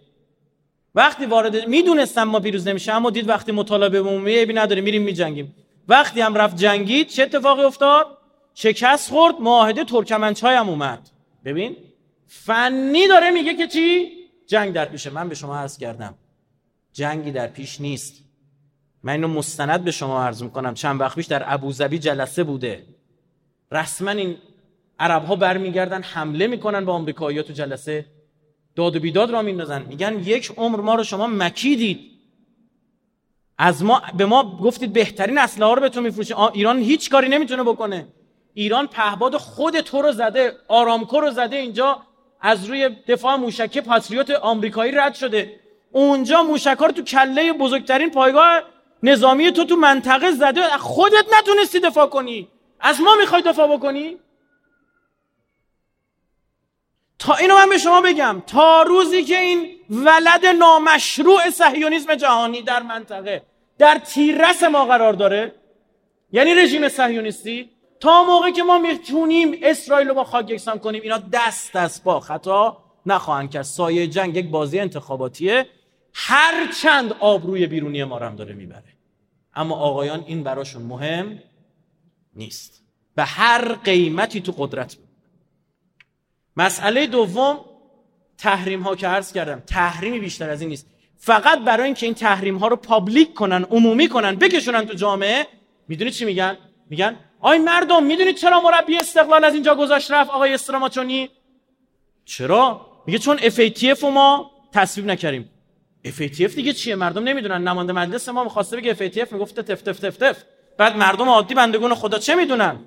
وقتی 0.94 1.26
وارد 1.26 1.68
می‌دونستم 1.68 2.24
ما 2.24 2.40
پیروز 2.40 2.68
نمیشه 2.68 2.92
اما 2.92 3.10
دید 3.10 3.28
وقتی 3.28 3.52
مطالبه 3.52 3.98
عمومی 3.98 4.34
عیبی 4.34 4.52
نداره 4.52 4.80
میریم 4.80 5.02
میجنگیم. 5.02 5.54
وقتی 5.88 6.20
هم 6.20 6.34
رفت 6.34 6.56
جنگید 6.56 7.08
چه 7.08 7.22
اتفاقی 7.22 7.62
افتاد؟ 7.62 8.06
شکست 8.54 9.10
خورد 9.10 9.40
معاهده 9.40 9.84
ترکمنچای 9.84 10.54
هم 10.54 10.68
اومد. 10.68 11.10
ببین 11.44 11.76
فنی 12.26 13.08
داره 13.08 13.30
میگه 13.30 13.54
که 13.54 13.66
چی؟ 13.66 14.08
جنگ 14.46 14.72
در 14.72 14.84
پیشه 14.84 15.10
من 15.10 15.28
به 15.28 15.34
شما 15.34 15.56
عرض 15.56 15.78
کردم 15.78 16.14
جنگی 16.92 17.30
در 17.30 17.46
پیش 17.46 17.80
نیست. 17.80 18.24
من 19.02 19.12
اینو 19.12 19.28
مستند 19.28 19.84
به 19.84 19.90
شما 19.90 20.24
عرض 20.24 20.42
می‌کنم. 20.42 20.74
چند 20.74 21.00
وقت 21.00 21.14
پیش 21.14 21.26
در 21.26 21.42
ابوظبی 21.54 21.98
جلسه 21.98 22.44
بوده. 22.44 22.86
رسما 23.72 24.10
این 24.10 24.36
عرب 24.98 25.24
ها 25.24 25.36
برمیگردن 25.36 26.02
حمله 26.02 26.46
می‌کنن 26.46 26.84
به 26.84 26.92
آمریکایی‌ها 26.92 27.42
تو 27.42 27.52
جلسه. 27.52 28.06
داد 28.76 28.96
و 28.96 29.00
بیداد 29.00 29.30
را 29.30 29.42
میندازن. 29.42 29.82
میگن 29.82 30.18
یک 30.18 30.52
عمر 30.56 30.80
ما 30.80 30.94
رو 30.94 31.04
شما 31.04 31.26
مکیدید. 31.26 32.15
از 33.58 33.84
ما 33.84 34.02
به 34.16 34.26
ما 34.26 34.58
گفتید 34.58 34.92
بهترین 34.92 35.38
اسلحه 35.38 35.74
رو 35.74 35.80
بهتون 35.80 36.02
میفروشیم. 36.02 36.36
ایران 36.38 36.78
هیچ 36.78 37.10
کاری 37.10 37.28
نمی‌تونه 37.28 37.62
بکنه. 37.62 38.06
ایران 38.54 38.86
پهباد 38.86 39.36
خود 39.36 39.80
تو 39.80 40.02
رو 40.02 40.12
زده 40.12 40.52
آرامکو 40.68 41.20
رو 41.20 41.30
زده 41.30 41.56
اینجا 41.56 42.02
از 42.40 42.64
روی 42.64 42.88
دفاع 42.88 43.36
موشکی 43.36 43.80
پاتریوت 43.80 44.30
آمریکایی 44.30 44.92
رد 44.92 45.14
شده. 45.14 45.60
اونجا 45.92 46.42
موشکار 46.42 46.90
تو 46.90 47.02
کله 47.02 47.52
بزرگترین 47.52 48.10
پایگاه 48.10 48.62
نظامی 49.02 49.52
تو 49.52 49.64
تو 49.64 49.76
منطقه 49.76 50.30
زده. 50.30 50.62
خودت 50.78 51.24
نتونستی 51.38 51.80
دفاع 51.80 52.06
کنی. 52.06 52.48
از 52.80 53.00
ما 53.00 53.16
می‌خوای 53.20 53.42
دفاع 53.42 53.76
بکنی؟ 53.76 54.16
تا 57.26 57.34
اینو 57.34 57.54
من 57.54 57.68
به 57.68 57.78
شما 57.78 58.00
بگم 58.00 58.42
تا 58.46 58.82
روزی 58.82 59.24
که 59.24 59.40
این 59.40 59.66
ولد 59.90 60.46
نامشروع 60.46 61.50
صهیونیسم 61.50 62.14
جهانی 62.14 62.62
در 62.62 62.82
منطقه 62.82 63.42
در 63.78 63.98
تیررس 63.98 64.62
ما 64.62 64.84
قرار 64.84 65.12
داره 65.12 65.54
یعنی 66.32 66.54
رژیم 66.54 66.88
صهیونیستی 66.88 67.70
تا 68.00 68.24
موقعی 68.24 68.52
که 68.52 68.62
ما 68.62 68.78
می‌تونیم 68.78 69.58
اسرائیل 69.62 70.08
رو 70.08 70.14
با 70.14 70.24
خاک 70.24 70.50
یکسان 70.50 70.78
کنیم 70.78 71.02
اینا 71.02 71.18
دست 71.32 71.72
دست 71.72 72.04
با 72.04 72.20
خطا 72.20 72.84
نخواهند 73.06 73.50
کرد. 73.50 73.62
سایه 73.62 74.06
جنگ 74.06 74.36
یک 74.36 74.50
بازی 74.50 74.78
انتخاباتیه 74.78 75.66
هر 76.14 76.72
چند 76.82 77.12
آبروی 77.20 77.66
بیرونی 77.66 78.04
ما 78.04 78.18
هم 78.18 78.36
داره 78.36 78.54
می‌بره. 78.54 78.96
اما 79.54 79.76
آقایان 79.76 80.24
این 80.26 80.42
براشون 80.42 80.82
مهم 80.82 81.42
نیست. 82.34 82.82
به 83.14 83.24
هر 83.24 83.72
قیمتی 83.72 84.40
تو 84.40 84.52
قدرت 84.58 84.96
مسئله 86.56 87.06
دوم 87.06 87.64
تحریم 88.38 88.82
ها 88.82 88.96
که 88.96 89.08
عرض 89.08 89.32
کردم 89.32 89.62
تحریمی 89.66 90.18
بیشتر 90.18 90.50
از 90.50 90.60
این 90.60 90.70
نیست. 90.70 90.86
فقط 91.16 91.58
برای 91.58 91.84
اینکه 91.84 92.06
این 92.06 92.14
تحریم 92.14 92.56
ها 92.56 92.68
رو 92.68 92.76
پابلیک 92.76 93.34
کنن 93.34 93.64
عمومی 93.64 94.08
کنن 94.08 94.36
بکشونن 94.36 94.86
تو 94.86 94.94
جامعه 94.94 95.46
می‌دونید 95.88 96.12
چی 96.12 96.24
میگن؟ 96.24 96.58
میگن 96.90 97.16
آی 97.40 97.58
مردم 97.58 98.04
می‌دونید 98.04 98.36
چرا 98.36 98.60
مربی 98.60 98.96
استقلال 98.96 99.44
از 99.44 99.54
اینجا 99.54 99.74
گذاشت 99.74 100.10
رفت 100.10 100.30
آقای 100.30 100.54
استراماچونی؟ 100.54 101.30
چرا؟ 102.24 102.86
میگه 103.06 103.18
چون 103.18 103.38
FATF 103.38 104.02
ما 104.04 104.50
تصویب 104.72 105.06
نکردیم. 105.06 105.50
FATF 106.04 106.54
دیگه 106.54 106.72
چیه؟ 106.72 106.94
مردم 106.94 107.24
نمی‌دونن. 107.24 107.68
نماینده 107.68 107.92
مجلس 107.92 108.28
ما 108.28 108.44
می‌خواسته 108.44 108.76
بگه 108.76 108.94
FATF 108.94 109.32
می‌گفته 109.32 109.62
تف 109.62 109.82
تف 109.82 109.98
تف 109.98 110.16
تف. 110.16 110.42
بعد 110.78 110.96
مردم 110.96 111.28
عادی 111.28 111.54
بندگان 111.54 111.94
خدا 111.94 112.18
چه 112.18 112.34
می‌دونن؟ 112.34 112.80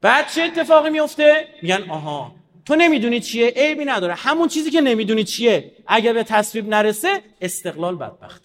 بعد 0.00 0.28
چه 0.28 0.42
اتفاقی 0.42 0.90
میفته 0.90 1.48
میگن 1.62 1.90
آها. 1.90 2.34
تو 2.64 2.76
نمی‌دونی 2.76 3.20
چیه؟ 3.20 3.52
عیبی 3.56 3.84
نداره. 3.84 4.14
همون 4.14 4.48
چیزی 4.48 4.70
که 4.70 4.80
نمی‌دونی 4.80 5.24
چیه. 5.24 5.72
اگر 5.86 6.12
به 6.12 6.22
تصویب 6.22 6.68
نرسه 6.68 7.22
استقلال 7.40 7.96
بدبخت. 7.96 8.42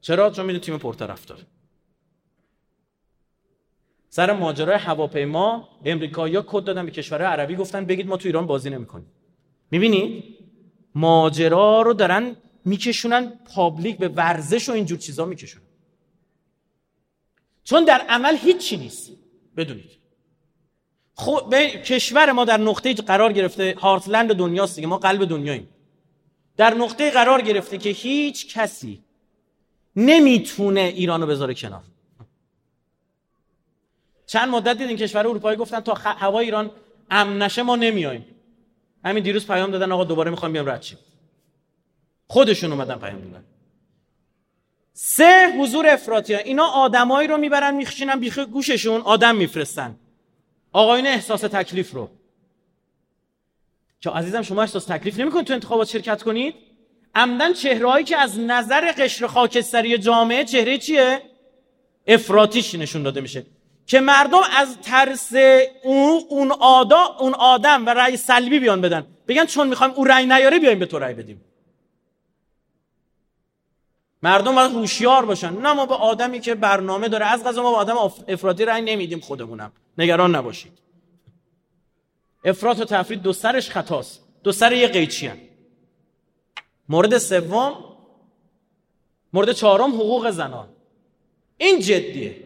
چرا؟ 0.00 0.30
چون 0.30 0.46
می‌دونی 0.46 0.64
تیم 0.64 0.78
پرطرفدار 0.78 1.38
سر 4.08 4.32
ماجرای 4.32 4.78
هواپیما 4.78 5.68
امریکایی‌ها 5.84 6.44
کد 6.46 6.64
دادن 6.64 6.86
به 6.86 6.90
کشورهای 6.90 7.32
عربی 7.32 7.56
گفتن 7.56 7.84
بگید 7.84 8.06
ما 8.06 8.16
تو 8.16 8.28
ایران 8.28 8.46
بازی 8.46 8.70
نمی‌کنیم. 8.70 9.06
می‌بینی؟ 9.70 10.36
ماجرا 10.94 11.82
رو 11.82 11.94
دارن 11.94 12.36
میکشونن 12.64 13.32
پابلیک 13.54 13.98
به 13.98 14.08
ورزش 14.08 14.68
و 14.68 14.72
اینجور 14.72 14.98
چیزا 14.98 15.24
میکشونن. 15.24 15.66
چون 17.64 17.84
در 17.84 17.98
عمل 18.08 18.36
هیچی 18.36 18.76
نیست. 18.76 19.23
بدونید. 19.56 19.90
خب 21.14 21.46
به 21.50 21.70
کشور 21.70 22.32
ما 22.32 22.44
در 22.44 22.56
نقطه 22.56 22.94
قرار 22.94 23.32
گرفته 23.32 23.74
هارتلند 23.78 24.34
دنیاست 24.34 24.76
دیگه 24.76 24.86
ما 24.86 24.98
قلب 24.98 25.24
دنیاییم. 25.24 25.68
در 26.56 26.74
نقطه 26.74 27.10
قرار 27.10 27.42
گرفته 27.42 27.78
که 27.78 27.90
هیچ 27.90 28.54
کسی 28.58 29.02
نمی‌تونه 29.96 30.80
ایرانو 30.80 31.26
بذاره 31.26 31.54
کنار. 31.54 31.82
چند 34.26 34.48
مدت 34.48 34.78
دیدین 34.78 34.96
کشور 34.96 35.26
اروپایی 35.26 35.56
گفتن 35.58 35.80
تا 35.80 35.94
هوا 35.94 36.38
ایران 36.38 36.70
امن 37.10 37.42
نشه 37.42 37.62
ما 37.62 37.76
نمیایم 37.76 38.24
همین 39.04 39.22
دیروز 39.22 39.46
پیام 39.46 39.70
دادن 39.70 39.92
آقا 39.92 40.04
دوباره 40.04 40.30
می‌خوام 40.30 40.52
بیام 40.52 40.68
رد 40.68 40.82
شیم. 40.82 40.98
خودشون 42.28 42.72
اومدن 42.72 42.94
پیام 42.94 43.20
دادن. 43.20 43.44
سه 44.96 45.52
حضور 45.58 45.88
افراطی 45.88 46.34
ها. 46.34 46.40
اینا 46.40 46.66
آدمایی 46.66 47.28
رو 47.28 47.36
می‌برن 47.36 47.74
میخشینن 47.74 48.20
بیخ 48.20 48.38
گوششون 48.38 49.00
آدم 49.00 49.36
میفرستن. 49.36 49.96
آقایون 50.72 51.06
احساس 51.06 51.40
تکلیف 51.40 51.92
رو. 51.92 52.10
که 54.00 54.10
عزیزم 54.10 54.42
شما 54.42 54.62
احساس 54.62 54.84
تکلیف 54.84 55.18
نمی‌کنید 55.18 55.46
تو 55.46 55.54
انتخابات 55.54 55.88
شرکت 55.88 56.22
کنید؟ 56.22 56.54
عمدن 57.14 57.52
چهرهایی 57.52 58.04
که 58.04 58.18
از 58.18 58.38
نظر 58.38 58.92
قشر 58.92 59.26
خاکستری 59.26 59.98
جامعه 59.98 60.44
چهره 60.44 60.78
چیه؟ 60.78 61.22
افراطیش 62.06 62.74
نشون 62.74 63.02
داده 63.02 63.20
میشه. 63.20 63.46
که 63.86 64.00
مردم 64.00 64.40
از 64.56 64.78
ترس 64.82 65.32
اون 65.82 66.22
اون, 66.28 66.52
آدا 66.52 67.16
اون 67.18 67.34
آدم 67.34 67.86
و 67.86 67.90
رأی 67.90 68.16
سلبی 68.16 68.58
بیان 68.58 68.80
بدن. 68.80 69.06
بگن 69.28 69.44
چون 69.44 69.68
می‌خوایم 69.68 69.92
او 69.96 70.04
رأی 70.04 70.26
نیاره 70.26 70.58
بیایم 70.58 70.78
به 70.78 70.86
تو 70.86 70.98
رأی 70.98 71.14
بدیم. 71.14 71.44
مردم 74.24 74.54
باید 74.54 74.72
هوشیار 74.72 75.24
باشن. 75.24 75.52
نه 75.52 75.72
ما 75.72 75.86
به 75.86 75.94
آدمی 75.94 76.40
که 76.40 76.54
برنامه 76.54 77.08
داره 77.08 77.26
از 77.26 77.44
غذا 77.44 77.62
ما 77.62 77.70
به 77.70 77.76
آدم 77.76 77.96
افراطی 78.28 78.64
رأی 78.64 78.82
نمیدیم 78.82 79.20
خودمونم. 79.20 79.72
نگران 79.98 80.34
نباشید. 80.34 80.72
افراط 82.44 82.80
و 82.80 82.84
تفرید 82.84 83.22
دو 83.22 83.32
سرش 83.32 83.70
خطاست. 83.70 84.20
دو 84.42 84.52
سر 84.52 84.72
یه 84.72 84.88
قیچی 84.88 85.26
هم. 85.26 85.36
مورد 86.88 87.18
سوم 87.18 87.74
مورد 89.32 89.52
چهارم 89.52 89.94
حقوق 89.94 90.30
زنان. 90.30 90.68
این 91.56 91.80
جدیه. 91.80 92.36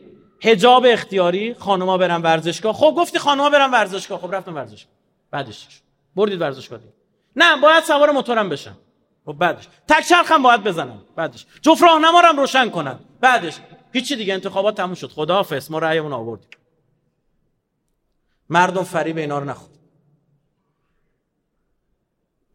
حجاب 0.43 0.87
اختیاری 0.89 1.55
خانوما 1.55 1.99
برن 1.99 2.23
ورزشگاه. 2.23 2.73
خب 2.73 2.95
گفتی 2.99 3.19
خانوما 3.19 3.51
برن 3.51 3.71
ورزشگاه. 3.71 4.21
خب 4.21 4.35
رفتن 4.35 4.53
ورزشگاه. 4.53 4.93
بعدش 5.31 5.69
بردید 6.17 6.41
ورزشگاه. 6.41 6.81
نه 7.37 7.61
باید 7.61 7.85
سوار 7.85 8.11
موتورم 8.11 8.49
بشن. 8.49 8.77
خب 9.29 9.33
بعدش. 9.33 9.69
تک 9.89 10.07
چرخ 10.09 10.33
هم 10.33 10.43
باید 10.43 10.65
بزنن 10.65 11.01
بعدش. 11.17 11.47
جفت 11.63 11.83
راهنما 11.83 12.21
هم 12.21 12.41
روشن 12.41 12.71
کنن. 12.71 12.99
بعدش. 13.21 13.59
هیچی 13.93 14.17
دیگه 14.17 14.35
انتخابات 14.35 14.77
تموم 14.77 14.95
شد. 14.95 15.11
خداحافظ. 15.11 15.71
ما 15.71 15.79
رأیمون 15.79 16.13
آوردیم. 16.13 16.49
مردم 18.49 18.83
فریب 18.83 19.17
اینا 19.17 19.39
رو 19.39 19.45
نخورد. 19.45 19.79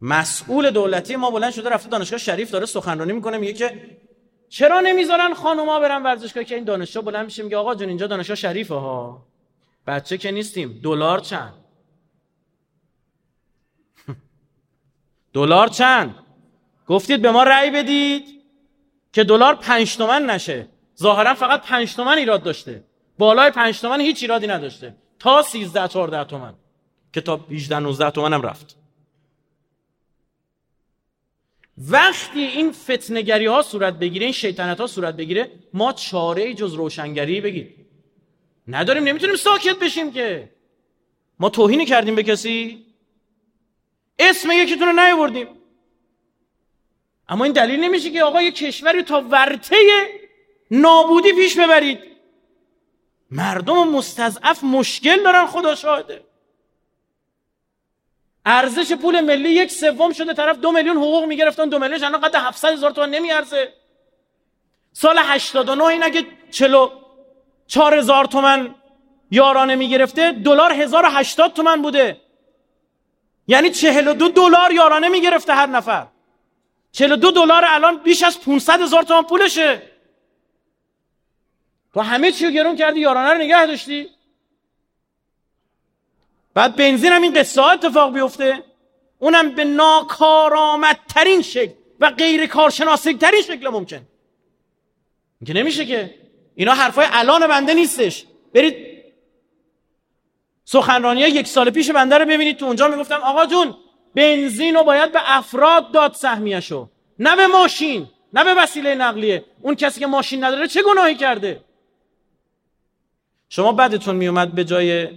مسئول 0.00 0.70
دولتی 0.70 1.16
ما 1.16 1.30
بلند 1.30 1.52
شده 1.52 1.68
رفته 1.68 1.88
دانشگاه 1.88 2.18
شریف 2.18 2.50
داره 2.50 2.66
سخنرانی 2.66 3.12
می‌کنه 3.12 3.38
میگه 3.38 3.52
که 3.52 3.98
چرا 4.48 4.80
نمی‌ذارن 4.80 5.34
خانوما 5.34 5.80
برن 5.80 6.02
ورزشگاه؟ 6.02 6.44
که 6.44 6.54
این 6.54 6.64
دانشجو 6.64 7.02
بلند 7.02 7.24
میشه 7.24 7.42
میگه 7.42 7.56
آقا 7.56 7.74
جون 7.74 7.88
اینجا 7.88 8.06
دانشگاه 8.06 8.36
شریفه 8.36 8.74
ها. 8.74 9.26
بچه 9.86 10.18
که 10.18 10.30
نیستیم. 10.30 10.80
دلار 10.82 11.20
چند؟ 11.20 11.54
دلار 15.34 15.68
چند؟ 15.68 16.23
گفتید 16.86 17.22
به 17.22 17.30
ما 17.30 17.42
رأی 17.42 17.70
بدید 17.70 18.42
که 19.12 19.24
دلار 19.24 19.54
پنج 19.54 19.96
تومن 19.96 20.30
نشه. 20.30 20.68
ظاهرا 20.98 21.34
فقط 21.34 21.62
پنج 21.62 21.94
تومن 21.94 22.18
ایراد 22.18 22.42
داشته. 22.42 22.84
بالای 23.18 23.50
پنج 23.50 23.80
تومن 23.80 24.00
هیچ 24.00 24.22
ایرادی 24.22 24.46
نداشته. 24.46 24.94
تا 25.18 25.42
13 25.42 25.88
14 25.88 26.24
تومن. 26.24 26.54
که 27.12 27.20
تا 27.20 27.36
18 27.50 27.78
19 27.78 28.10
تومن 28.10 28.32
هم 28.32 28.42
رفت. 28.42 28.76
وقتی 31.78 32.40
این 32.40 32.72
فتنگری 32.72 33.46
ها 33.46 33.62
صورت 33.62 33.94
بگیره 33.94 34.24
این 34.24 34.32
شیطنت 34.32 34.80
ها 34.80 34.86
صورت 34.86 35.16
بگیره 35.16 35.50
ما 35.72 35.92
چاره 35.92 36.54
جز 36.54 36.74
روشنگری 36.74 37.40
بگید 37.40 37.86
نداریم 38.68 39.04
نمی‌تونیم 39.04 39.36
ساکت 39.36 39.78
بشیم 39.78 40.12
که. 40.12 40.50
ما 41.38 41.48
توهینی 41.48 41.86
کردیم 41.86 42.14
به 42.14 42.22
کسی. 42.22 42.86
اسم 44.18 44.50
یکیتون 44.50 44.88
رو 44.88 44.92
نیاوردیم. 44.92 45.46
اما 47.28 47.44
این 47.44 47.52
دلیل 47.52 47.80
نمیشه 47.80 48.10
که 48.10 48.22
آقا 48.22 48.42
یه 48.42 48.50
کشوری 48.50 49.02
تا 49.02 49.20
ورته 49.20 49.76
نابودی 50.70 51.32
پیش 51.32 51.58
ببرید. 51.58 51.98
مردم 53.30 53.88
مستضعف 53.88 54.64
مشکل 54.64 55.22
دارن 55.22 55.46
خدا 55.46 55.74
شاهده. 55.74 56.24
ارزش 58.46 58.92
پول 58.92 59.20
ملی 59.20 59.48
یک 59.48 59.72
سوم 59.72 60.12
شده 60.12 60.34
طرف 60.34 60.56
دو 60.56 60.72
میلیون 60.72 60.96
حقوق 60.96 61.24
می‌گرفتن 61.24 61.68
دو 61.68 61.78
میلیون 61.78 62.04
الان 62.04 62.20
قد 62.20 62.34
700 62.34 62.72
هزار 62.72 62.90
تومان 62.90 63.10
نمیارزه. 63.10 63.72
سال 64.92 65.18
89 65.18 65.84
این 65.84 66.04
اگه 66.04 66.26
44 66.50 67.94
هزار 67.98 68.24
تومن 68.24 68.74
یارانه 69.30 69.74
می‌گرفته 69.74 70.32
دلار 70.32 70.72
1080 70.72 71.52
تومن 71.52 71.82
بوده. 71.82 72.20
یعنی 73.46 73.70
42 73.70 74.28
دلار 74.28 74.72
یارانه 74.72 75.08
می‌گرفته 75.08 75.54
هر 75.54 75.66
نفر. 75.66 76.06
42 76.94 77.30
دلار 77.30 77.64
الان 77.64 77.96
بیش 77.96 78.22
از 78.22 78.40
500 78.40 78.80
هزار 78.80 79.02
تومن 79.02 79.22
پولشه. 79.22 79.82
تو 81.94 82.00
همه 82.00 82.32
چی 82.32 82.44
رو 82.44 82.50
گرون 82.50 82.76
کردی 82.76 83.00
یارانه 83.00 83.32
رو 83.32 83.38
نگه 83.38 83.66
داشتی. 83.66 84.08
بعد 86.54 86.76
بنزین 86.76 87.12
هم 87.12 87.22
این 87.22 87.32
قصه 87.32 87.62
ها 87.62 87.70
اتفاق 87.70 88.14
بیفته. 88.14 88.62
اونم 89.18 89.50
به 89.50 89.64
ناکارآمدترین 89.64 91.42
شکل 91.42 91.72
و 92.00 92.10
غیر 92.10 92.46
کارشناسی 92.46 93.14
ترین 93.14 93.42
شکل 93.42 93.68
ممکن. 93.68 94.06
که 95.46 95.52
نمیشه 95.52 95.86
که. 95.86 96.14
اینا 96.54 96.74
حرفای 96.74 97.06
الان 97.10 97.46
بنده 97.46 97.74
نیستش. 97.74 98.24
برید 98.54 99.04
سخنرانی 100.64 101.20
یک 101.20 101.46
سال 101.46 101.70
پیش 101.70 101.90
بنده 101.90 102.18
رو 102.18 102.24
ببینید. 102.24 102.56
تو 102.56 102.66
اونجا 102.66 102.88
می‌گفتم 102.88 103.20
آقا 103.20 103.46
جون 103.46 103.76
بنزین 104.14 104.74
رو 104.74 104.84
باید 104.84 105.12
به 105.12 105.20
افراد 105.24 105.92
داد 105.92 106.12
سهمیشو 106.12 106.88
نه 107.18 107.36
به 107.36 107.46
ماشین 107.46 108.08
نه 108.32 108.44
به 108.44 108.54
وسیله 108.62 108.94
نقلیه. 108.94 109.44
اون 109.62 109.74
کسی 109.74 110.00
که 110.00 110.06
ماشین 110.06 110.44
نداره 110.44 110.68
چه 110.68 110.82
گناهی 110.82 111.14
کرده؟ 111.14 111.60
شما 113.48 113.72
بعدتون 113.72 114.16
میومد 114.16 114.52
به 114.52 114.64
جای 114.64 115.08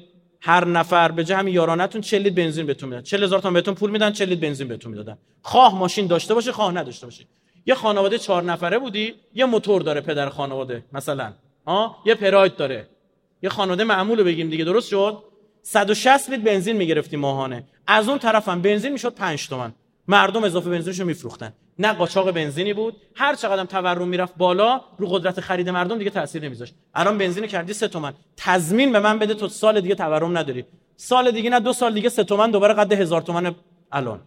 هر 0.42 0.66
نفر 0.66 1.12
به 1.12 1.24
جای 1.24 1.38
همین 1.38 1.54
یارانتون 1.54 2.02
40 2.02 2.22
لیتر 2.22 2.36
بنزین 2.36 2.66
بهتون 2.66 2.90
میدن. 2.90 3.02
40 3.02 3.24
هزار 3.24 3.40
تومان 3.40 3.54
بهتون 3.54 3.74
پول 3.74 3.92
میدن 3.92 4.12
40 4.12 4.30
لیتر 4.30 4.42
بنزین 4.42 4.68
بهتون 4.68 4.92
می‌دادن. 4.92 5.18
خواه 5.42 5.80
ماشین 5.80 6.08
داشته 6.08 6.34
باشه 6.34 6.52
خواه 6.52 6.72
نداشته 6.72 7.08
باشه. 7.08 7.26
یه 7.66 7.76
خانواده 7.76 8.18
چهار 8.18 8.44
نفره 8.44 8.80
بودی 8.80 9.16
یه 9.34 9.46
موتور 9.46 9.82
داره 9.82 10.02
پدر 10.02 10.30
خانواده 10.30 10.84
مثلا. 10.94 11.34
ها 11.68 11.98
یه 12.06 12.16
پراید 12.16 12.56
داره. 12.56 12.88
یه 13.44 13.50
خانواده 13.50 13.84
معمول 13.84 14.24
بگیم 14.24 14.50
دیگه 14.50 14.64
درست 14.66 14.90
شد؟ 14.90 15.24
160 15.68 16.30
لیتر 16.30 16.44
بنزین 16.44 16.76
می‌گرفتیم 16.76 17.20
ماهانه. 17.20 17.64
از 17.88 18.10
اون 18.10 18.18
طرف 18.18 18.50
هم 18.50 18.62
بنزین 18.62 18.92
می‌شد 18.92 19.14
5 19.14 19.48
تومن 19.48 19.74
مردم 20.08 20.44
اضافه 20.44 20.70
بنزینشو 20.70 21.06
میفروختن. 21.06 21.54
نه 21.80 21.94
قاچاق 21.94 22.32
بنزینی 22.32 22.74
بود. 22.74 22.96
هر 23.16 23.36
چقدر 23.36 23.66
تورم 23.66 24.08
می‌رفت 24.08 24.36
بالا 24.38 24.82
رو 24.98 25.08
قدرت 25.08 25.40
خرید 25.40 25.70
مردم 25.70 25.98
دیگه 25.98 26.10
تاثیر 26.10 26.44
نمیذاشت. 26.44 26.74
الان 26.96 27.18
بنزین 27.18 27.48
کردی 27.48 27.74
سه 27.74 27.88
تومن 27.88 28.14
تضمین 28.38 28.92
به 28.92 29.00
من 29.00 29.20
بده 29.20 29.34
تو 29.34 29.48
سال 29.48 29.82
دیگه 29.82 29.96
تورم 29.96 30.38
نداری. 30.38 30.66
سال 30.98 31.32
دیگه 31.32 31.50
نه 31.50 31.60
دو 31.60 31.74
سال 31.74 31.94
دیگه 31.94 32.10
سه 32.10 32.24
تومن 32.24 32.52
دوباره 32.52 32.74
قد 32.74 32.94
هزار 32.94 33.22
تومن 33.22 33.56
الان. 33.92 34.20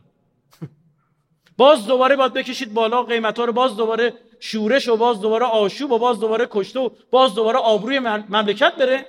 باز 1.57 1.86
دوباره 1.86 2.16
باید 2.16 2.32
بکشید 2.32 2.74
بالا 2.74 3.03
قیمت 3.03 3.38
ها 3.38 3.45
رو 3.45 3.53
باز 3.53 3.76
دوباره 3.76 4.12
شورش 4.41 4.88
و 4.88 4.97
باز 4.97 5.20
دوباره 5.20 5.47
آشوب 5.47 5.93
و 5.93 5.99
باز 5.99 6.20
دوباره 6.20 6.47
کشته 6.51 6.80
و 6.80 6.88
باز 7.11 7.34
دوباره 7.34 7.59
آبروی 7.59 7.99
مملکت 8.28 8.72
بره. 8.78 9.07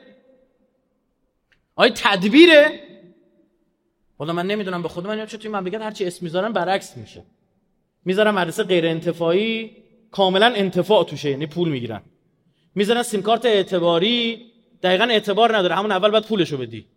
آیا 1.75 1.93
تدبیره؟ 1.95 2.79
حالا 4.17 4.33
من 4.33 4.47
نمی‌دونم 4.47 4.81
به 4.81 4.89
خود 4.89 5.07
من 5.07 5.25
چه 5.25 5.37
توی 5.37 5.51
مملکت 5.51 5.81
هرچی 5.81 6.05
اسم 6.05 6.25
می‌ذارن 6.25 6.53
برعکس 6.53 6.97
میشه. 6.97 7.23
می‌ذارن 8.05 8.31
مدرسه 8.31 8.63
غیر 8.63 8.85
انتفاعی 8.85 9.77
کاملا 10.11 10.45
انتفاع 10.45 11.03
توشه 11.03 11.29
یعنی 11.29 11.45
پول 11.45 11.69
می‌گیرن. 11.69 12.01
می‌ذارن 12.75 13.03
سیم 13.03 13.21
کارت 13.21 13.45
اعتباری 13.45 14.51
دقیقا 14.83 15.03
اعتبار 15.03 15.57
نداره 15.57 15.75
همون 15.75 15.91
اول 15.91 16.09
باید 16.11 16.25
پولشو 16.25 16.57
بدی. 16.57 16.87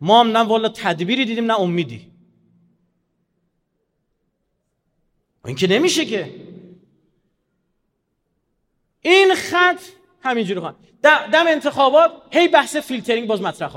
ما 0.00 0.20
هم 0.20 0.36
نه 0.36 0.38
والا 0.38 0.68
تدبیری 0.68 1.24
دیدیم 1.24 1.44
نه 1.44 1.60
امیدی. 1.60 2.12
این 5.44 5.56
که 5.56 5.66
نمیشه 5.66 6.04
که. 6.04 6.34
این 9.00 9.34
خط 9.34 9.80
همینجوری 10.24 10.60
خواهد 10.60 10.76
دم 11.02 11.46
انتخابات 11.46 12.12
هی 12.30 12.48
بحث 12.48 12.76
فیلترینگ 12.76 13.28
باز 13.28 13.42
مطرح 13.42 13.72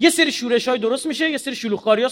یه 0.00 0.10
سری 0.10 0.32
شورش 0.32 0.68
های 0.68 0.78
درست 0.78 1.06
میشه 1.06 1.30
یه 1.30 1.38
سری 1.38 1.54
شلوغکاری 1.54 2.02
ها 2.02 2.10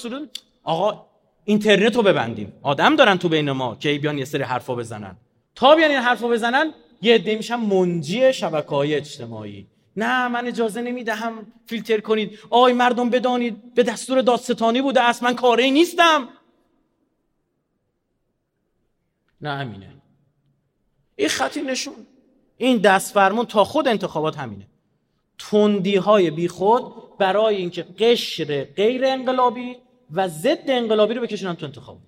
آقا 0.63 1.07
اینترنت 1.45 1.97
رو 1.97 2.03
ببندیم. 2.03 2.53
آدم 2.63 2.97
دارن 2.97 3.19
تو 3.19 3.29
بین 3.29 3.51
ما 3.51 3.77
که 3.77 3.99
بیان 3.99 4.19
یه 4.19 4.25
سری 4.25 4.43
حرفا 4.43 4.75
بزنن. 4.75 5.17
تا 5.55 5.75
بیان 5.75 5.91
این 5.91 6.01
حرفا 6.01 6.29
بزنن 6.29 6.75
یه 7.03 7.15
عده 7.15 7.37
میشن 7.37 7.55
منجی 7.57 8.33
شبکه 8.33 8.69
های 8.69 8.95
اجتماعی. 8.95 9.67
نه 9.97 10.29
من 10.29 10.47
اجازه 10.47 10.81
نمی‌دهم 10.81 11.47
فیلتر 11.67 12.01
کنید. 12.01 12.39
آی 12.51 12.73
مردم 12.73 13.11
بدانید 13.11 13.75
به 13.75 13.83
دستور 13.83 14.21
دادستانی 14.21 14.83
بوده 14.83 15.03
است 15.03 15.23
من 15.23 15.35
کاری 15.35 15.71
نیستم. 15.71 16.29
نه 19.41 19.51
همینه 19.51 19.95
این 21.17 21.29
خطی 21.29 21.63
نشون. 21.63 21.95
این 22.59 22.79
دست 22.79 23.15
فرمون 23.15 23.47
تا 23.47 23.65
خود 23.65 23.89
انتخابات 23.89 24.39
همینه. 24.39 24.67
تندی 25.39 25.97
های 25.97 26.31
بی 26.31 26.49
خود 26.49 26.83
برای 27.19 27.57
اینکه 27.57 27.83
قشر 27.83 28.65
غیر 28.65 29.05
انقلابی 29.05 29.77
و 30.13 30.29
ضد 30.29 30.65
انقلابی 30.69 31.15
رو 31.15 31.23
بکشونن 31.23 31.55
تو 31.57 31.67
انتخابات. 31.67 32.03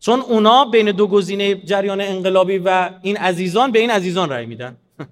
چون 0.00 0.20
اونا 0.20 0.64
بین 0.64 0.92
دو 0.92 1.06
گزینه 1.06 1.54
جریان 1.54 2.00
انقلابی 2.00 2.58
و 2.58 2.90
این 3.02 3.16
عزیزان 3.16 3.72
به 3.72 3.78
این 3.78 3.90
عزیزان 3.90 4.30
رأی 4.30 4.46
میدن. 4.46 4.76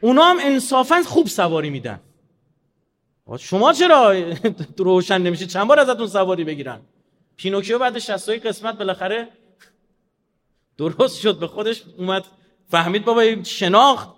اونا 0.00 0.24
هم 0.24 0.36
انصافا 0.40 1.02
خوب 1.02 1.26
سواری 1.26 1.70
میدن. 1.70 2.00
شما 3.38 3.72
چرا 3.72 4.14
روشن 4.78 5.22
نمیشه 5.22 5.46
چند 5.46 5.66
بار 5.66 5.78
ازتون 5.80 6.06
سواری 6.06 6.44
بگیرن؟ 6.44 6.80
پینوکیو 7.36 7.78
بعد 7.78 7.98
60 7.98 8.30
قسمت 8.30 8.78
بالاخره 8.78 9.28
درست 10.80 11.20
شد 11.20 11.38
به 11.38 11.46
خودش 11.46 11.82
اومد. 11.98 12.24
فهمید 12.68 13.04
بابا 13.04 13.42
شناخت 13.42 14.08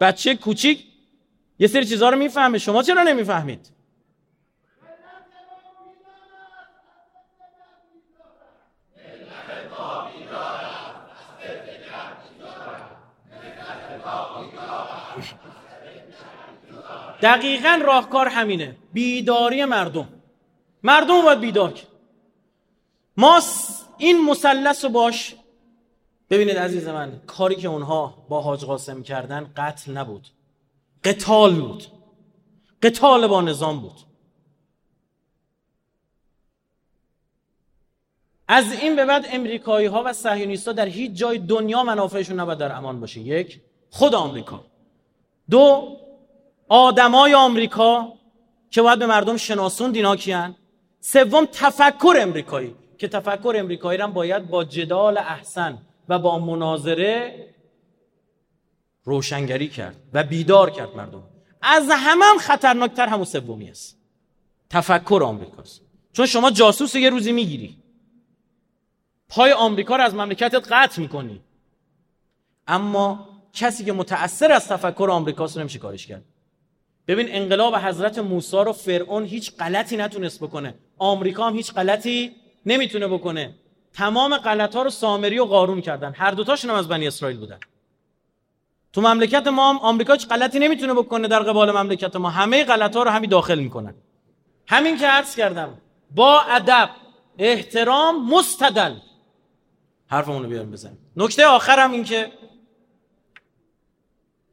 بچه 0.00 0.34
کوچیک 0.34 0.84
یه 1.58 1.66
سری 1.66 1.84
چیزها 1.84 2.08
رو 2.08 2.18
می‌فهمه. 2.18 2.58
شما 2.58 2.82
چرا 2.82 3.02
نمی‌فهمید؟ 3.02 3.70
دقیقا 17.22 17.80
راهکار 17.84 18.28
همینه. 18.28 18.76
بیداری 18.92 19.64
مردم. 19.64 20.08
مردم 20.82 21.22
باید 21.22 21.40
بیدار 21.40 21.74
ما 23.16 23.40
این 23.98 24.24
مثلث 24.24 24.84
رو 24.84 24.90
باش 24.90 25.34
ببینید 26.30 26.58
عزیز 26.58 26.88
من 26.88 27.20
کاری 27.26 27.54
که 27.54 27.68
اونها 27.68 28.26
با 28.28 28.40
حاج 28.40 28.64
قاسم 28.64 29.02
کردن 29.02 29.52
قتل 29.56 29.92
نبود. 29.92 30.28
قتال 31.04 31.54
بود. 31.60 31.84
قتال 32.82 33.26
با 33.26 33.40
نظام 33.40 33.80
بود. 33.80 33.96
از 38.48 38.72
این 38.72 38.96
به 38.96 39.04
بعد 39.04 39.26
امریکایی 39.32 39.86
ها 39.86 40.02
و 40.06 40.12
صهیونیست 40.12 40.68
ها 40.68 40.72
در 40.72 40.86
هیچ 40.86 41.12
جای 41.12 41.38
دنیا 41.38 41.82
منافعشون 41.84 42.40
نباید 42.40 42.58
در 42.58 42.72
امان 42.72 43.00
باشه 43.00 43.20
یک 43.20 43.60
خود 43.90 44.14
آمریکا. 44.14 44.64
دو 45.50 45.96
آدمای 46.68 47.34
آمریکا 47.34 48.12
که 48.70 48.82
باید 48.82 48.98
به 48.98 49.06
مردم 49.06 49.36
شناسون 49.36 49.92
دینا 49.92 50.16
کیان. 50.16 50.56
سوم 51.00 51.48
تفکر 51.52 52.16
امریکایی. 52.18 52.74
که 52.98 53.08
تفکر 53.08 53.54
امریکایی 53.58 54.00
هم 54.00 54.12
باید 54.12 54.48
با 54.48 54.64
جدال 54.64 55.18
احسن 55.18 55.78
و 56.08 56.18
با 56.18 56.38
مناظره 56.38 57.44
روشنگری 59.04 59.68
کرد 59.68 59.96
و 60.12 60.24
بیدار 60.24 60.70
کرد 60.70 60.96
مردم. 60.96 61.22
از 61.62 61.88
همه 61.90 62.24
هم 62.24 62.38
خطرناکتر 62.38 63.06
همون 63.06 63.24
سومی 63.24 63.70
است. 63.70 63.98
تفکر 64.70 65.20
آمریکاست. 65.24 65.80
چون 66.12 66.26
شما 66.26 66.50
جاسوس 66.50 66.94
یه 66.94 67.10
روزی 67.10 67.32
می‌گیری. 67.32 67.76
پای 69.28 69.52
آمریکا 69.52 69.96
رو 69.96 70.02
از 70.02 70.14
مملکتت 70.14 70.72
قطع 70.72 71.00
می‌کنی. 71.00 71.40
اما 72.66 73.28
کسی 73.52 73.84
که 73.84 73.92
متأثر 73.92 74.52
از 74.52 74.68
تفکر 74.68 75.08
آمریکاست 75.10 75.56
رو 75.56 75.60
نمیشه 75.60 75.78
کارش 75.78 76.06
کرد. 76.06 76.24
ببین 77.08 77.26
انقلاب 77.30 77.74
حضرت 77.74 78.18
موسی 78.18 78.56
رو 78.56 78.72
فرعون 78.72 79.24
هیچ 79.24 79.56
غلطی 79.56 79.96
نتونست 79.96 80.40
بکنه. 80.40 80.74
آمریکا 80.98 81.46
هم 81.46 81.56
هیچ 81.56 81.72
غلطی 81.72 82.36
نمی‌تونه 82.66 83.08
بکنه. 83.08 83.54
تمام 83.92 84.36
غلط 84.36 84.76
ها 84.76 84.82
رو 84.82 84.90
سامری 84.90 85.38
و 85.38 85.44
قارون 85.44 85.80
کردن. 85.80 86.12
هر 86.12 86.30
دوتاشون 86.30 86.70
هم 86.70 86.76
از 86.76 86.88
بنی 86.88 87.06
اسرائیل 87.06 87.38
بودن. 87.38 87.58
تو 88.92 89.00
مملکت 89.00 89.46
ما 89.46 89.70
هم 89.70 89.78
آمریکا 89.78 90.12
هیچ 90.12 90.28
غلطی 90.28 90.58
نمی‌تونه 90.58 90.94
بکنه 90.94 91.28
در 91.28 91.42
قبال 91.42 91.70
مملکت 91.70 92.16
ما. 92.16 92.30
همه 92.30 92.64
غلط 92.64 92.96
ها 92.96 93.02
رو 93.02 93.10
همین 93.10 93.30
داخل 93.30 93.58
می‌کنن. 93.58 93.94
همین 94.66 94.98
که 94.98 95.06
عرض 95.06 95.36
کردم 95.36 95.78
با 96.14 96.40
ادب 96.40 96.90
احترام 97.38 98.28
مستدل. 98.28 98.94
حرفمون 100.06 100.42
رو 100.42 100.48
بیاریم 100.48 100.70
بزنیم. 100.70 100.98
نکته 101.16 101.46
آخرم 101.46 101.92
این 101.92 102.04
که 102.04 102.32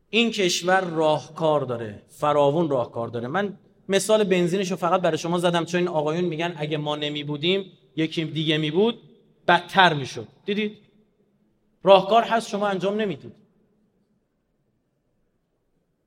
این 0.09 0.31
کشور 0.31 0.81
راهکار 0.81 1.61
داره. 1.61 2.03
فراوون 2.09 2.69
راهکار 2.69 3.07
داره. 3.07 3.27
من 3.27 3.57
مثال 3.89 4.23
بنزینش 4.23 4.71
رو 4.71 4.77
فقط 4.77 5.01
برای 5.01 5.17
شما 5.17 5.37
زدم 5.37 5.65
چون 5.65 5.79
این 5.79 5.87
آقایون 5.87 6.25
میگن 6.25 6.53
اگه 6.57 6.77
ما 6.77 6.95
نمی 6.95 7.23
بودیم 7.23 7.71
یکی 7.95 8.25
دیگه 8.25 8.57
می 8.57 8.71
بود 8.71 9.01
بدتر 9.47 9.93
می‌شد. 9.93 10.27
دیدید؟ 10.45 10.77
راهکار 11.83 12.23
هست 12.23 12.49
شما 12.49 12.67
انجام 12.67 13.01
نمی‌دید. 13.01 13.35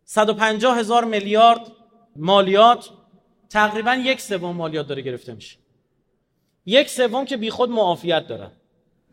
150 0.04 0.78
هزار 0.78 1.04
میلیارد 1.04 1.72
مالیات 2.16 2.90
تقریبا 3.50 3.94
یک 3.94 4.20
سوم 4.20 4.56
مالیات 4.56 4.86
داره 4.86 5.02
گرفته 5.02 5.34
میشه. 5.34 5.56
یک 6.66 6.88
سوم 6.88 7.24
که 7.24 7.36
بیخود 7.36 7.70
معافیت 7.70 8.26
داره. 8.26 8.50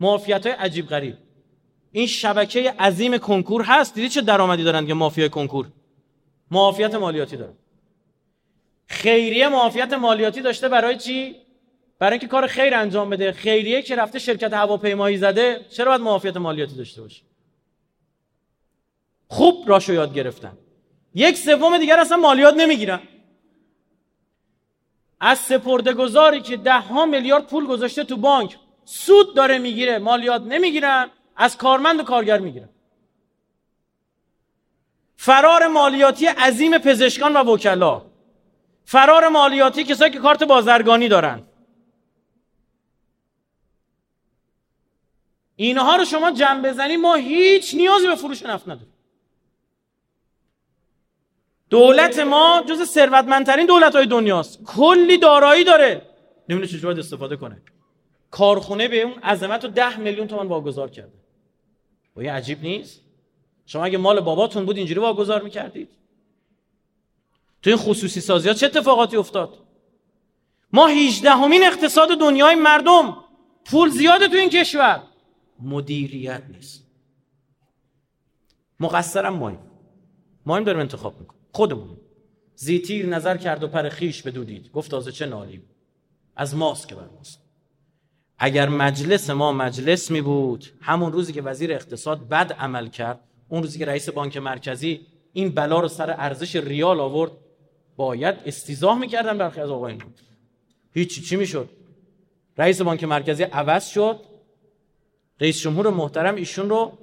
معافیت 0.00 0.46
های 0.46 0.56
عجیب 0.56 0.86
غریب. 0.86 1.18
این 1.92 2.06
شبکه 2.06 2.70
عظیم 2.70 3.18
کنکور 3.18 3.62
هست. 3.62 3.94
دیدی 3.94 4.08
چه 4.08 4.20
درآمدی 4.20 4.64
دارن 4.64 4.86
که 4.86 4.94
مافیا 4.94 5.28
کنکور؟ 5.28 5.66
معافیت 6.50 6.94
مالیاتی 6.94 7.36
داره 7.36 7.54
خیریه 8.86 9.48
معافیت 9.48 9.92
مالیاتی 9.92 10.40
داشته 10.40 10.68
برای 10.68 10.96
چی؟ 10.96 11.45
برای 11.98 12.12
اینکه 12.12 12.26
کار 12.26 12.46
خیر 12.46 12.74
انجام 12.74 13.10
بده. 13.10 13.32
خیریه 13.32 13.82
که 13.82 13.96
رفته 13.96 14.18
شرکت 14.18 14.52
هواپیمایی 14.52 15.16
زده 15.16 15.66
چرا 15.70 15.86
باید 15.88 16.00
معافیت 16.00 16.36
مالیاتی 16.36 16.76
داشته 16.76 17.02
باشه؟ 17.02 17.22
خوب 19.28 19.64
راشو 19.68 19.92
یاد 19.92 20.14
گرفتن. 20.14 20.58
یک 21.14 21.36
سوم 21.36 21.78
دیگر 21.78 22.00
اصلا 22.00 22.16
مالیات 22.16 22.54
نمی‌گیرن. 22.54 23.00
از 25.20 25.38
سپرده 25.38 25.92
گذاری 25.92 26.40
که 26.40 26.56
ده 26.56 26.80
ها 26.80 27.06
میلیارد 27.06 27.46
پول 27.46 27.66
گذاشته 27.66 28.04
تو 28.04 28.16
بانک 28.16 28.56
سود 28.84 29.36
داره 29.36 29.58
می‌گیره 29.58 29.98
مالیات 29.98 30.42
نمی‌گیرن 30.42 31.10
از 31.36 31.56
کارمند 31.56 32.00
و 32.00 32.02
کارگر 32.02 32.38
می‌گیرن. 32.38 32.68
فرار 35.16 35.66
مالیاتی 35.66 36.26
عظیم 36.26 36.78
پزشکان 36.78 37.36
و 37.36 37.52
وکلا. 37.52 38.02
فرار 38.84 39.28
مالیاتی 39.28 39.84
کسایی 39.84 40.12
که 40.12 40.18
کارت 40.18 40.44
بازرگانی 40.44 41.08
دارن. 41.08 41.45
اینها 45.56 45.96
رو 45.96 46.04
شما 46.04 46.30
جمع 46.30 46.62
بزنی 46.62 46.96
ما 46.96 47.14
هیچ 47.14 47.74
نیازی 47.74 48.06
به 48.06 48.14
فروش 48.14 48.42
نفت 48.42 48.68
نداریم. 48.68 48.92
دولت 51.70 52.18
ما 52.18 52.64
جز 52.68 52.84
ثروتمندترین 52.84 53.66
دولت 53.66 53.96
های 53.96 54.06
دنیاست. 54.06 54.64
کلی 54.64 55.18
دارایی 55.18 55.64
داره. 55.64 56.02
نمی‌دونه 56.48 56.66
چجوری 56.66 56.84
باید 56.84 56.98
استفاده 56.98 57.36
کنه. 57.36 57.62
کارخونه 58.30 58.88
به 58.88 59.02
اون 59.02 59.18
عظمت 59.18 59.64
رو 59.64 59.70
ده 59.70 59.96
میلیون 59.96 60.26
تومان 60.26 60.46
واگذار 60.46 60.90
کرده. 60.90 61.18
و 62.16 62.22
یه 62.22 62.32
عجیب 62.32 62.62
نیست؟ 62.62 63.00
شما 63.66 63.84
اگه 63.84 63.98
مال 63.98 64.20
باباتون 64.20 64.66
بود 64.66 64.76
اینجوری 64.76 65.00
واگذار 65.00 65.42
می‌کردید. 65.42 65.88
تو 67.62 67.70
این 67.70 67.78
خصوصی 67.78 68.20
سازی 68.20 68.48
ها 68.48 68.54
چه 68.54 68.66
اتفاقاتی 68.66 69.16
افتاد؟ 69.16 69.58
ما 70.72 70.86
18 70.86 71.30
همین 71.30 71.64
اقتصاد 71.64 72.08
دنیای 72.08 72.54
مردم. 72.54 73.24
پول 73.64 73.88
زیاده 73.88 74.28
تو 74.28 74.36
این 74.36 74.50
کشور. 74.50 75.02
مدیریت 75.60 76.42
نیست. 76.48 76.86
مقصرم 78.80 79.34
مایم. 79.34 79.58
مایم 80.46 80.64
داریم 80.64 80.80
انتخاب 80.80 81.20
می‌کنیم. 81.20 81.40
خودمون. 81.52 81.96
زیتیر 82.54 83.06
نظر 83.06 83.36
کرد 83.36 83.62
و 83.62 83.68
پر 83.68 83.88
خیش 83.88 84.22
بدودید 84.22 84.70
گفت 84.70 84.90
تازه 84.90 85.12
چه 85.12 85.26
نالیم. 85.26 85.62
از 86.36 86.54
ماست 86.56 86.88
که 86.88 86.94
بر 86.94 87.08
ماست. 87.16 87.42
اگر 88.38 88.68
مجلس 88.68 89.30
ما 89.30 89.52
مجلس 89.52 90.10
می 90.10 90.20
بود 90.20 90.66
همون 90.80 91.12
روزی 91.12 91.32
که 91.32 91.42
وزیر 91.42 91.72
اقتصاد 91.72 92.28
بد 92.28 92.52
عمل 92.52 92.88
کرد 92.88 93.20
اون 93.48 93.62
روزی 93.62 93.78
که 93.78 93.86
رئیس 93.86 94.08
بانک 94.08 94.36
مرکزی 94.36 95.06
این 95.32 95.48
بلا 95.48 95.80
رو 95.80 95.88
سر 95.88 96.10
ارزش 96.10 96.56
ریال 96.56 97.00
آورد 97.00 97.32
باید 97.96 98.34
استیزاه 98.46 98.98
می‌کردن 98.98 99.38
برخی 99.38 99.60
از 99.60 99.70
آقایون. 99.70 100.02
هیچی 100.92 101.22
چی 101.22 101.36
می‌شد؟ 101.36 101.70
رئیس 102.58 102.82
بانک 102.82 103.04
مرکزی 103.04 103.42
عوض 103.42 103.88
شد. 103.88 104.20
رئیس 105.40 105.60
جمهور 105.60 105.90
محترم 105.90 106.34
ایشون 106.34 106.68
رو 106.68 106.98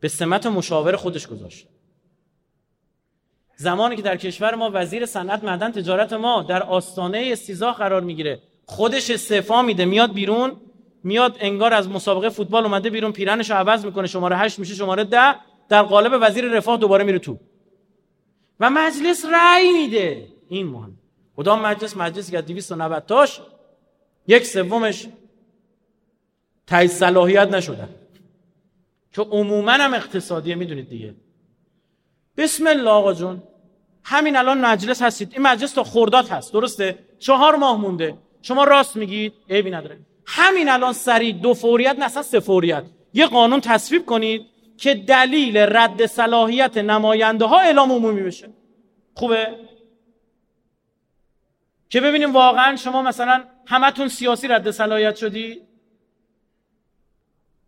به 0.00 0.08
سمت 0.08 0.46
مشاور 0.46 0.96
خودش 0.96 1.26
گذاشت. 1.26 1.66
زمانی 3.56 3.96
که 3.96 4.02
در 4.02 4.16
کشور 4.16 4.54
ما 4.54 4.70
وزیر 4.74 5.06
صنعت 5.06 5.44
معدن 5.44 5.72
تجارت 5.72 6.12
ما 6.12 6.42
در 6.42 6.62
آستانه 6.62 7.28
استیزاه 7.32 7.76
قرار 7.76 8.00
می‌گیره. 8.00 8.42
خودش 8.66 9.10
استعفا 9.10 9.62
میده 9.62 9.84
میاد 9.84 10.12
بیرون 10.12 10.56
میاد 11.04 11.36
انگار 11.40 11.74
از 11.74 11.88
مسابقه 11.88 12.28
فوتبال 12.28 12.64
اومده 12.64 12.90
بیرون 12.90 13.12
پیرنش 13.12 13.50
عوض 13.50 13.84
می‌کنه 13.84 14.06
شماره 14.06 14.36
هشت 14.36 14.58
میشه 14.58 14.74
شماره 14.74 15.04
ده 15.04 15.34
در 15.68 15.82
قالب 15.82 16.18
وزیر 16.22 16.44
رفاه 16.44 16.76
دوباره 16.76 17.04
میره 17.04 17.18
تو. 17.18 17.38
و 18.60 18.70
مجلس 18.70 19.24
رأی 19.24 19.72
میده. 19.72 20.28
این 20.48 20.66
مهم. 20.66 20.98
کدام 21.36 21.60
مجلس 21.62 21.96
مجلسی 21.96 22.32
که 22.32 22.40
290 22.40 23.06
تاش 23.06 23.40
یک 24.26 24.46
سومش 24.46 25.06
تایید 26.70 26.90
صلاحیت 26.90 27.48
نشدن. 27.48 27.88
که 29.12 29.22
عموما 29.22 29.72
هم 29.72 29.94
اقتصادیه 29.94 30.54
می‌دونید 30.54 30.88
دیگه. 30.88 31.14
بسم 32.36 32.66
الله 32.66 32.90
آقا 32.90 33.12
جون. 33.14 33.42
همین 34.04 34.36
الان 34.36 34.60
مجلس 34.60 35.02
هستید. 35.02 35.32
این 35.32 35.42
مجلس 35.42 35.72
تا 35.72 35.84
خرداد 35.84 36.28
هست. 36.28 36.52
درسته؟ 36.52 36.98
چهار 37.18 37.56
ماه 37.56 37.80
مونده. 37.80 38.14
شما 38.42 38.64
راست 38.64 38.96
میگید؟ 38.96 39.32
عیبی 39.50 39.70
نداره. 39.70 39.98
همین 40.26 40.68
الان 40.68 40.92
سریع 40.92 41.32
دو 41.32 41.54
فوریت 41.54 41.96
نه 41.98 42.08
سه 42.08 42.40
فوریت. 42.40 42.84
یه 43.14 43.26
قانون 43.26 43.60
تصویب 43.60 44.06
کنید 44.06 44.46
که 44.76 44.94
دلیل 44.94 45.56
رد 45.56 46.06
صلاحیت 46.06 46.76
نماینده 46.76 47.44
ها 47.44 47.60
اعلام 47.60 47.92
عمومی 47.92 48.22
بشه. 48.22 48.48
خوبه؟ 49.14 49.56
که 51.88 52.00
ببینیم 52.00 52.32
واقعا 52.32 52.76
شما 52.76 53.02
مثلا 53.02 53.44
همتون 53.66 54.08
سیاسی 54.08 54.48
رد 54.48 54.70
صلاحیت 54.70 55.16
شدی 55.16 55.69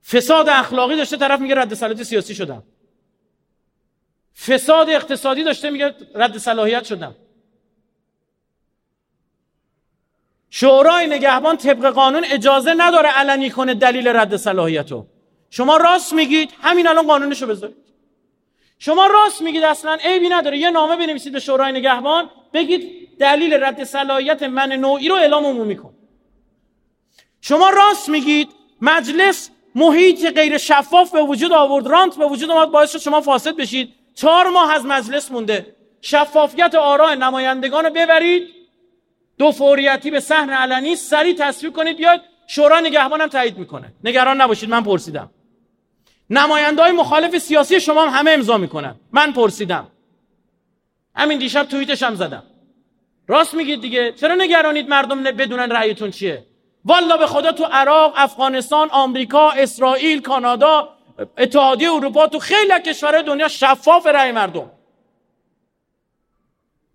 فساد 0.04 0.48
اخلاقی 0.48 0.96
داشته 0.96 1.16
طرف 1.16 1.40
میگه 1.40 1.54
رد 1.54 1.74
صلاحیت 1.74 2.02
سیاسی 2.02 2.34
شدم. 2.34 2.62
فساد 4.46 4.90
اقتصادی 4.90 5.44
داشته 5.44 5.70
میگه 5.70 5.94
رد 6.14 6.38
صلاحیت 6.38 6.84
شدم. 6.84 7.16
شورای 10.50 11.06
نگهبان 11.06 11.56
طبق 11.56 11.86
قانون 11.90 12.24
اجازه 12.24 12.74
نداره 12.76 13.08
علنی 13.08 13.50
کنه 13.50 13.74
دلیل 13.74 14.08
رد 14.08 14.36
صلاحیتو. 14.36 15.06
شما 15.50 15.76
راست 15.76 16.12
میگید 16.12 16.50
همین 16.62 16.86
الان 16.86 17.06
قانونشو 17.06 17.46
بذارید. 17.46 17.76
شما 18.78 19.06
راست 19.06 19.42
میگید 19.42 19.64
اصلا 19.64 19.94
عیبی 19.94 20.28
نداره. 20.28 20.58
یه 20.58 20.70
نامه 20.70 20.96
بنویسید 20.96 21.32
به 21.32 21.40
شورای 21.40 21.72
نگهبان 21.72 22.30
بگید 22.52 23.08
دلیل 23.18 23.52
رد 23.52 23.84
صلاحیت 23.84 24.42
من 24.42 24.72
نوعی 24.72 25.08
رو 25.08 25.14
اعلام 25.14 25.46
عمومی 25.46 25.76
کن. 25.76 25.94
شما 27.40 27.70
راست 27.70 28.08
میگید 28.08 28.48
مجلس 28.80 29.50
محیط 29.74 30.34
غیر 30.34 30.58
شفاف 30.58 31.10
به 31.12 31.22
وجود 31.22 31.52
آورد 31.52 31.86
رانت 31.86 32.16
به 32.16 32.26
وجود 32.26 32.50
آمد 32.50 32.70
باعث 32.70 32.92
شد 32.92 32.98
شما 32.98 33.20
فاسد 33.20 33.56
بشید. 33.56 33.94
چهار 34.14 34.48
ماه 34.48 34.72
از 34.72 34.86
مجلس 34.86 35.30
مونده. 35.30 35.76
شفافیت 36.00 36.74
آراء 36.74 37.14
نمایندگان 37.14 37.84
رو 37.84 37.90
ببرید. 37.90 38.48
دو 39.38 39.52
فوریتی 39.52 40.10
به 40.10 40.20
صحن 40.20 40.50
علنی 40.50 40.96
سریع 40.96 41.34
تصویب 41.38 41.72
کنید. 41.72 41.96
بیاید 41.96 42.20
شورا 42.46 42.80
نگهبان 42.80 43.20
هم 43.20 43.28
تایید 43.28 43.58
می‌کنه. 43.58 43.92
نگران 44.04 44.40
نباشید 44.40 44.70
من 44.70 44.82
پرسیدم. 44.82 45.30
نماینده 46.30 46.82
های 46.82 46.92
مخالف 46.92 47.38
سیاسی 47.38 47.80
شما 47.80 48.06
هم 48.06 48.18
همه 48.18 48.30
امضا 48.30 48.58
می‌کنن. 48.58 48.94
من 49.12 49.32
پرسیدم. 49.32 49.86
همین 51.16 51.38
دیشب 51.38 51.62
توییتش 51.62 52.02
هم 52.02 52.14
زدم. 52.14 52.42
راست 53.28 53.54
میگید 53.54 53.80
دیگه. 53.80 54.12
چرا 54.12 54.34
نگرانید 54.34 54.88
مردم 54.88 55.22
بدونن 55.22 55.70
رأیتون 55.70 56.10
چیه؟ 56.10 56.46
والا 56.84 57.16
به 57.16 57.26
خدا 57.26 57.52
تو 57.52 57.64
عراق 57.64 58.12
افغانستان 58.16 58.90
آمریکا 58.90 59.50
اسرائیل 59.50 60.20
کانادا 60.20 60.96
اتحادیه 61.38 61.92
اروپا 61.92 62.26
تو 62.26 62.38
خیلی 62.38 62.80
کشورهای 62.86 63.22
دنیا 63.22 63.48
شفاف 63.48 64.06
رأی 64.06 64.32
مردم. 64.32 64.70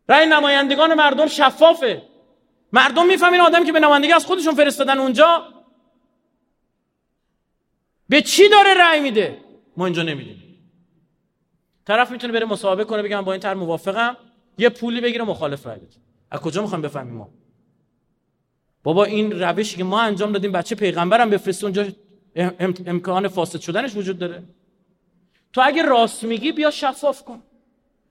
رأی 0.09 0.25
نمایندگان 0.25 0.93
مردم 0.93 1.27
شفافه. 1.27 2.01
مردم 2.73 3.05
می‌فهمین 3.05 3.41
آدمی 3.41 3.65
که 3.65 3.71
به 3.71 3.79
نمایندگی 3.79 4.13
از 4.13 4.25
خودشون 4.25 4.55
فرستادن 4.55 4.97
اونجا. 4.97 5.43
به 8.09 8.21
چی 8.21 8.49
داره 8.49 8.73
رأی 8.73 8.99
میده؟ 8.99 9.37
ما 9.77 9.85
اینجا 9.85 10.03
نمی‌دونیم. 10.03 10.71
طرف 11.85 12.11
می‌تونه 12.11 12.33
بره 12.33 12.45
مصاحبه 12.45 12.83
کنه 12.83 13.01
بگم 13.01 13.21
با 13.21 13.31
این 13.33 13.41
طرح 13.41 13.53
موافقم. 13.53 14.17
یه 14.57 14.69
پولی 14.69 15.01
بگیره 15.01 15.23
مخالف 15.23 15.67
رأی 15.67 15.79
بده. 15.79 15.95
از 16.31 16.39
کجا 16.39 16.61
می‌خوایم 16.61 16.81
بفهمیم 16.81 17.13
ما؟ 17.13 17.29
بابا 18.87 19.03
این 19.03 19.39
روشی 19.39 19.77
که 19.77 19.83
ما 19.83 20.01
انجام 20.01 20.31
دادیم 20.31 20.51
بچه 20.51 20.75
پیغمبرم 20.75 21.29
بفرسته 21.29 21.65
اونجا 21.65 21.87
امکان 22.85 23.27
فاسد 23.27 23.59
شدنش 23.59 23.95
وجود 23.95 24.19
داره. 24.19 24.43
تو 25.53 25.61
اگه 25.63 25.81
راست 25.81 26.23
میگی 26.23 26.51
بیا 26.51 26.71
شفاف 26.71 27.23
کن. 27.23 27.41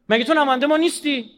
مگه 0.09 0.24
تو 0.24 0.35
نماینده 0.35 0.66
ما 0.66 0.77
نیستی؟ 0.77 1.31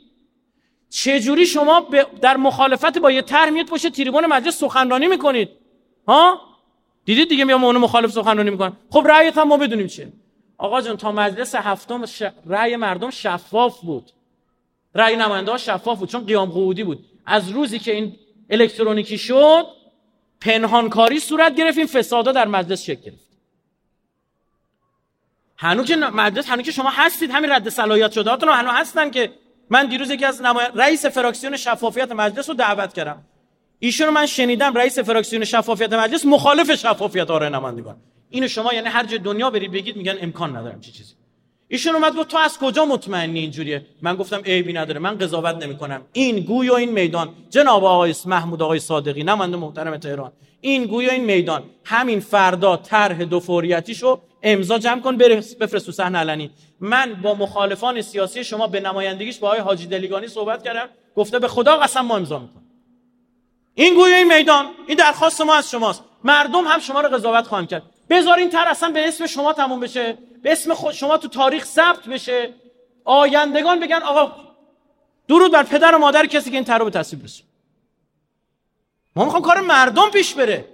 چجوری 0.90 1.46
شما 1.46 1.88
در 2.20 2.36
مخالفت 2.36 2.98
با 2.98 3.10
یه 3.10 3.22
طرح 3.22 3.50
میاد 3.50 3.66
پشت 3.66 3.88
تریبون 3.88 4.26
مجلس 4.26 4.58
سخنرانی 4.58 5.06
می‌کنید؟ 5.06 5.48
ها؟ 6.08 6.40
دیدید 7.04 7.28
دیگه 7.28 7.44
میام 7.44 7.64
اون 7.64 7.76
مخالف 7.76 8.10
سخنرانی 8.10 8.50
می‌کنن 8.50 8.72
خب 8.90 9.06
رأیت 9.08 9.38
هم 9.38 9.48
ما 9.48 9.56
بدونیم 9.56 9.86
چیه. 9.86 10.12
آقا 10.58 10.80
جان 10.80 10.96
تا 10.96 11.12
مجلس 11.12 11.54
هفتم 11.54 12.06
ش... 12.06 12.22
رأی 12.46 12.76
مردم 12.76 13.10
شفاف 13.10 13.80
بود. 13.80 14.10
رأی 14.94 15.16
نماینده 15.16 15.56
شفاف 15.56 15.98
بود 15.98 16.08
چون 16.08 16.26
قیام 16.26 16.50
قعودی 16.50 16.84
بود. 16.84 17.04
از 17.26 17.50
روزی 17.50 17.78
که 17.78 17.92
این 17.94 18.16
الکترونیکی 18.50 19.18
شد 19.18 19.66
پنهانکاری 20.40 21.20
صورت 21.20 21.54
گرفت 21.54 21.78
این 21.78 21.86
فسادا 21.86 22.32
در 22.32 22.46
مجلس 22.46 22.82
شکل 22.82 23.00
گرفت. 23.00 23.28
هنو 25.56 25.84
که 25.84 25.96
مجلس 25.96 26.48
هنو 26.48 26.62
که 26.62 26.72
شما 26.72 26.90
هستید 26.90 27.30
همین 27.30 27.50
رد 27.50 27.68
صلاحیت 27.68 28.12
شده. 28.12 28.30
هاتون 28.30 28.48
هنو 28.48 28.70
هستن 28.70 29.10
که 29.10 29.32
من 29.70 29.86
دیروز 29.86 30.10
یکی 30.10 30.24
از 30.24 30.42
نمای... 30.42 30.66
رئیس 30.74 31.06
فراکسیون 31.06 31.56
شفافیت 31.56 32.12
مجلس 32.12 32.48
رو 32.48 32.54
دعوت 32.54 32.92
کردم. 32.92 33.24
ایشونو 33.78 34.10
من 34.10 34.26
شنیدم 34.26 34.74
رئیس 34.74 34.98
فراکسیون 34.98 35.44
شفافیت 35.44 35.92
مجلس 35.92 36.26
مخالف 36.26 36.74
شفافیت 36.74 37.30
آرای 37.30 37.50
نمایندگان 37.50 37.96
اینو 38.30 38.48
شما 38.48 38.74
یعنی 38.74 38.88
هر 38.88 39.04
جای 39.04 39.18
دنیا 39.18 39.50
برید 39.50 39.72
بگید 39.72 39.96
میگن 39.96 40.16
امکان 40.20 40.56
ندارم 40.56 40.80
چی 40.80 40.92
چیزی. 40.92 41.14
ایشون 41.70 41.94
اومد 41.94 42.16
گفت 42.16 42.28
تو 42.28 42.38
از 42.38 42.58
کجا 42.58 42.84
مطمئنی 42.84 43.38
اینجوریه؟ 43.38 43.86
من 44.02 44.16
گفتم 44.16 44.40
عیبی 44.44 44.72
نداره 44.72 44.98
من 44.98 45.18
قضاوت 45.18 45.64
نمی‌کنم. 45.64 46.02
این 46.12 46.40
گوی 46.40 46.68
و 46.70 46.74
این 46.74 46.92
میدان. 46.92 47.34
جناب 47.50 47.84
آقای 47.84 48.14
محمود 48.26 48.62
آقای 48.62 48.78
صادقی 48.78 49.22
نماینده 49.22 49.56
محترم 49.56 49.96
تهران. 49.96 50.32
این 50.60 50.84
گوی 50.84 51.06
و 51.06 51.10
این 51.10 51.24
میدان. 51.24 51.62
همین 51.84 52.20
فردا 52.20 52.76
طرح 52.76 53.24
دو 53.24 53.40
فوریتیشو 53.40 54.20
امضا 54.42 54.78
جمع 54.78 55.00
کن 55.00 55.16
بفرست 55.16 55.86
تو 55.86 55.92
صحنه 55.92 56.18
علنی. 56.18 56.50
من 56.80 57.14
با 57.22 57.34
مخالفان 57.34 58.02
سیاسی 58.02 58.44
شما 58.44 58.66
به 58.66 58.80
نمایندگیش 58.80 59.38
با 59.38 59.48
آقای 59.48 59.60
حاجی 59.60 59.86
دلیگانی 59.86 60.28
صحبت 60.28 60.62
کردم. 60.64 60.88
گفته 61.16 61.38
به 61.38 61.48
خدا 61.48 61.76
قسم 61.76 62.00
ما 62.00 62.16
امضا 62.16 62.38
می‌کنم. 62.38 62.64
این 63.74 63.94
گوی 63.94 64.12
این 64.12 64.38
میدان 64.38 64.66
این 64.86 64.96
درخواست 64.96 65.40
ما 65.40 65.54
از 65.54 65.70
شماست. 65.70 66.04
مردم 66.24 66.64
هم 66.64 66.78
شما 66.78 67.00
رو 67.00 67.08
قضاوت 67.08 67.46
خواهند 67.46 67.68
کرد. 67.68 67.82
بذارین 68.10 68.50
تر 68.50 68.68
اصلا 68.68 68.90
به 68.90 69.08
اسم 69.08 69.26
شما 69.26 69.52
تموم 69.52 69.80
بشه. 69.80 70.18
به 70.42 70.52
اسم 70.52 70.74
خود 70.74 70.92
شما 70.92 71.18
تو 71.18 71.28
تاریخ 71.28 71.64
ثبت 71.64 72.08
بشه. 72.08 72.54
آیندگان 73.04 73.80
بگن 73.80 74.02
آقا 74.02 74.32
درود 75.28 75.52
بر 75.52 75.62
پدر 75.62 75.94
و 75.94 75.98
مادر 75.98 76.26
کسی 76.26 76.50
که 76.50 76.56
این 76.56 76.64
تر 76.64 76.78
رو 76.78 76.84
به 76.84 76.90
تصویب 76.90 77.24
رسون 77.24 77.46
ما 79.16 79.24
می‌خوام 79.24 79.42
کار 79.42 79.60
مردم 79.60 80.10
پیش 80.10 80.34
بره. 80.34 80.64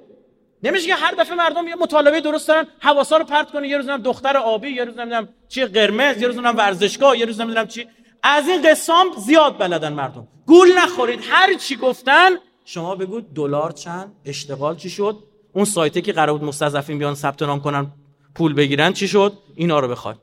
نمیشه 0.62 0.86
که 0.86 0.94
هر 0.94 1.14
دفعه 1.14 1.34
مردم 1.34 1.68
یه 1.68 1.74
مطالبه 1.74 2.20
درست 2.20 2.48
دارن 2.48 2.66
حواسا 2.78 3.16
رو 3.16 3.24
پرت 3.24 3.50
کنه. 3.50 3.68
یه 3.68 3.76
روز 3.76 3.86
دختر 3.86 4.36
آبی 4.36 4.68
یه 4.68 4.84
روز 4.84 4.98
نمی‌دونم 4.98 5.28
چی 5.48 5.64
قرمز 5.64 6.22
یه 6.22 6.26
روز 6.26 6.36
نمی‌دونم 6.36 6.56
ورزشگاه 6.56 7.18
یه 7.18 7.24
روز 7.24 7.40
نمی‌دونم 7.40 7.66
چی. 7.66 7.88
از 8.22 8.48
این 8.48 8.62
قسام 8.70 9.06
زیاد 9.16 9.58
بلدن 9.58 9.92
مردم. 9.92 10.28
گول 10.46 10.78
نخورید. 10.78 11.20
هر 11.28 11.54
چی 11.54 11.76
گفتن 11.76 12.30
شما 12.64 12.94
بگو 12.94 13.20
دلار 13.20 13.72
چند 13.72 14.12
اشتغال 14.24 14.76
چی 14.76 14.90
شد؟ 14.90 15.18
اون 15.54 15.64
سایته 15.64 16.00
که 16.00 16.12
قرار 16.12 16.38
بود 16.38 16.48
مستضعفین 16.48 16.98
بیان 16.98 17.14
ثبت 17.14 17.42
نام 17.42 17.60
کنن 17.60 17.92
پول 18.34 18.54
بگیرن 18.54 18.92
چی 18.92 19.08
شد؟ 19.08 19.38
اینا 19.54 19.80
رو 19.80 19.88
بخواد 19.88 20.18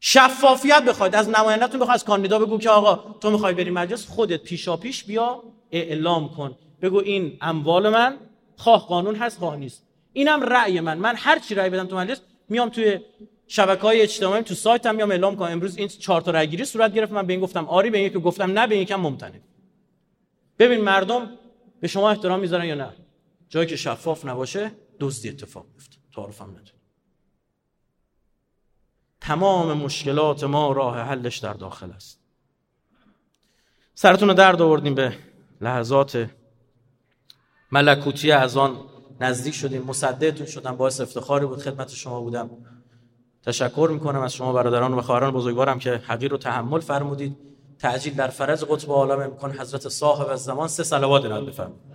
شفافیت 0.00 0.84
بخواید. 0.84 1.14
از 1.14 1.28
نمایندهتون 1.28 1.80
بخواید 1.80 1.94
از 1.94 2.04
کاندیدا 2.04 2.38
بگو 2.38 2.58
که 2.58 2.70
آقا 2.70 3.14
تو 3.20 3.30
می‌خوای 3.30 3.54
بری 3.54 3.70
مجلس 3.70 4.08
خودت 4.08 4.42
پیشا 4.42 4.76
پیش 4.76 5.04
بیا 5.04 5.42
اعلام 5.70 6.28
کن. 6.28 6.54
بگو 6.82 6.98
این 6.98 7.38
اموال 7.40 7.88
من 7.88 8.16
خواه 8.56 8.86
قانون 8.88 9.14
هست 9.14 9.38
خواه 9.38 9.56
نیست. 9.56 9.86
اینم 10.12 10.42
رأی 10.42 10.80
من. 10.80 10.98
من 10.98 11.14
هر 11.16 11.38
چی 11.38 11.54
رأی 11.54 11.70
بدم 11.70 11.86
تو 11.86 11.96
مجلس 11.96 12.20
میام 12.48 12.68
توی 12.68 12.98
شبکه 13.46 13.82
های 13.82 14.00
اجتماعی 14.00 14.42
تو 14.42 14.54
سایت 14.54 14.86
هم 14.86 14.94
میام 14.94 15.10
اعلام 15.10 15.36
کنم. 15.36 15.52
امروز 15.52 15.76
این 15.76 15.88
چهار 15.88 16.20
تا 16.20 16.30
رأی 16.30 16.46
گیری 16.46 16.64
صورت 16.64 16.94
گرفت. 16.94 17.12
من 17.12 17.26
به 17.26 17.32
این 17.32 17.42
گفتم 17.42 17.64
آری 17.68 17.90
به 17.90 17.98
این 17.98 18.10
که 18.10 18.18
گفتم 18.18 18.58
نه 18.58 18.66
به 18.66 18.74
این 18.74 18.82
یکم 18.82 19.00
ممتنع 19.00 19.40
ببین 20.58 20.80
مردم 20.80 21.30
به 21.80 21.88
شما 21.88 22.10
احترام 22.10 22.40
می‌ذارن 22.40 22.64
یا 22.64 22.74
نه؟ 22.74 22.88
جایی 23.52 23.66
که 23.66 23.76
شفاف 23.76 24.24
نباشه 24.26 24.72
دزدی 25.00 25.28
اتفاق 25.28 25.66
میفته 25.74 25.96
تعارف 26.14 26.42
هم 26.42 26.50
نداره. 26.50 26.72
تمام 29.20 29.78
مشکلات 29.78 30.44
ما 30.44 30.72
راه 30.72 30.98
حلش 30.98 31.38
در 31.38 31.52
داخل 31.52 31.90
است. 31.90 32.20
سرتون 33.94 34.28
رو 34.28 34.34
درد 34.34 34.62
آوردیم 34.62 34.94
به 34.94 35.16
لحظات 35.60 36.30
ملکوتی 37.72 38.32
از 38.32 38.56
آن 38.56 38.78
نزدیک 39.20 39.54
شدیم. 39.54 39.82
مصدقتون 39.82 40.46
شدم. 40.46 40.76
باعث 40.76 41.00
افتخاری 41.00 41.46
بود. 41.46 41.58
خدمت 41.58 41.90
شما 41.90 42.20
بودم. 42.20 42.50
تشکر 43.42 43.90
می‌کنم 43.92 44.20
از 44.20 44.34
شما 44.34 44.52
برادران 44.52 44.94
و 44.94 45.02
خواهران 45.02 45.32
بزرگوارم 45.32 45.78
که 45.78 45.90
حقیر 45.90 46.30
رو 46.30 46.38
تحمل 46.38 46.80
فرمودید. 46.80 47.36
تعجیل 47.78 48.14
در 48.14 48.28
فرض 48.28 48.64
قطب 48.64 48.90
عالم 48.90 49.20
امکان 49.20 49.52
حضرت 49.58 49.88
صاحب 49.88 50.28
الزمان 50.28 50.68
سه 50.68 50.82
صلوات 50.82 51.24
ارائه 51.24 51.44
بفرمایید. 51.44 51.91